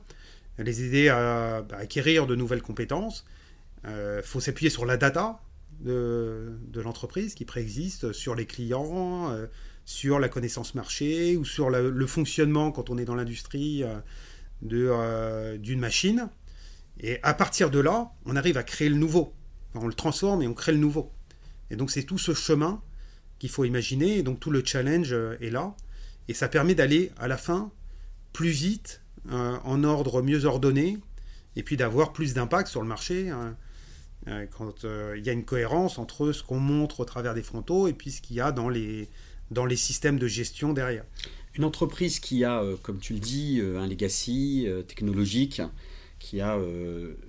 les 0.59 0.81
aider 0.81 1.09
à, 1.09 1.61
bah, 1.61 1.75
acquérir 1.77 2.25
de 2.25 2.35
nouvelles 2.35 2.61
compétences. 2.61 3.25
Il 3.83 4.21
faut 4.23 4.41
s'appuyer 4.41 4.69
sur 4.69 4.85
la 4.85 4.97
data 4.97 5.39
de, 5.79 6.57
l'entreprise 6.75 7.35
qui 7.35 7.45
préexiste, 7.45 8.11
sur 8.11 8.35
les 8.35 8.45
clients, 8.45 9.33
sur 9.85 10.19
la 10.19 10.27
connaissance 10.27 10.75
marché 10.75 11.37
ou 11.37 11.45
sur 11.45 11.69
le 11.69 12.07
fonctionnement 12.07 12.71
quand 12.71 12.89
on 12.89 12.97
est 12.97 13.05
dans 13.05 13.15
l'industrie 13.15 13.85
euh, 14.63 15.57
d'une 15.57 15.79
machine. 15.79 16.29
Et 16.99 17.19
à 17.23 17.33
partir 17.33 17.69
de 17.69 17.79
là, 17.79 18.11
on 18.25 18.35
arrive 18.35 18.57
à 18.57 18.63
créer 18.63 18.89
le 18.89 18.95
nouveau. 18.95 19.33
On 19.75 19.87
le 19.87 19.93
transforme 19.93 20.41
et 20.41 20.47
on 20.47 20.53
crée 20.53 20.71
le 20.71 20.79
nouveau. 20.79 21.11
Et 21.69 21.75
donc 21.75 21.91
c'est 21.91 22.03
tout 22.03 22.17
ce 22.17 22.33
chemin 22.33 22.81
qu'il 23.39 23.49
faut 23.49 23.65
imaginer. 23.65 24.17
Et 24.17 24.23
donc 24.23 24.39
tout 24.39 24.51
le 24.51 24.63
challenge 24.65 25.13
euh, 25.13 25.37
est 25.41 25.49
là. 25.49 25.75
Et 26.27 26.33
ça 26.33 26.47
permet 26.47 26.75
d'aller 26.75 27.11
à 27.17 27.27
la 27.27 27.37
fin 27.37 27.71
plus 28.33 28.49
vite, 28.49 29.01
euh, 29.31 29.57
en 29.63 29.83
ordre 29.83 30.21
mieux 30.21 30.45
ordonné, 30.45 30.97
et 31.55 31.63
puis 31.63 31.77
d'avoir 31.77 32.13
plus 32.13 32.33
d'impact 32.33 32.67
sur 32.67 32.81
le 32.81 32.87
marché. 32.87 33.29
hein, 33.29 33.55
quand 34.51 34.83
il 34.83 35.25
y 35.25 35.29
a 35.29 35.31
une 35.31 35.45
cohérence 35.45 35.97
entre 35.97 36.33
ce 36.33 36.43
qu'on 36.43 36.59
montre 36.59 36.99
au 36.99 37.05
travers 37.05 37.33
des 37.33 37.43
frontaux 37.43 37.87
et 37.87 37.93
puis 37.93 38.11
ce 38.11 38.21
qu'il 38.21 38.35
y 38.35 38.41
a 38.41 38.51
dans 38.51 38.67
les, 38.67 39.07
dans 39.51 39.65
les 39.65 39.75
systèmes 39.75 40.19
de 40.19 40.27
gestion 40.27 40.73
derrière. 40.73 41.05
Une 41.57 41.65
entreprise 41.65 42.19
qui 42.19 42.43
a, 42.43 42.61
euh, 42.61 42.77
comme 42.83 42.99
tu 42.99 43.13
le 43.13 43.19
dis, 43.19 43.59
euh, 43.59 43.79
un 43.79 43.87
legacy 43.87 44.65
euh, 44.67 44.83
technologique, 44.83 45.61
qui 46.19 46.41
a 46.41 46.59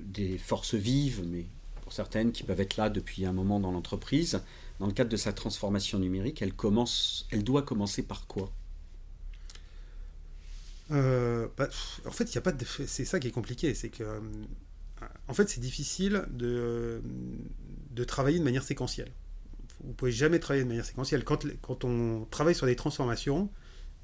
des 0.00 0.38
forces 0.38 0.74
vives, 0.74 1.22
mais 1.26 1.44
pour 1.82 1.92
certaines 1.92 2.32
qui 2.32 2.42
peuvent 2.42 2.60
être 2.60 2.78
là 2.78 2.88
depuis 2.88 3.26
un 3.26 3.34
moment 3.34 3.60
dans 3.60 3.70
l'entreprise, 3.70 4.40
dans 4.80 4.86
le 4.86 4.92
cadre 4.92 5.10
de 5.10 5.16
sa 5.18 5.34
transformation 5.34 5.98
numérique, 5.98 6.40
elle, 6.40 6.54
commence, 6.54 7.28
elle 7.30 7.44
doit 7.44 7.60
commencer 7.60 8.02
par 8.02 8.26
quoi? 8.26 8.50
Bah, 10.88 11.68
en 12.06 12.10
fait, 12.10 12.32
il 12.32 12.38
a 12.38 12.40
pas 12.40 12.52
de... 12.52 12.64
c'est 12.64 13.04
ça 13.04 13.20
qui 13.20 13.28
est 13.28 13.30
compliqué, 13.30 13.74
c'est 13.74 13.90
que 13.90 14.04
en 15.28 15.34
fait, 15.34 15.50
c'est 15.50 15.60
difficile 15.60 16.24
de, 16.30 17.02
de 17.90 18.04
travailler 18.04 18.38
de 18.38 18.44
manière 18.44 18.64
séquentielle. 18.64 19.12
Vous 19.84 19.92
pouvez 19.92 20.12
jamais 20.12 20.38
travailler 20.38 20.64
de 20.64 20.68
manière 20.68 20.86
séquentielle. 20.86 21.24
Quand, 21.24 21.44
quand 21.60 21.84
on 21.84 22.26
travaille 22.30 22.54
sur 22.54 22.66
des 22.66 22.74
transformations, 22.74 23.50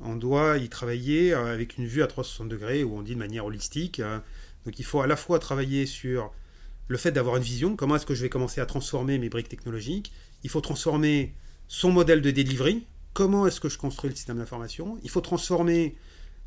on 0.00 0.16
doit 0.16 0.58
y 0.58 0.68
travailler 0.68 1.34
euh, 1.34 1.52
avec 1.52 1.78
une 1.78 1.86
vue 1.86 2.02
à 2.02 2.06
360 2.06 2.48
degrés, 2.48 2.84
ou 2.84 2.96
on 2.96 3.02
dit 3.02 3.14
de 3.14 3.18
manière 3.18 3.44
holistique. 3.44 4.00
euh. 4.00 4.18
Donc 4.66 4.78
il 4.78 4.84
faut 4.84 5.00
à 5.00 5.06
la 5.06 5.16
fois 5.16 5.38
travailler 5.38 5.86
sur 5.86 6.32
le 6.88 6.96
fait 6.96 7.12
d'avoir 7.12 7.36
une 7.36 7.42
vision, 7.42 7.76
comment 7.76 7.96
est-ce 7.96 8.06
que 8.06 8.14
je 8.14 8.22
vais 8.22 8.28
commencer 8.28 8.60
à 8.60 8.66
transformer 8.66 9.18
mes 9.18 9.28
briques 9.28 9.48
technologiques. 9.48 10.12
Il 10.42 10.50
faut 10.50 10.60
transformer 10.60 11.34
son 11.68 11.90
modèle 11.90 12.20
de 12.20 12.30
delivery, 12.30 12.86
comment 13.12 13.46
est-ce 13.46 13.60
que 13.60 13.68
je 13.68 13.78
construis 13.78 14.10
le 14.10 14.16
système 14.16 14.38
d'information. 14.38 14.98
Il 15.02 15.10
faut 15.10 15.20
transformer 15.20 15.96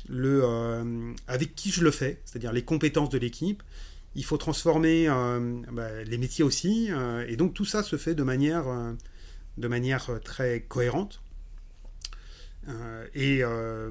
le, 0.08 0.42
euh, 0.44 1.12
avec 1.26 1.54
qui 1.54 1.70
je 1.70 1.82
le 1.82 1.90
fais, 1.90 2.20
c'est-à-dire 2.24 2.52
les 2.52 2.62
compétences 2.62 3.08
de 3.10 3.18
l'équipe. 3.18 3.62
Il 4.14 4.24
faut 4.24 4.36
transformer 4.36 5.06
bah, 5.72 6.02
les 6.04 6.18
métiers 6.18 6.42
aussi. 6.42 6.90
et 7.28 7.36
donc 7.36 7.54
tout 7.54 7.64
ça 7.64 7.84
se 7.84 7.96
fait 7.96 8.14
de 8.16 8.22
manière, 8.24 8.64
de 9.58 9.68
manière 9.68 10.10
très 10.24 10.62
cohérente. 10.62 11.20
Euh, 12.68 13.06
et, 13.14 13.42
euh, 13.42 13.90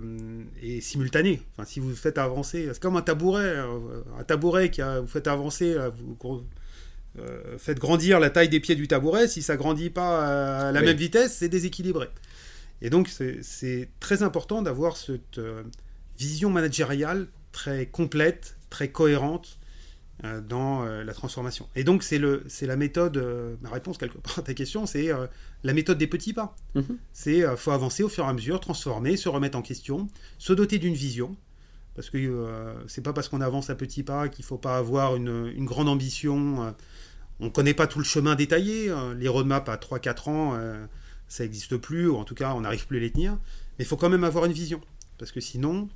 et 0.61 0.81
simultanée. 0.81 1.41
Enfin, 1.53 1.65
si 1.65 1.79
vous 1.79 1.95
faites 1.95 2.17
avancer, 2.17 2.69
c'est 2.71 2.79
comme 2.79 2.95
un 2.97 3.01
tabouret, 3.01 3.43
euh, 3.45 4.01
un 4.19 4.23
tabouret 4.23 4.69
qui 4.69 4.81
a, 4.81 4.99
vous 4.99 5.07
faites 5.07 5.27
avancer, 5.27 5.73
euh, 5.73 5.89
vous 5.89 6.43
euh, 7.17 7.57
faites 7.57 7.79
grandir 7.79 8.19
la 8.19 8.29
taille 8.29 8.49
des 8.49 8.59
pieds 8.59 8.75
du 8.75 8.87
tabouret. 8.87 9.27
Si 9.27 9.41
ça 9.41 9.57
grandit 9.57 9.89
pas 9.89 10.67
à 10.67 10.71
la 10.71 10.81
Oui. 10.81 10.85
même 10.87 10.97
vitesse, 10.97 11.37
c'est 11.37 11.49
déséquilibré. 11.49 12.07
Et 12.83 12.91
donc 12.91 13.07
c'est- 13.07 13.89
très 13.99 14.21
important 14.21 14.61
d'avoir 14.61 14.97
cette 14.97 15.39
vision 16.19 16.51
managériale 16.51 17.27
très 17.51 17.87
complète, 17.87 18.57
très 18.69 18.89
cohérente 18.89 19.57
dans 20.41 20.83
euh, 20.83 21.03
la 21.03 21.13
transformation. 21.13 21.67
Et 21.75 21.83
donc 21.83 22.01
c'est 22.03 22.17
le 22.17 22.43
c'est 22.47 22.65
la 22.65 22.75
méthode, 22.75 23.17
euh, 23.17 23.55
ma 23.61 23.69
réponse 23.69 23.97
quelque 23.97 24.17
part 24.17 24.39
à 24.39 24.41
ta 24.41 24.53
question, 24.53 24.85
c'est 24.85 25.11
euh, 25.11 25.27
la 25.63 25.73
méthode 25.73 25.97
des 25.97 26.07
petits 26.07 26.33
pas. 26.33 26.55
Mhm. 26.75 26.97
C'est 27.13 27.43
euh, 27.43 27.55
faut 27.55 27.71
avancer 27.71 28.03
au 28.03 28.09
fur 28.09 28.25
et 28.25 28.27
à 28.27 28.33
mesure, 28.33 28.59
transformer, 28.59 29.15
se 29.17 29.29
remettre 29.29 29.57
en 29.57 29.61
question, 29.61 30.07
se 30.37 30.53
doter 30.53 30.79
d'une 30.79 30.95
vision. 30.95 31.35
Parce 31.95 32.09
que 32.09 32.17
euh, 32.17 32.73
c'est 32.87 33.01
pas 33.01 33.13
parce 33.13 33.27
qu'on 33.27 33.41
avance 33.41 33.69
à 33.71 33.75
petits 33.75 34.03
pas 34.03 34.27
qu'il 34.29 34.45
faut 34.45 34.57
pas 34.59 34.77
avoir 34.77 35.15
une, 35.15 35.51
une 35.55 35.65
grande 35.65 35.89
ambition. 35.89 36.63
euh, 36.65 36.71
on 37.39 37.49
connaît 37.51 37.73
pas 37.73 37.85
tout 37.87 37.99
le 37.99 38.05
chemin 38.05 38.35
détaillé. 38.35 38.89
euh, 38.89 39.13
les 39.13 39.27
roadmaps 39.27 39.69
à 39.69 39.77
3-4 39.77 40.29
ans, 40.29 40.53
euh, 40.55 40.85
ça 41.27 41.43
n'existe 41.43 41.77
plus, 41.77 42.07
ou 42.07 42.15
en 42.17 42.23
tout 42.23 42.35
cas 42.35 42.53
on 42.55 42.61
n'arrive 42.61 42.87
plus 42.87 42.97
à 42.97 42.99
les 43.01 43.11
tenir. 43.11 43.33
Mais 43.77 43.85
il 43.85 43.87
faut 43.87 43.97
quand 43.97 44.09
même 44.09 44.23
avoir 44.23 44.45
une 44.45 44.53
vision. 44.53 44.81
Parce 45.17 45.31
que 45.31 45.39
sinon, 45.41 45.89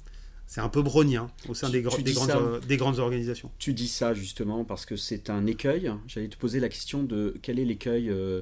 c'est 0.54 0.60
un 0.60 0.68
peu 0.68 0.82
brognien 0.82 1.32
au 1.48 1.54
sein 1.54 1.68
Tu- 1.68 1.82
des, 1.82 1.82
tu 1.82 2.12
grandes, 2.14 2.30
ça- 2.30 2.60
des 2.68 2.76
grandes 2.76 3.00
organisations. 3.00 3.50
Tu 3.58 3.72
dis 3.74 3.88
ça 3.88 4.14
justement 4.14 4.66
parce 4.66 4.86
que 4.86 4.98
c'est 4.98 5.30
un 5.30 5.46
écueil. 5.46 5.90
J'allais 6.08 6.28
te 6.28 6.36
poser 6.36 6.60
la 6.60 6.68
question 6.68 7.04
de 7.04 7.34
quel 7.42 7.58
est 7.58 7.64
l'écueil 7.64 8.10
euh, 8.10 8.42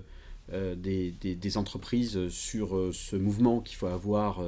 euh, 0.51 0.73
des, 0.73 1.11
des- 1.21 1.35
des 1.35 1.57
entreprises 1.57 2.27
sur 2.29 2.75
euh, 2.75 2.89
ce 2.91 3.15
mouvement 3.15 3.59
qu'il 3.59 3.77
faut 3.77 3.85
avoir, 3.85 4.41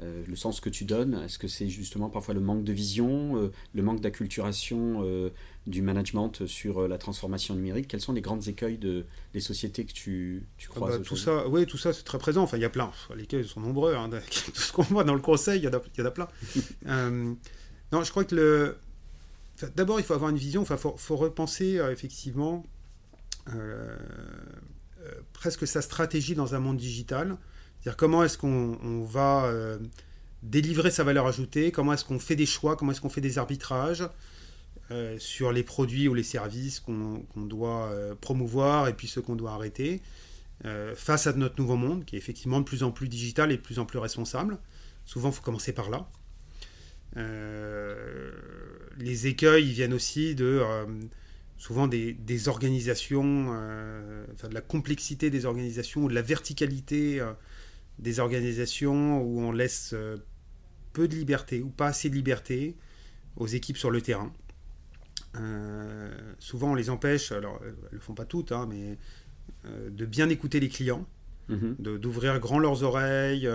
euh, 0.00 0.22
le 0.28 0.36
sens 0.36 0.60
que 0.60 0.70
tu 0.70 0.84
donnes. 0.84 1.14
Est-ce 1.24 1.38
que 1.40 1.48
c'est 1.48 1.68
justement 1.68 2.08
parfois 2.08 2.32
le 2.32 2.40
manque 2.40 2.62
de 2.62 2.72
vision, 2.72 3.36
euh, 3.36 3.50
le 3.74 3.82
manque 3.82 4.00
d'acculturation 4.00 5.02
euh, 5.02 5.30
du 5.66 5.82
management 5.82 6.46
sur 6.46 6.86
la 6.86 6.98
transformation 6.98 7.56
numérique? 7.56 7.88
Quels 7.88 8.00
sont 8.00 8.12
les 8.12 8.20
grands 8.20 8.40
écueils 8.40 8.78
de, 8.78 9.06
des 9.32 9.40
sociétés 9.40 9.84
que 9.84 9.92
tu, 9.92 10.46
tu 10.56 10.68
Ah 10.70 10.74
croises 10.76 10.98
bah, 10.98 11.04
tout 11.04 11.16
ça, 11.16 11.48
oui, 11.48 11.66
tout 11.66 11.78
ça 11.78 11.92
c'est 11.92 12.04
très 12.04 12.18
présent. 12.18 12.44
Enfin, 12.44 12.56
il 12.58 12.60
y 12.60 12.64
a 12.64 12.70
plein. 12.70 12.92
Les 13.16 13.26
cas 13.26 13.42
sont 13.42 13.60
nombreux. 13.60 13.94
hein. 13.94 14.08
Tout 14.08 14.50
ce 14.54 14.72
qu'on 14.72 14.82
voit 14.82 15.02
dans 15.02 15.14
le 15.14 15.20
conseil, 15.20 15.60
il 15.60 15.64
y 15.64 15.68
en 15.68 15.72
a, 15.72 15.78
y 16.08 16.12
plein. 16.12 16.28
Non, 17.90 18.02
je 18.04 18.10
crois 18.10 18.24
que 18.24 18.34
le. 18.34 18.76
enfin, 19.56 19.68
D'abord, 19.74 19.98
il 19.98 20.04
faut 20.04 20.12
avoir 20.14 20.30
une 20.30 20.36
vision. 20.36 20.60
Enfin, 20.62 20.76
faut, 20.76 20.94
faut 20.96 21.16
repenser 21.16 21.80
effectivement 21.90 22.64
presque 25.32 25.66
sa 25.66 25.80
stratégie 25.82 26.34
dans 26.34 26.54
un 26.54 26.60
monde 26.60 26.76
digital. 26.76 27.38
Comment 27.96 28.24
est-ce 28.24 28.38
qu'on 28.38 28.78
on 28.82 29.04
va 29.04 29.44
euh, 29.46 29.78
délivrer 30.42 30.90
sa 30.90 31.04
valeur 31.04 31.26
ajoutée, 31.26 31.70
comment 31.70 31.92
est-ce 31.92 32.04
qu'on 32.04 32.18
fait 32.18 32.36
des 32.36 32.46
choix, 32.46 32.76
comment 32.76 32.92
est-ce 32.92 33.00
qu'on 33.00 33.08
fait 33.08 33.20
des 33.20 33.38
arbitrages 33.38 34.08
sur 35.18 35.52
les 35.52 35.62
produits 35.64 36.08
ou 36.08 36.14
les 36.14 36.22
services 36.22 36.80
qu'on 36.80 37.20
doit 37.36 37.92
promouvoir 38.22 38.88
et 38.88 38.94
puis 38.94 39.06
ceux 39.06 39.20
qu'on 39.20 39.36
doit 39.36 39.52
arrêter, 39.52 40.00
face 40.94 41.26
à 41.26 41.34
notre 41.34 41.60
nouveau 41.60 41.76
monde 41.76 42.06
qui 42.06 42.16
est 42.16 42.18
effectivement 42.18 42.58
de 42.60 42.64
plus 42.64 42.82
en 42.82 42.90
plus 42.90 43.06
digital 43.06 43.52
et 43.52 43.58
de 43.58 43.60
plus 43.60 43.78
en 43.80 43.84
plus 43.84 43.98
responsable. 43.98 44.56
Souvent, 45.04 45.28
il 45.28 45.34
faut 45.34 45.42
commencer 45.42 45.74
par 45.74 45.90
là. 45.90 46.08
les 48.96 49.26
écueils 49.26 49.70
viennent 49.72 49.92
aussi 49.92 50.34
de 50.34 50.62
souvent 51.58 51.88
des, 51.88 52.48
organisations, 52.48 53.48
euh, 53.52 54.24
de 54.48 54.54
la 54.54 54.60
complexité 54.60 55.28
des 55.28 55.44
organisations 55.44 56.04
ou 56.04 56.08
de 56.08 56.14
la 56.14 56.22
verticalité 56.22 57.20
euh, 57.20 57.32
des 57.98 58.20
organisations 58.20 59.22
où 59.22 59.40
on 59.40 59.52
laisse 59.52 59.92
euh, 59.94 60.16
peu 60.92 61.08
de 61.08 61.14
liberté 61.14 61.62
ou 61.62 61.68
pas 61.68 61.88
assez 61.88 62.10
de 62.10 62.14
liberté 62.14 62.76
aux 63.36 63.46
équipes 63.46 63.76
sur 63.76 63.90
le 63.90 64.00
terrain. 64.00 64.32
souvent 66.38 66.72
on 66.72 66.74
les 66.74 66.90
empêche, 66.90 67.30
alors 67.30 67.60
elles 67.62 67.74
ne 67.92 67.96
le 67.96 68.00
font 68.00 68.14
pas 68.14 68.24
toutes, 68.24 68.50
hein, 68.50 68.66
mais 68.68 68.98
de 69.64 70.06
bien 70.06 70.28
écouter 70.28 70.58
les 70.58 70.68
clients, 70.68 71.06
mm-hmm. 71.48 71.98
d'ouvrir 71.98 72.40
grand 72.40 72.58
leurs 72.58 72.82
oreilles 72.82 73.48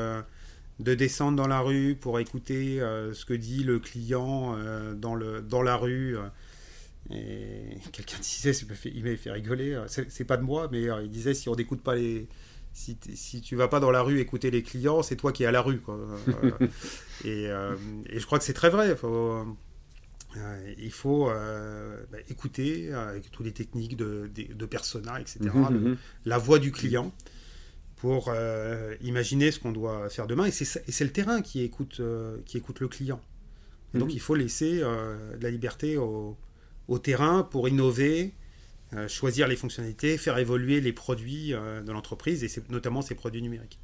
de 0.79 0.93
descendre 0.93 1.35
dans 1.35 1.47
la 1.47 1.59
rue 1.59 1.97
pour 1.99 2.19
écouter 2.19 2.77
ce 2.79 3.25
que 3.25 3.33
dit 3.33 3.63
le 3.63 3.79
client 3.79 4.55
dans, 4.95 5.15
le, 5.15 5.41
dans 5.41 5.61
la 5.61 5.75
rue 5.75 6.15
et 7.09 7.77
quelqu'un 7.91 8.17
disait, 8.19 8.51
il 8.85 9.03
m'avait 9.03 9.17
fait 9.17 9.31
rigoler, 9.31 9.73
euh, 9.73 9.87
c'est 9.87 10.25
pas 10.25 10.37
de 10.37 10.43
moi, 10.43 10.69
mais 10.71 10.89
euh, 10.89 11.03
il 11.03 11.09
disait 11.09 11.33
si 11.33 11.49
on 11.49 11.55
n'écoute 11.55 11.81
pas 11.81 11.95
les. 11.95 12.27
Si, 12.74 12.97
si, 13.13 13.41
tu 13.41 13.55
vas 13.55 13.67
pas 13.67 13.80
dans 13.80 13.91
la 13.91 14.01
rue 14.01 14.19
écouter 14.19 14.49
les 14.49 14.63
clients, 14.63 15.03
c'est 15.03 15.15
toi 15.15 15.32
qui 15.32 15.43
es 15.43 15.45
à 15.45 15.51
la 15.51 15.61
rue. 15.61 15.80
Quoi. 15.80 15.99
et, 17.24 17.47
euh, 17.47 17.76
et, 18.07 18.19
je 18.19 18.26
crois 18.26 18.39
que 18.39 18.45
c'est 18.45 18.53
très 18.53 18.71
vrai. 18.71 18.95
Faut, 18.95 19.45
il 20.80 20.91
faut 20.91 21.26
bah, 21.26 22.17
écouter 22.30 22.91
avec 22.91 23.30
toutes 23.32 23.45
les 23.45 23.51
techniques 23.51 23.95
de, 23.95 24.30
de, 24.34 24.65
persona, 24.65 25.21
etc. 25.21 25.39
Mhm, 25.53 25.69
mhm. 25.69 25.97
la 26.26 26.38
voix 26.39 26.57
du 26.57 26.71
client 26.71 27.13
pour 27.95 28.34
imaginer 29.01 29.51
ce 29.51 29.59
qu'on 29.59 29.71
doit 29.71 30.09
faire 30.09 30.26
demain. 30.26 30.45
Et 30.45 30.51
c'est 30.51 31.03
le 31.03 31.11
terrain 31.11 31.41
qui 31.41 31.61
écoute, 31.61 32.01
qui 32.45 32.57
écoute 32.57 32.80
le 32.80 32.88
client. 32.88 33.21
Et 33.93 33.99
donc 33.99 34.09
mhm. 34.09 34.15
il 34.15 34.19
faut 34.19 34.36
laisser 34.36 34.80
de 34.80 35.43
la 35.43 35.51
liberté 35.51 35.97
au, 35.97 36.36
au 36.88 36.99
terrain 36.99 37.43
pour 37.43 37.67
innover, 37.67 38.24
euh, 38.24 38.28
choisir 39.07 39.47
les 39.47 39.55
fonctionnalités, 39.55 40.17
faire 40.17 40.37
évoluer 40.37 40.81
les 40.81 40.93
produits 40.93 41.53
euh, 41.53 41.81
de 41.81 41.91
l'entreprise 41.91 42.43
et 42.43 42.49
notamment 42.69 43.01
ses 43.01 43.15
produits 43.15 43.41
numériques. 43.41 43.79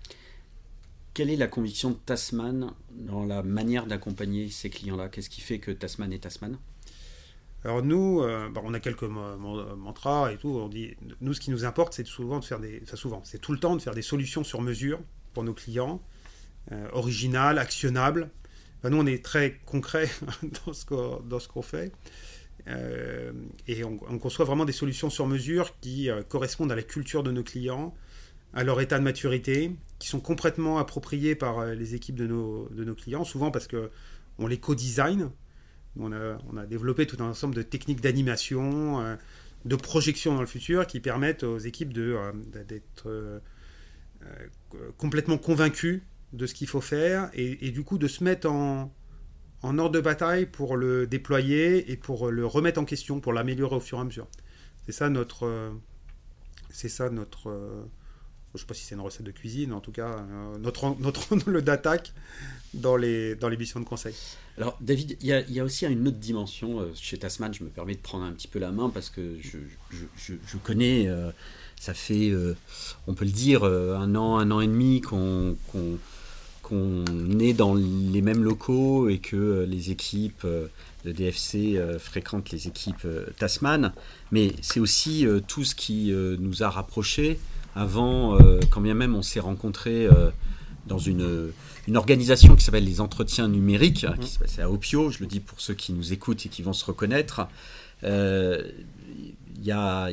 Quelle 1.13 1.29
est 1.29 1.35
la 1.35 1.47
conviction 1.47 1.91
de 1.91 1.95
Tasman 1.95 2.71
dans 2.91 3.25
la 3.25 3.43
manière 3.43 3.85
d'accompagner 3.85 4.49
ces 4.49 4.69
clients-là? 4.69 5.09
Qu'est-ce 5.09 5.29
qui 5.29 5.41
fait 5.41 5.59
que 5.59 5.71
Tasman 5.71 6.13
est 6.13 6.19
Tasman? 6.19 6.57
Alors 7.65 7.83
nous, 7.83 8.21
euh, 8.21 8.49
bah, 8.49 8.61
on 8.63 8.73
a 8.73 8.79
quelques 8.79 9.03
mantras 9.03 10.31
et 10.31 10.37
tout. 10.37 10.49
On 10.49 10.69
dit, 10.69 10.95
nous, 11.19 11.33
ce 11.33 11.41
qui 11.41 11.51
nous 11.51 11.65
importe, 11.65 11.93
c'est 11.93 12.07
souvent 12.07 12.39
de 12.39 12.45
faire 12.45 12.59
des, 12.59 12.79
enfin 12.83 12.95
souvent, 12.95 13.21
c'est 13.25 13.39
tout 13.39 13.51
le 13.51 13.59
temps 13.59 13.75
de 13.75 13.81
faire 13.81 13.95
des 13.95 14.01
solutions 14.01 14.43
sur 14.43 14.61
mesure 14.61 14.99
pour 15.33 15.43
nos 15.43 15.53
clients, 15.53 16.01
originales, 16.93 17.57
actionnables. 17.57 18.29
nous, 18.83 18.97
on 18.97 19.05
est 19.05 19.23
très 19.23 19.59
concret 19.65 20.07
dans 20.63 20.73
ce 20.73 21.47
qu'on 21.47 21.61
fait. 21.61 21.91
Euh, 22.67 23.31
et 23.67 23.83
on, 23.83 23.97
conçoit 23.97 24.45
vraiment 24.45 24.65
des 24.65 24.73
solutions 24.73 25.09
sur 25.09 25.27
mesure 25.27 25.79
qui 25.79 26.09
euh, 26.09 26.23
correspondent 26.23 26.71
à 26.71 26.75
la 26.75 26.83
culture 26.83 27.23
de 27.23 27.31
nos 27.31 27.43
clients, 27.43 27.95
à 28.53 28.63
leur 28.63 28.81
état 28.81 28.99
de 28.99 29.03
maturité, 29.03 29.71
qui 29.97 30.07
sont 30.07 30.19
complètement 30.19 30.77
appropriés 30.77 31.35
par 31.35 31.59
euh, 31.59 31.73
les 31.73 31.95
équipes 31.95 32.15
de 32.15 32.27
nos, 32.27 32.69
de 32.69 32.83
nos 32.83 32.95
clients, 32.95 33.23
souvent 33.23 33.51
parce 33.51 33.67
que 33.67 33.89
on 34.37 34.47
les 34.47 34.57
co-design. 34.57 35.31
On 35.99 36.13
a, 36.13 36.37
on 36.51 36.55
a, 36.55 36.65
développé 36.65 37.07
tout 37.07 37.17
un 37.19 37.27
ensemble 37.27 37.55
de 37.55 37.61
techniques 37.61 37.99
d'animation, 37.99 39.17
de 39.65 39.75
projection 39.75 40.35
dans 40.35 40.39
le 40.39 40.47
futur 40.47 40.87
qui 40.87 41.01
permettent 41.01 41.43
aux 41.43 41.57
équipes 41.57 41.91
d'être 41.91 43.41
complètement 44.97 45.37
convaincus 45.37 46.03
de 46.31 46.45
ce 46.45 46.53
qu'il 46.53 46.67
faut 46.67 46.79
faire 46.79 47.31
et, 47.33 47.67
et, 47.67 47.71
du 47.71 47.83
coup 47.83 47.97
de 47.97 48.07
se 48.07 48.23
mettre 48.23 48.49
en, 48.49 48.93
en 49.61 49.77
ordre 49.77 49.95
de 49.95 50.01
bataille 50.01 50.45
pour 50.45 50.77
le 50.77 51.07
déployer 51.07 51.91
et 51.91 51.97
pour 51.97 52.31
le 52.31 52.45
remettre 52.45 52.79
en 52.79 52.85
question, 52.85 53.19
pour 53.19 53.33
l'améliorer 53.33 53.75
au 53.75 53.79
fur 53.79 53.97
et 53.97 54.01
à 54.01 54.03
mesure. 54.03 54.27
C'est 54.85 54.91
ça 54.91 55.09
notre. 55.09 55.45
Euh, 55.45 55.71
c'est 56.69 56.89
ça 56.89 57.09
notre. 57.09 57.49
Euh, 57.49 57.83
je 58.53 58.57
ne 58.57 58.59
sais 58.61 58.65
pas 58.65 58.73
si 58.73 58.83
c'est 58.83 58.95
une 58.95 59.01
recette 59.01 59.25
de 59.25 59.31
cuisine, 59.31 59.73
en 59.73 59.81
tout 59.81 59.91
cas, 59.91 60.17
euh, 60.17 60.57
notre, 60.57 60.95
notre 60.99 61.33
angle 61.33 61.61
d'attaque 61.61 62.13
dans 62.73 62.97
les, 62.97 63.35
dans 63.35 63.49
les 63.49 63.57
missions 63.57 63.79
de 63.79 63.85
conseil. 63.85 64.15
Alors, 64.57 64.77
David, 64.81 65.17
il 65.21 65.27
y, 65.27 65.59
a, 65.59 65.63
aussi 65.63 65.85
une 65.85 66.07
autre 66.07 66.17
dimension 66.17 66.85
chez 66.95 67.17
Tasman. 67.17 67.53
Je 67.53 67.63
me 67.63 67.69
permets 67.69 67.95
de 67.95 67.99
prendre 67.99 68.25
un 68.25 68.31
petit 68.31 68.47
peu 68.47 68.59
la 68.59 68.71
main 68.71 68.89
parce 68.89 69.09
que 69.09 69.37
je, 69.41 69.57
je, 69.91 70.33
je, 70.45 70.57
connais. 70.57 71.07
ça 71.79 71.93
fait, 71.93 72.33
on 73.07 73.13
peut 73.13 73.23
le 73.23 73.31
dire, 73.31 73.63
un 73.63 74.15
an, 74.15 74.37
un 74.37 74.51
an 74.51 74.59
et 74.59 74.67
demi 74.67 74.99
qu'on 74.99 75.55
qu'on 76.69 77.39
est 77.39 77.53
dans 77.53 77.73
les 77.73 78.21
mêmes 78.21 78.43
locaux 78.43 79.09
et 79.09 79.17
que 79.17 79.35
euh, 79.35 79.65
les 79.65 79.91
équipes 79.91 80.43
euh, 80.45 80.67
de 81.03 81.11
DFC 81.11 81.75
euh, 81.75 81.97
fréquentent 81.97 82.51
les 82.51 82.67
équipes 82.67 83.07
Tasman, 83.37 83.91
mais 84.31 84.53
c'est 84.61 84.79
aussi 84.79 85.25
tout 85.47 85.63
ce 85.63 85.73
qui 85.73 86.11
nous 86.11 86.61
a 86.61 86.69
rapprochés 86.69 87.39
avant, 87.75 88.37
quand 88.69 88.81
bien 88.81 88.93
même 88.93 89.15
on 89.15 89.21
s'est 89.21 89.39
rencontrés 89.39 90.07
dans 90.87 90.97
une, 90.97 91.51
une, 91.87 91.97
organisation 91.97 92.55
qui 92.55 92.63
s'appelle 92.63 92.83
les 92.83 92.99
entretiens 92.99 93.47
numériques, 93.47 94.03
hein, 94.03 94.15
qui 94.19 94.27
se 94.29 94.39
passe 94.39 94.59
à 94.59 94.69
Opio, 94.69 95.09
je 95.09 95.19
le 95.19 95.27
dis 95.27 95.39
pour 95.39 95.61
ceux 95.61 95.73
qui 95.73 95.93
nous 95.93 96.11
écoutent 96.11 96.45
et 96.45 96.49
qui 96.49 96.61
vont 96.61 96.73
se 96.73 96.83
reconnaître. 96.83 97.47
Il 98.03 99.63
y 99.63 99.71
a 99.71 100.09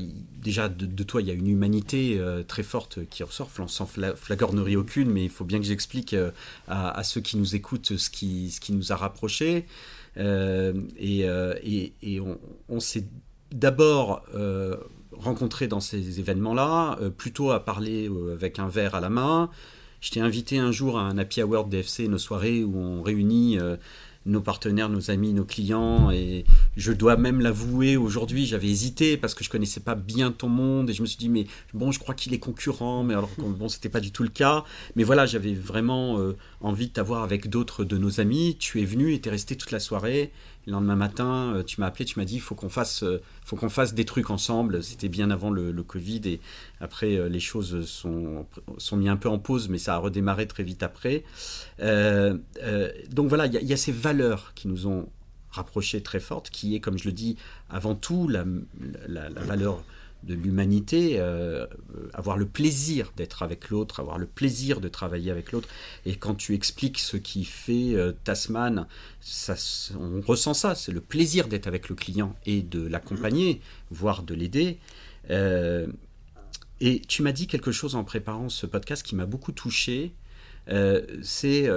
déjà 0.47 0.69
de, 0.69 1.03
toi, 1.03 1.21
il 1.21 1.27
y 1.27 1.31
a 1.33 1.35
une 1.35 1.49
humanité 1.49 2.19
euh, 2.21 2.45
très 2.45 2.63
forte 2.63 3.01
qui 3.11 3.25
ressort, 3.25 3.51
sans 3.67 3.87
flagornerie 3.87 4.77
aucune, 4.77 5.11
mais 5.11 5.25
il 5.25 5.29
faut 5.29 5.45
bien 5.45 5.59
que 5.59 5.65
j'explique 5.65 6.15
euh, 6.15 6.31
à, 6.69 7.03
ceux 7.03 7.21
qui 7.21 7.37
nous 7.37 7.57
écoutent 7.57 7.97
ce 7.97 8.09
qui, 8.09 8.53
ce 8.53 8.61
qui 8.61 8.73
nous 8.73 8.93
a 8.93 8.97
rapprochés. 8.97 9.67
Euh, 10.19 10.73
et, 10.97 12.21
on, 12.69 12.81
s'est 12.81 13.07
d'abord 13.51 14.23
rencontré 15.13 15.67
dans 15.67 15.81
ces 15.81 16.21
événements-là, 16.21 16.99
plutôt 17.19 17.51
à 17.51 17.65
parler 17.65 18.09
avec 18.33 18.61
un 18.61 18.69
verre 18.69 18.95
à 18.95 19.01
la 19.01 19.11
main. 19.11 19.51
Je 20.01 20.13
t'ai 20.13 20.21
invité 20.21 20.59
un 20.59 20.71
jour 20.71 20.99
à 20.99 21.03
un 21.03 21.19
Happy 21.19 21.43
Hour 21.43 21.67
DFC, 21.67 22.05
une 22.05 22.19
soirée 22.19 22.63
où 22.63 22.79
on 22.79 23.03
réunit 23.03 23.59
nos 24.27 24.41
partenaires, 24.41 24.89
nos 24.89 25.11
amis, 25.11 25.33
nos 25.33 25.45
clients. 25.45 26.11
Et 26.11 26.45
je 26.77 26.93
dois 26.93 27.17
même 27.17 27.41
l'avouer, 27.41 27.97
aujourd'hui, 27.97 28.47
j'avais 28.47 28.69
hésité 28.69 29.17
parce 29.17 29.35
que 29.35 29.45
je 29.45 29.51
connaissais 29.51 29.81
pas 29.81 29.95
bien 29.95 30.33
ton 30.33 30.49
monde 30.49 30.91
et 30.91 30.93
je 30.93 31.03
me 31.03 31.07
suis 31.07 31.17
dit, 31.17 31.29
mais 31.29 31.47
bon, 31.73 31.93
je 31.93 31.99
crois 31.99 32.15
qu'il 32.15 32.35
est 32.35 32.39
concurrent, 32.39 33.05
mais 33.05 33.15
alors 33.15 33.31
bon, 33.39 33.69
c'était 33.69 33.89
pas 33.89 34.01
du 34.01 34.11
tout 34.11 34.23
le 34.23 34.29
cas. 34.29 34.65
Mais 34.97 35.05
voilà, 35.05 35.27
j'avais 35.27 35.55
vraiment 35.55 36.19
euh, 36.19 36.37
envie 36.61 36.89
de 36.89 36.93
t'avoir 36.93 37.23
avec 37.23 37.49
d'autres 37.49 37.85
de 37.85 37.97
nos 37.97 38.21
amis. 38.21 38.57
Tu 38.59 38.83
es 38.83 38.85
venu 38.85 39.13
et 39.13 39.21
es 39.25 39.31
resté 39.31 39.57
toute 39.57 39.71
la 39.71 39.81
soirée. 39.81 40.33
Le 40.67 40.73
lendemain 40.73 40.97
matin, 40.97 41.55
euh, 41.55 41.63
tu 41.63 41.81
m'as 41.81 41.87
appelé, 41.87 42.05
tu 42.05 42.19
m'as 42.19 42.25
dit, 42.25 42.35
il 42.35 42.41
faut 42.41 42.57
qu'on 42.57 42.69
fasse, 42.69 43.05
euh, 43.05 43.23
faut 43.45 43.55
qu'on 43.55 43.69
fasse 43.69 43.95
des 43.95 44.05
trucs 44.05 44.31
ensemble. 44.31 44.83
C'était 44.83 45.09
bien 45.09 45.31
avant 45.31 45.51
le, 45.51 45.73
Covid 45.85 46.23
et 46.25 46.41
après, 46.81 47.17
euh, 47.17 47.29
les 47.29 47.39
choses 47.39 47.87
sont, 47.87 48.47
sont 48.77 48.97
mis 48.97 49.09
un 49.09 49.17
peu 49.17 49.29
en 49.29 49.39
pause, 49.39 49.69
mais 49.69 49.79
ça 49.79 49.95
a 49.95 49.99
redémarré 49.99 50.49
très 50.49 50.65
vite 50.65 50.83
après. 50.83 51.23
donc 51.79 53.29
voilà, 53.29 53.47
il 53.47 53.63
y, 53.63 53.73
a 53.73 53.77
ces 53.77 53.93
valeurs 53.93 54.53
qui 54.55 54.67
nous 54.67 54.89
ont 54.89 55.09
rapprochés 55.51 56.03
très 56.03 56.21
fortes, 56.21 56.51
qui 56.51 56.75
est, 56.75 56.81
comme 56.81 56.99
je 56.99 57.05
le 57.05 57.13
dis, 57.13 57.37
avant 57.71 57.95
tout 57.95 58.27
la, 58.27 58.45
la 59.07 59.29
valeur 59.31 59.85
de 60.23 60.35
l'humanité, 60.35 61.17
euh, 61.19 61.67
avoir 62.13 62.37
le 62.37 62.47
plaisir 62.47 63.13
d'être 63.17 63.43
avec 63.43 63.71
l'autre, 63.71 64.01
avoir 64.01 64.19
le 64.19 64.27
plaisir 64.27 64.81
de 64.81 64.89
travailler 64.89 65.31
avec 65.31 65.53
l'autre. 65.53 65.69
Et 66.05 66.17
quand 66.17 66.35
tu 66.35 66.55
expliques 66.55 66.99
ce 66.99 67.17
qui 67.17 67.45
fait 67.45 67.95
euh, 67.95 68.13
Tasman, 68.25 68.87
ça, 69.21 69.55
on 69.99 70.21
ressent 70.21 70.55
ça, 70.55 70.75
c'est 70.75 70.93
le 70.93 71.01
plaisir 71.01 71.49
d'être 71.49 71.67
avec 71.67 71.89
le 71.89 71.95
client 71.95 72.35
et 72.45 72.63
de 72.63 72.87
l'accompagner, 72.87 73.61
voire 73.91 74.23
de 74.23 74.35
l'aider. 74.35 74.79
Euh, 75.31 75.87
et 76.81 77.01
tu 77.01 77.23
m'as 77.23 77.33
dit 77.33 77.47
quelque 77.47 77.73
chose 77.73 77.95
en 77.95 78.05
préparant 78.05 78.49
ce 78.49 78.67
podcast 78.67 79.05
qui 79.05 79.15
m'a 79.15 79.27
beaucoup 79.27 79.53
touché. 79.53 80.13
c'est 81.23 81.69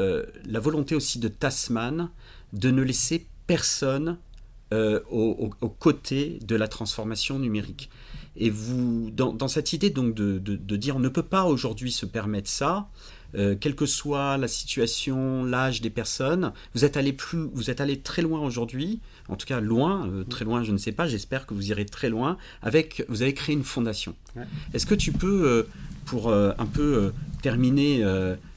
la 0.46 0.60
volonté 0.60 0.94
aussi 0.96 1.20
de 1.20 1.30
Tasman 1.30 2.10
de 2.52 2.72
ne 2.72 2.82
laisser 2.82 3.28
personne 3.48 4.18
aux 4.72 5.52
au, 5.62 5.70
côté 5.70 6.40
de 6.42 6.56
la 6.58 6.68
transformation 6.68 7.40
numérique. 7.40 7.90
Et 8.40 8.50
vous, 8.50 9.12
dans, 9.12 9.48
cette 9.48 9.74
idée 9.74 9.90
donc 9.90 10.16
de, 10.16 10.76
dire 10.76 10.96
on 10.96 11.00
ne 11.00 11.10
peut 11.10 11.24
pas 11.24 11.44
aujourd'hui 11.44 11.92
se 11.92 12.06
permettre 12.06 12.50
ça, 12.50 12.90
euh, 13.36 13.56
quelle 13.60 13.76
que 13.76 13.86
soit 13.86 14.38
la 14.38 14.48
situation, 14.48 15.44
l'âge 15.44 15.82
des 15.82 15.90
personnes. 15.90 16.52
Vous 16.74 16.86
êtes 16.86 16.98
allé 16.98 17.14
plus, 17.14 17.48
vous 17.54 17.70
êtes 17.70 17.82
allé 17.82 18.00
très 18.00 18.22
loin 18.22 18.40
aujourd'hui, 18.40 19.02
en 19.28 19.36
tout 19.36 19.46
cas 19.46 19.60
loin, 19.60 20.08
euh, 20.08 20.24
très 20.24 20.46
loin, 20.46 20.64
je 20.64 20.72
ne 20.72 20.78
sais 20.78 20.94
pas. 20.94 21.08
J'espère 21.08 21.46
que 21.46 21.54
vous 21.54 21.70
irez 21.70 21.86
très 21.86 22.10
loin. 22.10 22.38
Avec, 22.62 23.06
vous 23.10 23.22
avez 23.22 23.34
créé 23.34 23.56
une 23.56 23.64
fondation. 23.64 24.16
Est-ce 24.74 24.86
que 24.86 24.96
tu 24.96 25.12
peux, 25.12 25.46
euh, 25.46 25.64
pour 26.06 26.34
un 26.34 26.66
peu 26.66 27.14
terminer 27.44 28.04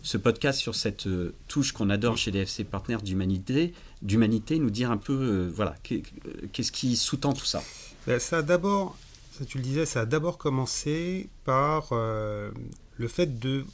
ce 0.03 0.17
podcast 0.17 0.59
sur 0.59 0.75
cette 0.75 1.07
touche 1.49 1.73
qu'on 1.73 1.91
adore 1.91 2.17
chez 2.17 2.31
DFC 2.31 2.65
Partners 2.65 3.03
d'humanité, 3.05 3.75
d'humanité, 4.01 4.59
nous 4.59 4.71
dire 4.71 4.91
un 4.91 4.97
peu, 4.97 5.53
voilà, 5.55 5.75
qu'est-ce 5.83 6.73
qui 6.73 6.97
sous-tend 6.97 7.35
tout 7.35 7.45
ça? 7.45 7.63
Ben, 8.07 8.19
Ça 8.19 8.41
d'abord, 8.41 8.97
tu 9.45 9.59
le 9.59 9.65
disais, 9.65 9.87
ça 9.87 10.01
a 10.01 10.07
d'abord 10.07 10.39
commencé 10.39 11.29
par 11.45 11.93
le 11.93 13.09
fait 13.09 13.39
de 13.39 13.65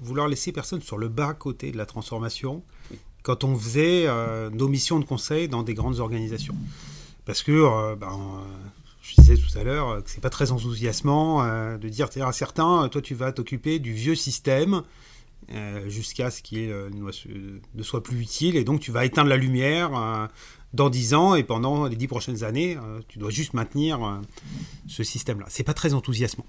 vouloir 0.00 0.28
laisser 0.28 0.52
personne 0.52 0.80
sur 0.80 0.98
le 0.98 1.08
bas 1.08 1.34
côté 1.34 1.72
de 1.72 1.76
la 1.76 1.86
transformation 1.86 2.62
quand 3.22 3.44
on 3.44 3.56
faisait 3.56 4.04
euh, 4.06 4.50
nos 4.50 4.68
missions 4.68 4.98
de 4.98 5.04
conseil 5.04 5.48
dans 5.48 5.62
des 5.62 5.74
grandes 5.74 6.00
organisations. 6.00 6.56
Parce 7.24 7.42
que, 7.42 7.52
euh, 7.52 7.96
ben, 7.96 8.42
je 9.00 9.14
disais 9.14 9.36
tout 9.36 9.58
à 9.58 9.62
l'heure 9.62 10.02
que 10.02 10.10
c'est 10.10 10.20
pas 10.20 10.30
très 10.30 10.52
enthousiasmant 10.52 11.44
euh, 11.44 11.78
de 11.78 11.88
dire 11.88 12.08
à 12.20 12.32
certains, 12.32 12.88
toi 12.88 13.00
tu 13.00 13.14
vas 13.14 13.32
t'occuper 13.32 13.78
du 13.78 13.92
vieux 13.92 14.14
système 14.14 14.82
jusqu'à 15.88 16.30
ce 16.30 16.40
qu'il 16.40 16.70
ne 16.70 17.82
soit 17.82 18.02
plus 18.02 18.20
utile 18.20 18.56
et 18.56 18.64
donc 18.64 18.80
tu 18.80 18.92
vas 18.92 19.04
éteindre 19.04 19.28
la 19.28 19.36
lumière 19.36 19.90
dans 20.74 20.90
dix 20.90 21.14
ans 21.14 21.34
et 21.34 21.44
pendant 21.44 21.86
les 21.86 21.96
dix 21.96 22.08
prochaines 22.08 22.44
années, 22.44 22.78
tu 23.08 23.18
dois 23.18 23.30
juste 23.30 23.54
maintenir 23.54 24.20
ce 24.88 25.02
système-là. 25.02 25.46
C'est 25.48 25.64
pas 25.64 25.74
très 25.74 25.94
enthousiasmant. 25.94 26.46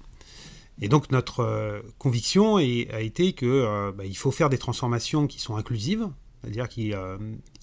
Et 0.80 0.88
donc 0.88 1.10
notre 1.10 1.40
euh, 1.40 1.80
conviction 1.98 2.56
a 2.56 2.62
été 2.62 3.32
qu'il 3.32 3.48
euh, 3.48 3.92
bah, 3.92 4.04
faut 4.14 4.30
faire 4.30 4.50
des 4.50 4.58
transformations 4.58 5.26
qui 5.26 5.40
sont 5.40 5.56
inclusives, 5.56 6.08
c'est-à-dire 6.40 6.68
qui, 6.68 6.92
euh, 6.92 7.16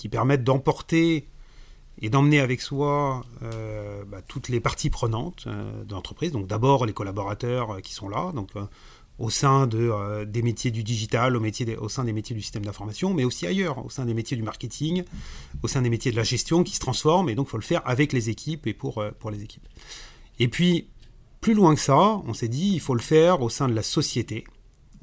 permettent 0.09 0.43
d'emporter 0.43 1.27
et 2.01 2.09
d'emmener 2.09 2.39
avec 2.39 2.61
soi 2.61 3.23
bah, 4.07 4.21
toutes 4.27 4.49
les 4.49 4.59
parties 4.59 4.89
prenantes 4.89 5.47
de 5.47 5.93
l'entreprise. 5.93 6.31
Donc 6.31 6.47
d'abord 6.47 6.85
les 6.85 6.93
collaborateurs 6.93 7.79
qui 7.81 7.93
sont 7.93 8.09
là, 8.09 8.31
au 9.21 9.29
sein 9.29 9.67
de, 9.67 10.25
des 10.25 10.41
métiers 10.41 10.71
du 10.71 10.83
digital, 10.83 11.35
au, 11.35 11.39
métier 11.39 11.77
au 11.77 11.89
sein 11.89 12.03
des 12.03 12.13
métiers 12.13 12.35
du 12.35 12.41
système 12.41 12.65
d'information, 12.65 13.13
mais 13.13 13.23
aussi 13.23 13.45
ailleurs, 13.45 13.85
au 13.85 13.89
sein 13.89 14.05
des 14.05 14.13
métiers 14.13 14.37
du 14.37 14.43
marketing, 14.43 15.03
au 15.63 15.67
sein 15.67 15.81
des 15.81 15.89
métiers 15.89 16.11
de 16.11 16.17
la 16.17 16.23
gestion 16.23 16.63
qui 16.63 16.75
se 16.75 16.79
transforment, 16.79 17.29
et 17.29 17.35
donc 17.35 17.47
il 17.47 17.51
faut 17.51 17.57
le 17.57 17.63
faire 17.63 17.81
avec 17.85 18.13
les 18.13 18.29
équipes 18.29 18.67
et 18.67 18.73
pour, 18.73 19.03
pour 19.19 19.31
les 19.31 19.43
équipes. 19.43 19.67
Et 20.39 20.47
puis, 20.47 20.87
plus 21.41 21.53
loin 21.55 21.75
que 21.75 21.81
ça, 21.81 22.21
on 22.25 22.33
s'est 22.33 22.47
dit 22.47 22.71
il 22.73 22.79
faut 22.79 22.95
le 22.95 23.01
faire 23.01 23.41
au 23.41 23.49
sein 23.49 23.67
de 23.67 23.73
la 23.73 23.83
société, 23.83 24.45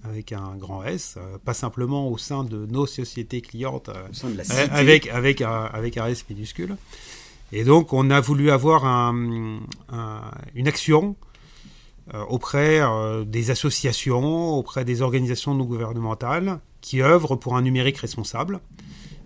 avec 0.05 0.33
un 0.33 0.57
grand 0.57 0.85
S, 0.85 1.17
euh, 1.17 1.39
pas 1.45 1.55
simplement 1.55 2.09
au 2.09 2.19
sein 2.19 2.45
de 2.45 2.67
nos 2.67 2.87
sociétés 2.87 3.41
clientes, 3.41 3.89
euh, 3.89 4.09
avec, 4.71 5.09
avec, 5.09 5.43
un, 5.43 5.65
avec 5.65 5.97
un 5.97 6.07
S 6.07 6.25
minuscule. 6.31 6.77
Et 7.51 7.65
donc 7.65 7.93
on 7.93 8.11
a 8.11 8.21
voulu 8.21 8.51
avoir 8.51 8.85
un, 8.85 9.61
une 10.55 10.69
action 10.69 11.17
euh, 11.23 11.28
auprès 12.29 12.81
des 13.27 13.51
associations, 13.51 14.55
auprès 14.55 14.85
des 14.85 15.03
organisations 15.03 15.55
non 15.55 15.65
gouvernementales 15.65 16.61
qui 16.81 17.03
œuvrent 17.03 17.37
pour 17.37 17.57
un 17.57 17.63
numérique 17.63 17.99
responsable. 17.99 18.61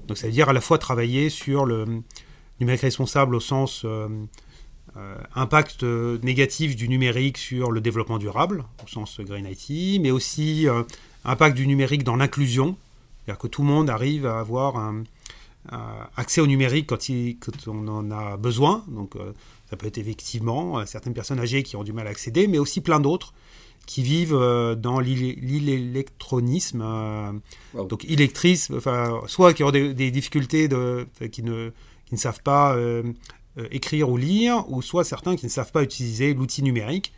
Donc 0.09 0.18
ça 0.18 0.26
veut 0.26 0.33
dire 0.33 0.49
à 0.49 0.53
la 0.53 0.61
fois 0.61 0.78
travailler 0.78 1.30
sur 1.30 1.64
le 1.64 2.03
numérique 2.61 2.80
responsable 2.80 3.35
au 3.35 3.41
sens 3.41 3.85
euh, 4.95 5.16
impact 5.35 5.85
euh, 5.85 6.18
négatif 6.22 6.76
du 6.76 6.87
numérique 6.87 7.39
sur 7.39 7.70
le 7.70 7.80
développement 7.80 8.18
durable, 8.18 8.62
au 8.85 8.89
sens 8.89 9.20
Green 9.20 9.47
IT, 9.47 9.99
mais 10.03 10.11
aussi 10.11 10.68
euh, 10.68 10.83
impact 11.24 11.57
du 11.57 11.66
numérique 11.66 12.05
dans 12.05 12.16
l'inclusion, 12.16 12.76
c'est-à-dire 13.24 13.39
que 13.39 13.47
tout 13.47 13.62
le 13.62 13.68
monde 13.68 13.89
arrive 13.89 14.26
à 14.26 14.39
avoir 14.39 14.76
un, 14.76 15.05
accès 16.17 16.41
au 16.41 16.47
numérique 16.47 16.87
quand, 16.89 17.09
il, 17.09 17.39
quand, 17.39 17.69
on 17.69 17.87
en 17.89 18.11
a 18.11 18.37
besoin. 18.37 18.85
Donc 18.89 19.15
ça 19.71 19.77
peut 19.77 19.87
être 19.87 19.99
effectivement 19.99 20.85
certaines 20.87 21.15
personnes 21.15 21.39
âgées 21.39 21.63
qui 21.63 21.77
ont 21.77 21.85
du 21.85 21.93
mal 21.93 22.07
à 22.07 22.11
accéder, 22.11 22.49
mais 22.49 22.59
aussi 22.59 22.81
plein 22.81 23.01
d'autres 23.01 23.33
qui 23.87 24.03
vivent 24.03 24.39
dans 24.79 25.01
l'électronisme, 25.01 26.85
donc 27.75 28.05
électrisme, 28.05 28.77
enfin, 28.77 29.21
soit 29.27 29.53
qui 29.55 29.65
ont 29.65 29.71
des, 29.71 30.11
difficultés 30.11 30.69
de, 30.69 31.07
qui, 31.31 31.43
ne, 31.43 31.71
qui 32.07 32.15
ne 32.15 32.19
savent 32.19 32.43
pas 32.43 32.77
euh, 33.59 33.69
écrire 33.71 34.09
ou 34.09 34.17
lire, 34.17 34.65
ou 34.71 34.81
soit 34.81 35.05
certains 35.05 35.37
qui 35.37 35.45
ne 35.45 35.51
savent 35.51 35.73
pas 35.73 35.83
utiliser 35.83 36.33
l'outil 36.33 36.63
numérique. 36.63 37.13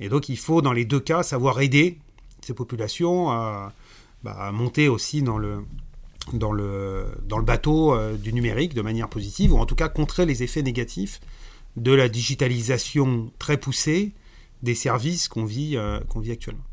Et 0.00 0.10
donc 0.10 0.28
il 0.28 0.36
faut 0.36 0.60
dans 0.60 0.74
les 0.74 0.84
deux 0.84 1.00
cas 1.00 1.22
savoir 1.22 1.62
aider 1.62 1.98
ces 2.42 2.52
populations 2.52 3.30
à, 3.30 3.72
bah, 4.22 4.52
monter 4.52 4.88
aussi 4.88 5.22
dans 5.22 5.38
le, 5.38 5.64
dans 6.34 6.52
le, 6.52 7.06
dans 7.24 7.38
le 7.38 7.44
bateau 7.44 7.94
euh, 7.94 8.16
du 8.16 8.32
numérique 8.32 8.74
de 8.74 8.82
manière 8.82 9.08
positive, 9.08 9.52
ou 9.52 9.58
en 9.58 9.66
tout 9.66 9.74
cas 9.74 9.88
contrer 9.88 10.26
les 10.26 10.42
effets 10.42 10.62
négatifs 10.62 11.20
de 11.76 11.92
la 11.92 12.08
digitalisation 12.08 13.30
très 13.38 13.56
poussée 13.56 14.12
des 14.62 14.74
services 14.74 15.28
qu'on 15.28 15.44
vit, 15.44 15.76
euh, 15.76 16.00
qu'on 16.08 16.20
vit 16.20 16.32
actuellement. 16.32 16.64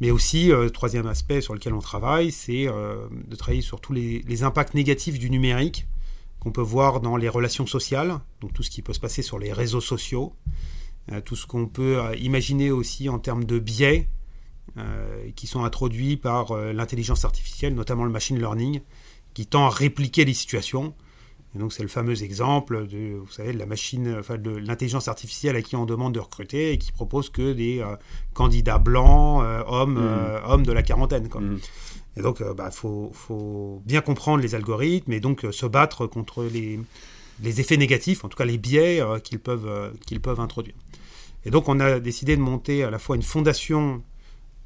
Mais 0.00 0.12
aussi, 0.12 0.52
troisième 0.72 1.08
aspect 1.08 1.40
sur 1.40 1.54
lequel 1.54 1.74
on 1.74 1.80
travaille, 1.80 2.30
c'est 2.30 2.66
de 2.66 3.34
travailler 3.34 3.62
sur 3.62 3.80
tous 3.80 3.92
les, 3.92 4.22
les, 4.28 4.44
impacts 4.44 4.74
négatifs 4.74 5.18
du 5.18 5.28
numérique 5.28 5.88
qu'on 6.38 6.52
peut 6.52 6.62
voir 6.62 7.00
dans 7.00 7.16
les 7.16 7.28
relations 7.28 7.66
sociales, 7.66 8.20
donc 8.40 8.52
tout 8.52 8.62
ce 8.62 8.70
qui 8.70 8.80
peut 8.80 8.92
se 8.92 9.00
passer 9.00 9.22
sur 9.22 9.40
les 9.40 9.52
réseaux 9.52 9.80
sociaux, 9.80 10.34
euh, 11.12 11.20
tout 11.20 11.36
ce 11.36 11.46
qu'on 11.46 11.66
peut 11.66 11.98
euh, 11.98 12.14
imaginer 12.16 12.70
aussi 12.70 13.08
en 13.08 13.18
termes 13.18 13.44
de 13.44 13.58
biais 13.58 14.08
euh, 14.76 15.30
qui 15.36 15.46
sont 15.46 15.64
introduits 15.64 16.16
par 16.16 16.54
l'intelligence 16.56 17.24
artificielle, 17.24 17.74
notamment 17.74 18.04
le 18.04 18.10
machine 18.10 18.38
learning, 18.38 18.80
qui 19.34 19.46
tend 19.46 19.66
à 19.66 19.70
répliquer 19.70 20.24
les 20.24 20.34
situations. 20.34 20.94
Et 21.54 21.58
donc 21.58 21.72
c'est 21.72 21.82
le 21.82 21.88
fameux 21.88 22.22
exemple 22.22 22.86
de, 22.86 23.16
vous 23.16 23.32
savez, 23.32 23.54
de 23.54 23.58
la 23.58 23.66
machine, 23.66 24.16
enfin 24.18 24.36
de 24.36 24.50
l'intelligence 24.50 25.08
artificielle 25.08 25.56
à 25.56 25.62
qui 25.62 25.76
on 25.76 25.86
demande 25.86 26.14
de 26.14 26.20
recruter 26.20 26.72
et 26.72 26.78
qui 26.78 26.92
propose 26.92 27.30
que 27.30 27.54
des 27.54 27.82
candidats 28.34 28.78
blancs, 28.78 29.42
hommes, 29.66 29.98
mmh. 29.98 30.40
hommes 30.44 30.66
de 30.66 30.72
la 30.72 30.82
quarantaine. 30.82 31.28
Quoi. 31.30 31.40
Mmh. 31.40 31.58
Et 32.18 32.22
donc, 32.22 32.38
il 32.40 32.46
euh, 32.46 32.54
bah, 32.54 32.70
faut, 32.70 33.82
bien 33.86 34.00
comprendre 34.00 34.42
les 34.42 34.54
algorithmes 34.54 35.12
et 35.12 35.20
donc 35.20 35.44
euh, 35.44 35.52
se 35.52 35.66
battre 35.66 36.06
contre 36.06 36.44
les, 36.44 36.80
effets 37.60 37.76
négatifs, 37.76 38.24
en 38.24 38.28
tout 38.28 38.36
cas 38.36 38.44
les 38.44 38.58
biais 38.58 39.00
euh, 39.00 39.20
qu'ils 39.20 39.38
peuvent, 39.38 39.92
qu'ils 40.04 40.20
peuvent 40.20 40.40
introduire. 40.40 40.74
Et 41.44 41.50
donc, 41.50 41.68
on 41.68 41.78
a 41.78 42.00
décidé 42.00 42.36
de 42.36 42.42
monter 42.42 42.82
à 42.82 42.90
la 42.90 42.98
fois 42.98 43.14
une 43.14 43.22
fondation 43.22 44.02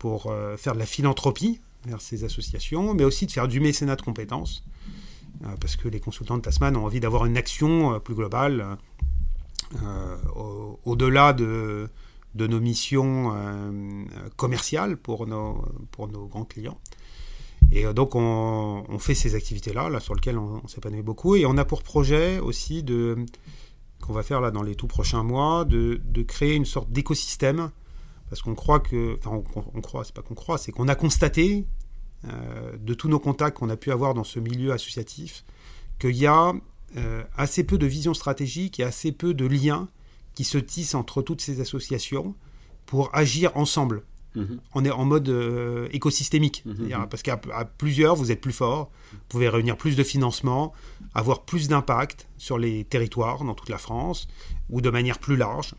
pour 0.03 0.35
faire 0.57 0.75
de 0.75 0.81
la 0.81 0.87
philanthropie 0.87 1.61
vers 1.87 2.01
ces 2.01 2.25
associations, 2.25 2.93
mais 2.93 3.05
aussi 3.05 3.27
de 3.27 3.31
faire 3.31 3.47
du 3.47 3.61
mécénat 3.61 3.95
de 3.95 4.03
compétences, 4.03 4.65
parce 5.61 5.77
que 5.77 5.87
les 5.87 6.01
consultants 6.01 6.37
de 6.37 6.43
Tasman 6.43 6.77
ont 6.77 6.85
envie 6.85 6.99
d'avoir 6.99 7.25
une 7.25 7.37
action 7.37 8.01
plus 8.01 8.17
globale 8.17 8.79
au-delà 10.85 11.33
de, 11.33 11.89
nos 12.35 12.59
missions 12.59 13.33
commerciales 14.35 14.97
pour 14.97 15.29
nos, 15.29 15.65
grands 16.29 16.47
clients. 16.47 16.81
Et 17.73 17.87
euh, 17.87 17.93
donc 17.93 18.15
on, 18.15 18.99
fait 18.99 19.15
ces 19.15 19.35
activités-là, 19.35 19.89
là, 19.89 19.99
sur 19.99 20.15
lesquelles 20.15 20.39
on, 20.39 20.67
s'épanouit 20.69 21.03
beaucoup. 21.03 21.37
Et 21.37 21.47
on 21.47 21.57
a 21.57 21.65
pour 21.65 21.83
projet 21.83 22.39
aussi 22.39 22.83
de 22.83 23.17
qu'on 24.01 24.13
va 24.13 24.23
faire 24.23 24.41
là 24.41 24.51
dans 24.51 24.63
les 24.63 24.75
tout 24.75 24.89
prochains 24.89 25.23
mois, 25.23 25.65
de, 25.65 26.01
créer 26.27 26.55
une 26.55 26.65
sorte 26.65 26.91
d'écosystème, 26.91 27.71
parce 28.33 28.41
qu'on 28.41 28.55
croit 28.55 28.81
que, 28.81 29.19
enfin 29.19 29.43
on, 29.75 29.81
croit, 29.83 30.05
c'est 30.05 30.15
pas 30.15 30.23
qu'on 30.23 30.35
croit, 30.35 30.57
c'est 30.57 30.73
qu'on 30.73 30.89
a 30.89 30.95
constaté 30.95 31.67
euh, 32.27 32.73
de 32.79 32.95
tous 32.95 33.09
nos 33.09 33.19
contacts 33.19 33.59
qu'on 33.59 33.69
a 33.69 33.77
pu 33.77 33.93
avoir 33.93 34.15
dans 34.15 34.25
ce 34.25 34.41
milieu 34.41 34.73
associatif 34.73 35.45
qu'il 35.99 36.17
y 36.17 36.25
a 36.25 36.55
euh, 36.97 37.25
assez 37.37 37.63
peu 37.63 37.77
de 37.77 37.85
vision 37.85 38.15
stratégique 38.15 38.81
et 38.81 38.85
assez 38.85 39.13
peu 39.13 39.35
de 39.35 39.45
liens 39.45 39.91
qui 40.35 40.45
se 40.45 40.57
tissent 40.57 40.95
entre 40.95 41.21
toutes 41.21 41.43
ces 41.43 41.61
associations 41.61 42.35
pour 42.87 43.15
agir 43.15 43.55
ensemble. 43.55 44.03
Mhm. 44.35 44.61
On 44.75 44.85
est 44.87 44.91
en 44.91 45.05
mode 45.05 45.29
euh, 45.29 45.89
écosystémique. 45.93 46.63
Mhm. 46.65 47.07
Parce 47.11 47.23
qu'à 47.23 47.37
plusieurs, 47.37 48.17
vous 48.17 48.33
êtes 48.33 48.41
plus 48.41 48.53
fort, 48.53 48.91
vous 49.13 49.19
pouvez 49.29 49.51
réunir 49.51 49.77
plus 49.77 49.95
de 49.95 50.03
financement, 50.03 50.73
avoir 51.15 51.43
plus 51.43 51.69
d'impact 51.69 52.29
sur 52.39 52.57
les 52.57 52.85
territoires 52.85 53.45
dans 53.45 53.53
toute 53.53 53.69
la 53.69 53.77
France, 53.77 54.27
ou 54.71 54.81
de 54.81 54.89
manière 54.89 55.19
plus 55.19 55.37
large. 55.37 55.75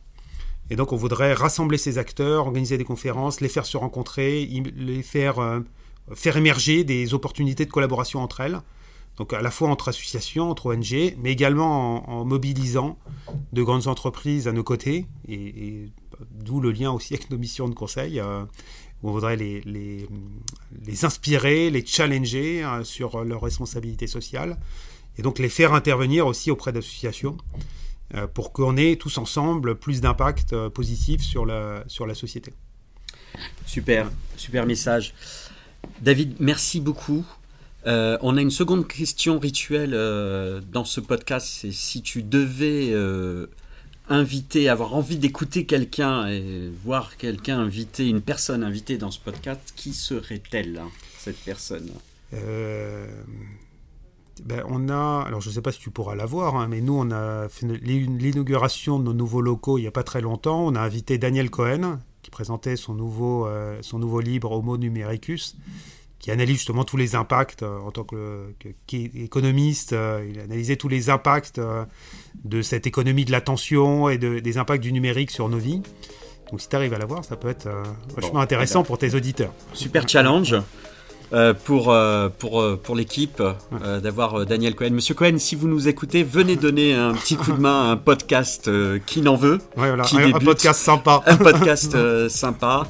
Et 0.69 0.75
donc 0.75 0.91
on 0.91 0.95
voudrait 0.95 1.33
rassembler 1.33 1.77
ces 1.77 1.97
acteurs, 1.97 2.47
organiser 2.47 2.77
des 2.77 2.83
conférences, 2.83 3.41
les 3.41 3.49
faire 3.49 3.65
se 3.65 3.77
rencontrer, 3.77 4.45
les 4.75 5.03
faire, 5.03 5.39
euh, 5.39 5.59
faire 6.13 6.37
émerger 6.37 6.83
des 6.83 7.13
opportunités 7.13 7.65
de 7.65 7.71
collaboration 7.71 8.21
entre 8.21 8.41
elles. 8.41 8.61
Donc 9.17 9.33
à 9.33 9.41
la 9.41 9.51
fois 9.51 9.69
entre 9.69 9.89
associations, 9.89 10.49
entre 10.49 10.73
ONG, 10.73 11.15
mais 11.19 11.31
également 11.31 12.09
en, 12.09 12.25
mobilisant 12.25 12.97
de 13.51 13.61
grandes 13.61 13.87
entreprises 13.87 14.47
à 14.47 14.51
nos 14.51 14.63
côtés. 14.63 15.05
Et 15.27 15.89
D'où 16.31 16.61
le 16.61 16.71
lien 16.71 16.91
aussi 16.91 17.13
avec 17.13 17.29
nos 17.29 17.37
missions 17.37 17.67
de 17.67 17.73
conseil, 17.73 18.19
euh, 18.19 18.43
où 19.01 19.09
on 19.09 19.11
voudrait 19.11 19.35
les, 19.35 19.61
les, 19.61 21.05
inspirer, 21.05 21.69
les 21.69 21.85
challenger 21.85 22.63
euh, 22.63 22.83
sur 22.83 23.23
leur 23.23 23.41
responsabilité 23.41 24.07
sociale, 24.07 24.57
et 25.17 25.21
donc 25.21 25.39
les 25.39 25.49
faire 25.49 25.73
intervenir 25.73 26.27
aussi 26.27 26.51
auprès 26.51 26.71
d'associations, 26.71 27.37
pour 28.33 28.53
qu'on 28.53 28.77
ait 28.77 28.95
tous 28.95 29.17
ensemble 29.17 29.75
plus 29.75 30.01
d'impact 30.01 30.55
positif 30.69 31.21
sur 31.21 31.45
la, 31.45 31.83
sur 31.87 32.05
la 32.05 32.13
société. 32.13 32.53
Super, 33.65 34.11
super 34.37 34.65
message. 34.65 35.13
David, 36.01 36.35
merci 36.39 36.79
beaucoup. 36.79 37.25
Euh, 37.85 38.17
on 38.21 38.37
a 38.37 38.41
une 38.41 38.51
seconde 38.51 38.87
question 38.87 39.39
rituelle 39.39 39.93
euh, 39.93 40.61
dans 40.71 40.85
ce 40.85 41.01
podcast. 41.01 41.47
C'est 41.47 41.71
si 41.71 42.01
tu 42.01 42.23
devais 42.23 42.89
euh, 42.91 43.47
inviter, 44.09 44.69
avoir 44.69 44.95
envie 44.95 45.17
d'écouter 45.17 45.65
quelqu'un 45.65 46.27
et 46.27 46.69
voir 46.83 47.17
quelqu'un 47.17 47.59
inviter, 47.59 48.07
une 48.07 48.21
personne 48.21 48.63
invitée 48.63 48.97
dans 48.97 49.11
ce 49.11 49.19
podcast, 49.19 49.73
qui 49.75 49.93
serait-elle, 49.93 50.77
hein, 50.77 50.89
cette 51.17 51.39
personne? 51.39 51.89
Ben, 54.43 54.63
on 54.67 54.89
a, 54.89 55.23
alors 55.27 55.41
je 55.41 55.49
ne 55.49 55.53
sais 55.53 55.61
pas 55.61 55.71
si 55.71 55.79
tu 55.79 55.91
pourras 55.91 56.15
la 56.15 56.25
voir, 56.25 56.55
hein, 56.55 56.67
mais 56.69 56.81
nous 56.81 56.93
on 56.93 57.11
a 57.11 57.47
fait 57.49 57.67
l'inauguration 57.67 58.97
de 58.97 59.03
nos 59.03 59.13
nouveaux 59.13 59.41
locaux 59.41 59.77
il 59.77 59.81
n'y 59.81 59.87
a 59.87 59.91
pas 59.91 60.03
très 60.03 60.21
longtemps. 60.21 60.65
On 60.65 60.75
a 60.75 60.81
invité 60.81 61.17
Daniel 61.17 61.49
Cohen 61.49 61.99
qui 62.21 62.31
présentait 62.31 62.75
son 62.75 62.93
nouveau, 62.93 63.47
son 63.81 63.99
nouveau 63.99 64.21
livre 64.21 64.51
Homo 64.51 64.77
numericus 64.77 65.57
qui 66.23 66.31
analyse 66.31 66.55
justement 66.55 66.85
tous 66.85 66.95
les 66.95 67.15
impacts 67.15 67.63
euh, 67.63 67.79
en 67.79 67.91
tant 67.91 68.07
qu'économiste. 68.87 69.91
Euh, 69.91 70.25
il 70.29 70.39
a 70.39 70.43
analysé 70.43 70.77
tous 70.77 70.87
les 70.87 71.09
impacts 71.09 71.59
euh, 71.59 71.83
de 72.45 72.61
cette 72.61 72.87
économie 72.87 73.25
de 73.25 73.31
l'attention 73.33 74.07
et 74.07 74.17
de, 74.17 74.39
des 74.39 74.57
impacts 74.57 74.81
du 74.81 74.93
numérique 74.93 75.31
sur 75.31 75.49
nos 75.49 75.57
vies. 75.57 75.81
Donc 76.49 76.61
si 76.61 76.69
tu 76.69 76.77
arrives 76.77 76.93
à 76.93 76.97
la 76.97 77.05
voir, 77.05 77.25
ça 77.25 77.35
peut 77.35 77.49
être 77.49 77.67
vachement 78.15 78.39
intéressant 78.39 78.79
eh 78.79 78.83
ben, 78.83 78.87
pour 78.87 78.97
tes 78.99 79.15
auditeurs. 79.15 79.51
Super 79.73 80.07
challenge. 80.07 80.55
Euh, 81.33 81.55
pour, 81.55 81.91
euh, 81.91 82.29
pour, 82.29 82.61
euh, 82.61 82.79
pour 82.81 82.95
l'équipe 82.95 83.41
d'avoir 84.03 84.45
Daniel 84.45 84.75
Cohen. 84.75 84.91
Monsieur 84.91 85.15
Cohen, 85.15 85.39
si 85.39 85.55
vous 85.55 85.67
nous 85.67 85.87
écoutez, 85.87 86.21
venez 86.21 86.55
donner 86.55 86.93
un 86.93 87.13
petit 87.13 87.35
coup 87.35 87.51
de 87.51 87.59
main 87.59 87.89
à 87.89 87.91
un 87.91 87.97
podcast 87.97 88.69
qui 89.07 89.21
n'en 89.21 89.35
veut. 89.35 89.59
qui 90.05 90.17
un, 90.17 90.31
podcast 90.31 90.79
sympa. 90.79 91.23
un 91.25 91.37
podcast 91.37 91.97
sympa. 92.29 92.87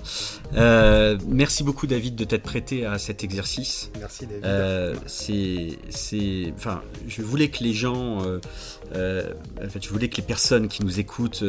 merci 1.27 1.63
beaucoup 1.63 1.87
David 1.87 2.15
de 2.15 2.25
t'être 2.25 2.43
prêté 2.43 2.85
à 2.85 2.97
cet 2.97 3.23
exercice. 3.23 3.91
Merci 3.99 4.27
David. 4.27 4.99
c'est, 5.05 5.79
c'est, 5.89 6.53
enfin, 6.57 6.81
je 7.07 7.21
voulais 7.21 7.47
que 7.47 7.63
les 7.63 7.73
gens, 7.73 8.17
en 8.17 9.69
fait, 9.69 9.81
je 9.81 9.89
voulais 9.89 10.09
que 10.09 10.17
les 10.17 10.23
personnes 10.23 10.67
qui 10.67 10.83
nous 10.83 10.99
écoutent, 10.99 11.43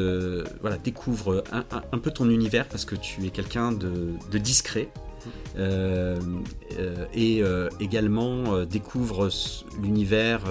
voilà, 0.61 0.76
découvrent 0.76 1.42
un, 1.51 1.64
un, 1.92 1.99
peu 1.99 2.12
ton 2.12 2.30
univers 2.30 2.68
parce 2.68 2.84
que 2.84 2.95
tu 2.95 3.26
es 3.26 3.30
quelqu'un 3.30 3.72
de, 3.72 4.12
de 4.30 4.38
discret. 4.38 4.88
Euh, 5.57 6.20
euh, 6.79 7.07
et 7.14 7.43
euh, 7.43 7.68
également 7.81 8.64
découvre 8.64 9.29
l'univers 9.81 10.43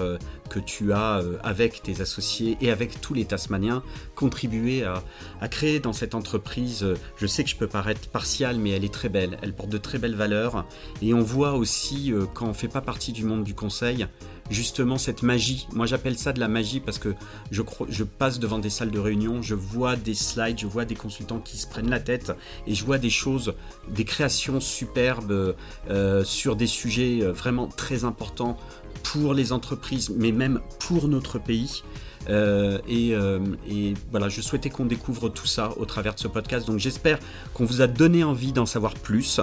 que 0.50 0.58
tu 0.58 0.92
as 0.92 1.22
avec 1.42 1.82
tes 1.82 2.00
associés 2.00 2.56
et 2.60 2.70
avec 2.70 3.00
tous 3.00 3.14
les 3.14 3.24
Tasmaniens 3.24 3.82
contribué 4.14 4.84
à, 4.84 5.48
créer 5.48 5.80
dans 5.80 5.92
cette 5.92 6.14
entreprise. 6.14 6.86
Je 7.16 7.26
sais 7.26 7.44
que 7.44 7.50
je 7.50 7.56
peux 7.56 7.66
paraître 7.66 8.08
partial, 8.08 8.58
mais 8.58 8.70
elle 8.70 8.84
est 8.84 8.92
très 8.92 9.08
belle. 9.08 9.38
Elle 9.42 9.54
porte 9.54 9.70
de 9.70 9.78
très 9.78 9.98
belles 9.98 10.14
valeurs. 10.14 10.64
Et 11.02 11.14
on 11.14 11.20
voit 11.20 11.54
aussi, 11.54 12.12
quand 12.34 12.46
on 12.46 12.54
fait 12.54 12.68
pas 12.68 12.80
partie 12.80 13.12
du 13.12 13.24
monde 13.24 13.44
du 13.44 13.54
conseil, 13.54 14.06
justement 14.50 14.98
cette 14.98 15.22
magie. 15.22 15.66
Moi 15.72 15.86
j'appelle 15.86 16.16
ça 16.18 16.32
de 16.32 16.40
la 16.40 16.48
magie 16.48 16.80
parce 16.80 16.98
que 16.98 17.14
je, 17.50 17.62
je 17.88 18.04
passe 18.04 18.38
devant 18.38 18.58
des 18.58 18.70
salles 18.70 18.90
de 18.90 18.98
réunion, 18.98 19.42
je 19.42 19.54
vois 19.54 19.96
des 19.96 20.14
slides, 20.14 20.58
je 20.58 20.66
vois 20.66 20.84
des 20.84 20.94
consultants 20.94 21.40
qui 21.40 21.56
se 21.56 21.66
prennent 21.66 21.90
la 21.90 22.00
tête 22.00 22.32
et 22.66 22.74
je 22.74 22.84
vois 22.84 22.98
des 22.98 23.10
choses, 23.10 23.54
des 23.88 24.04
créations 24.04 24.60
superbes 24.60 25.56
euh, 25.90 26.24
sur 26.24 26.56
des 26.56 26.66
sujets 26.66 27.20
euh, 27.22 27.32
vraiment 27.32 27.68
très 27.68 28.04
importants 28.04 28.56
pour 29.04 29.34
les 29.34 29.52
entreprises, 29.52 30.10
mais 30.10 30.32
même 30.32 30.60
pour 30.80 31.06
notre 31.06 31.38
pays. 31.38 31.82
Euh, 32.28 32.78
et, 32.88 33.94
voilà, 34.10 34.28
je 34.28 34.40
souhaitais 34.40 34.70
qu'on 34.70 34.86
découvre 34.86 35.28
tout 35.28 35.46
ça 35.46 35.70
au 35.76 35.84
travers 35.84 36.14
de 36.14 36.20
ce 36.20 36.28
podcast. 36.28 36.66
Donc 36.66 36.78
j'espère 36.78 37.18
qu'on 37.52 37.64
vous 37.64 37.82
a 37.82 37.86
donné 37.86 38.24
envie 38.24 38.52
d'en 38.52 38.66
savoir 38.66 38.94
plus. 38.94 39.40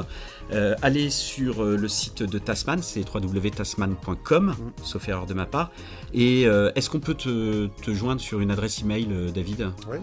Euh, 0.51 0.75
allez 0.81 1.09
sur 1.09 1.63
euh, 1.63 1.77
le 1.77 1.87
site 1.87 2.23
de 2.23 2.39
Tasman, 2.39 2.81
c'est 2.81 3.05
www.tasman.com, 3.07 4.45
mm. 4.47 4.83
sauf 4.83 5.07
erreur 5.07 5.25
de 5.25 5.33
ma 5.33 5.45
part. 5.45 5.71
Et 6.13 6.41
est-ce 6.75 6.89
qu'on 6.89 6.99
peut 6.99 7.13
te, 7.13 7.69
joindre 7.87 8.21
sur 8.21 8.41
une 8.41 8.51
adresse 8.51 8.81
email, 8.81 9.07
David? 9.33 9.71
Oui, 9.89 9.97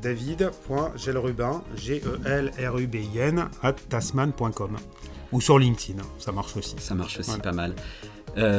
david.gelrubin, 0.00 1.62
G-E-L-R-U-B-I-N, 1.76 3.48
at 3.62 3.74
tasman.com. 3.90 4.76
Ou 5.32 5.40
sur 5.40 5.58
LinkedIn, 5.58 6.02
ça 6.18 6.32
marche 6.32 6.56
aussi. 6.56 6.76
Ça 6.78 6.94
marche 6.94 7.18
aussi 7.18 7.38
pas 7.40 7.52
mal. 7.52 7.74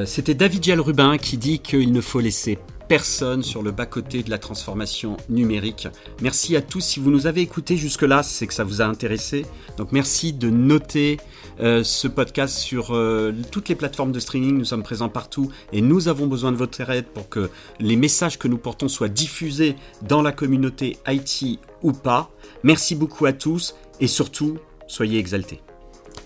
C'était 0.05 0.33
David 0.33 0.63
Gelrubin 0.63 1.17
qui 1.17 1.37
dit 1.37 1.59
qu'il 1.59 1.91
ne 1.91 2.01
faut 2.01 2.19
laisser 2.19 2.57
personne 2.87 3.43
sur 3.43 3.61
le 3.61 3.71
bas-côté 3.71 4.23
de 4.23 4.29
la 4.29 4.37
transformation 4.37 5.17
numérique. 5.29 5.87
Merci 6.21 6.55
à 6.55 6.61
tous. 6.61 6.81
Si 6.81 6.99
vous 6.99 7.11
nous 7.11 7.27
avez 7.27 7.41
écoutés 7.41 7.77
jusque-là, 7.77 8.23
c'est 8.23 8.47
que 8.47 8.53
ça 8.53 8.63
vous 8.63 8.81
a 8.81 8.85
intéressé. 8.85 9.45
Donc 9.77 9.91
merci 9.91 10.33
de 10.33 10.49
noter 10.49 11.17
euh, 11.59 11.83
ce 11.83 12.07
podcast 12.07 12.57
sur 12.57 12.95
euh, 12.95 13.33
toutes 13.51 13.69
les 13.69 13.75
plateformes 13.75 14.11
de 14.11 14.19
streaming. 14.19 14.57
Nous 14.57 14.65
sommes 14.65 14.83
présents 14.83 15.09
partout 15.09 15.51
et 15.73 15.81
nous 15.81 16.07
avons 16.07 16.27
besoin 16.27 16.51
de 16.51 16.57
votre 16.57 16.79
aide 16.89 17.05
pour 17.05 17.29
que 17.29 17.49
les 17.79 17.95
messages 17.95 18.39
que 18.39 18.47
nous 18.47 18.57
portons 18.57 18.87
soient 18.87 19.09
diffusés 19.09 19.75
dans 20.01 20.21
la 20.21 20.31
communauté 20.31 20.97
IT 21.07 21.59
ou 21.83 21.91
pas. 21.91 22.31
Merci 22.63 22.95
beaucoup 22.95 23.25
à 23.25 23.33
tous 23.33 23.75
et 23.99 24.07
surtout, 24.07 24.57
soyez 24.87 25.19
exaltés. 25.19 25.61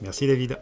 Merci 0.01 0.27
David. 0.27 0.57